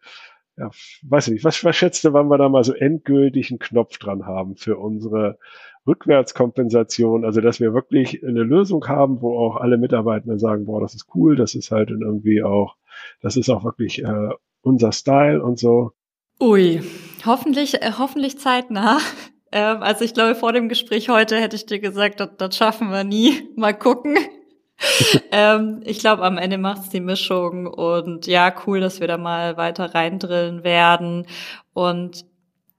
ja, 0.58 0.72
weiß 1.04 1.28
ich 1.28 1.34
nicht, 1.34 1.44
was, 1.46 1.64
was 1.64 1.76
schätzt 1.76 2.04
du, 2.06 2.14
wann 2.14 2.28
wir 2.28 2.38
da 2.40 2.50
mal 2.50 2.64
so 2.64 2.74
endgültig 2.74 3.52
einen 3.52 3.60
Knopf 3.60 3.98
dran 4.00 4.26
haben 4.26 4.56
für 4.56 4.78
unsere 4.78 5.38
Rückwärtskompensation, 5.86 7.24
also 7.26 7.42
dass 7.42 7.60
wir 7.60 7.74
wirklich 7.76 8.24
eine 8.26 8.42
Lösung 8.44 8.88
haben, 8.88 9.22
wo 9.22 9.38
auch 9.38 9.58
alle 9.58 9.78
Mitarbeiter 9.78 10.40
sagen, 10.40 10.66
boah, 10.66 10.82
das 10.82 10.96
ist 10.96 11.08
cool, 11.14 11.36
das 11.36 11.54
ist 11.54 11.72
halt 11.72 11.92
irgendwie 11.92 12.42
auch, 12.42 12.78
das 13.22 13.38
ist 13.38 13.50
auch 13.50 13.64
wirklich 13.64 14.04
äh, 14.04 14.30
unser 14.62 14.92
Style 14.92 15.44
und 15.44 15.60
so. 15.60 15.92
Ui, 16.42 16.82
hoffentlich, 17.26 17.82
äh, 17.82 17.94
hoffentlich 17.98 18.40
zeitnah. 18.40 19.00
Ähm, 19.52 19.84
also 19.84 20.04
ich 20.04 20.14
glaube, 20.14 20.36
vor 20.36 20.52
dem 20.52 20.68
Gespräch 20.68 21.08
heute 21.08 21.40
hätte 21.40 21.56
ich 21.56 21.66
dir 21.66 21.80
gesagt, 21.80 22.20
das, 22.20 22.32
das 22.38 22.58
schaffen 22.58 22.90
wir 22.90 23.06
nie. 23.06 23.48
Mal 23.56 23.74
gucken. 23.74 24.18
ähm, 25.32 25.82
ich 25.86 26.00
glaube, 26.00 26.24
am 26.24 26.38
Ende 26.38 26.58
macht 26.58 26.82
es 26.82 26.90
die 26.90 27.00
Mischung 27.00 27.68
und 27.68 28.28
ja, 28.28 28.54
cool, 28.66 28.82
dass 28.82 29.00
wir 29.00 29.08
da 29.08 29.18
mal 29.18 29.56
weiter 29.56 29.94
reindrillen 29.94 30.66
werden. 30.66 31.28
Und 31.74 32.26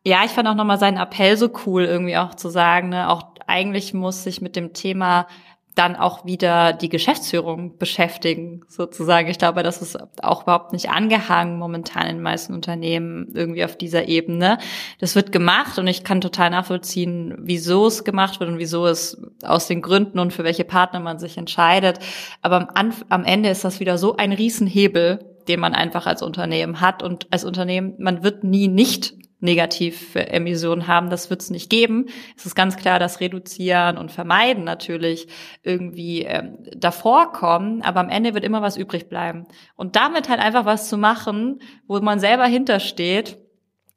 ja, 0.04 0.24
ich 0.26 0.32
fand 0.32 0.48
auch 0.48 0.54
nochmal 0.54 0.78
seinen 0.78 0.98
Appell 0.98 1.38
so 1.38 1.50
cool, 1.64 1.84
irgendwie 1.84 2.18
auch 2.18 2.34
zu 2.34 2.50
sagen, 2.50 2.90
ne, 2.90 3.08
auch 3.08 3.22
eigentlich 3.46 3.94
muss 3.94 4.24
sich 4.24 4.42
mit 4.42 4.56
dem 4.56 4.74
Thema 4.74 5.28
dann 5.76 5.94
auch 5.94 6.24
wieder 6.24 6.72
die 6.72 6.88
Geschäftsführung 6.88 7.76
beschäftigen, 7.76 8.62
sozusagen. 8.66 9.28
Ich 9.28 9.36
glaube, 9.36 9.62
das 9.62 9.82
ist 9.82 9.98
auch 10.22 10.42
überhaupt 10.42 10.72
nicht 10.72 10.88
angehangen 10.88 11.58
momentan 11.58 12.06
in 12.06 12.16
den 12.16 12.22
meisten 12.22 12.54
Unternehmen 12.54 13.28
irgendwie 13.34 13.62
auf 13.62 13.76
dieser 13.76 14.08
Ebene. 14.08 14.56
Das 15.00 15.14
wird 15.14 15.32
gemacht 15.32 15.78
und 15.78 15.86
ich 15.86 16.02
kann 16.02 16.22
total 16.22 16.48
nachvollziehen, 16.48 17.34
wieso 17.40 17.86
es 17.86 18.04
gemacht 18.04 18.40
wird 18.40 18.48
und 18.48 18.58
wieso 18.58 18.86
es 18.86 19.22
aus 19.44 19.68
den 19.68 19.82
Gründen 19.82 20.18
und 20.18 20.32
für 20.32 20.44
welche 20.44 20.64
Partner 20.64 20.98
man 20.98 21.18
sich 21.18 21.36
entscheidet. 21.36 21.98
Aber 22.40 22.68
am, 22.74 22.92
am 23.10 23.24
Ende 23.24 23.50
ist 23.50 23.62
das 23.62 23.78
wieder 23.78 23.98
so 23.98 24.16
ein 24.16 24.32
Riesenhebel, 24.32 25.36
den 25.46 25.60
man 25.60 25.74
einfach 25.74 26.06
als 26.06 26.22
Unternehmen 26.22 26.80
hat 26.80 27.02
und 27.02 27.26
als 27.30 27.44
Unternehmen, 27.44 27.94
man 27.98 28.24
wird 28.24 28.44
nie 28.44 28.68
nicht 28.68 29.14
negativ 29.46 30.12
für 30.12 30.28
Emissionen 30.28 30.86
haben, 30.86 31.08
das 31.08 31.30
wird 31.30 31.40
es 31.40 31.48
nicht 31.48 31.70
geben. 31.70 32.06
Es 32.36 32.44
ist 32.44 32.54
ganz 32.54 32.76
klar, 32.76 32.98
dass 32.98 33.20
Reduzieren 33.20 33.96
und 33.96 34.12
Vermeiden 34.12 34.64
natürlich 34.64 35.28
irgendwie 35.62 36.22
ähm, 36.22 36.58
davor 36.76 37.32
kommen, 37.32 37.80
aber 37.80 38.00
am 38.00 38.10
Ende 38.10 38.34
wird 38.34 38.44
immer 38.44 38.60
was 38.60 38.76
übrig 38.76 39.08
bleiben. 39.08 39.46
Und 39.74 39.96
damit 39.96 40.28
halt 40.28 40.40
einfach 40.40 40.66
was 40.66 40.90
zu 40.90 40.98
machen, 40.98 41.62
wo 41.86 41.98
man 42.00 42.20
selber 42.20 42.44
hintersteht, 42.44 43.38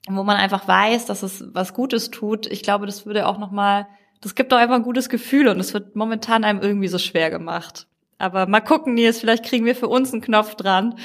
wo 0.07 0.23
man 0.23 0.37
einfach 0.37 0.67
weiß, 0.67 1.05
dass 1.05 1.23
es 1.23 1.43
was 1.51 1.73
Gutes 1.73 2.09
tut, 2.09 2.47
ich 2.47 2.63
glaube, 2.63 2.85
das 2.85 3.05
würde 3.05 3.27
auch 3.27 3.37
nochmal, 3.37 3.87
das 4.21 4.35
gibt 4.35 4.53
doch 4.53 4.57
einfach 4.57 4.75
ein 4.75 4.83
gutes 4.83 5.09
Gefühl 5.09 5.49
und 5.49 5.59
es 5.59 5.73
wird 5.73 5.95
momentan 5.95 6.45
einem 6.45 6.61
irgendwie 6.61 6.87
so 6.87 6.97
schwer 6.97 7.29
gemacht. 7.29 7.87
Aber 8.19 8.47
mal 8.47 8.59
gucken, 8.59 8.95
Nils, 8.95 9.19
vielleicht 9.19 9.45
kriegen 9.45 9.65
wir 9.65 9.75
für 9.75 9.87
uns 9.87 10.11
einen 10.11 10.21
Knopf 10.21 10.55
dran. 10.55 10.99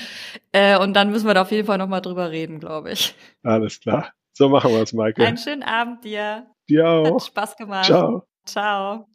Äh, 0.50 0.78
und 0.78 0.94
dann 0.94 1.10
müssen 1.10 1.26
wir 1.26 1.34
da 1.34 1.42
auf 1.42 1.52
jeden 1.52 1.66
Fall 1.66 1.78
nochmal 1.78 2.02
drüber 2.02 2.30
reden, 2.30 2.58
glaube 2.58 2.90
ich. 2.90 3.14
Alles 3.44 3.80
klar. 3.80 4.12
So 4.36 4.48
machen 4.48 4.72
wir 4.72 4.82
es, 4.82 4.92
Michael. 4.92 5.26
Einen 5.26 5.38
schönen 5.38 5.62
Abend 5.62 6.04
dir. 6.04 6.46
Dir 6.68 6.88
auch. 6.88 7.06
Hat 7.06 7.22
Spaß 7.22 7.56
gemacht. 7.56 7.86
Ciao. 7.86 8.26
Ciao. 8.44 9.06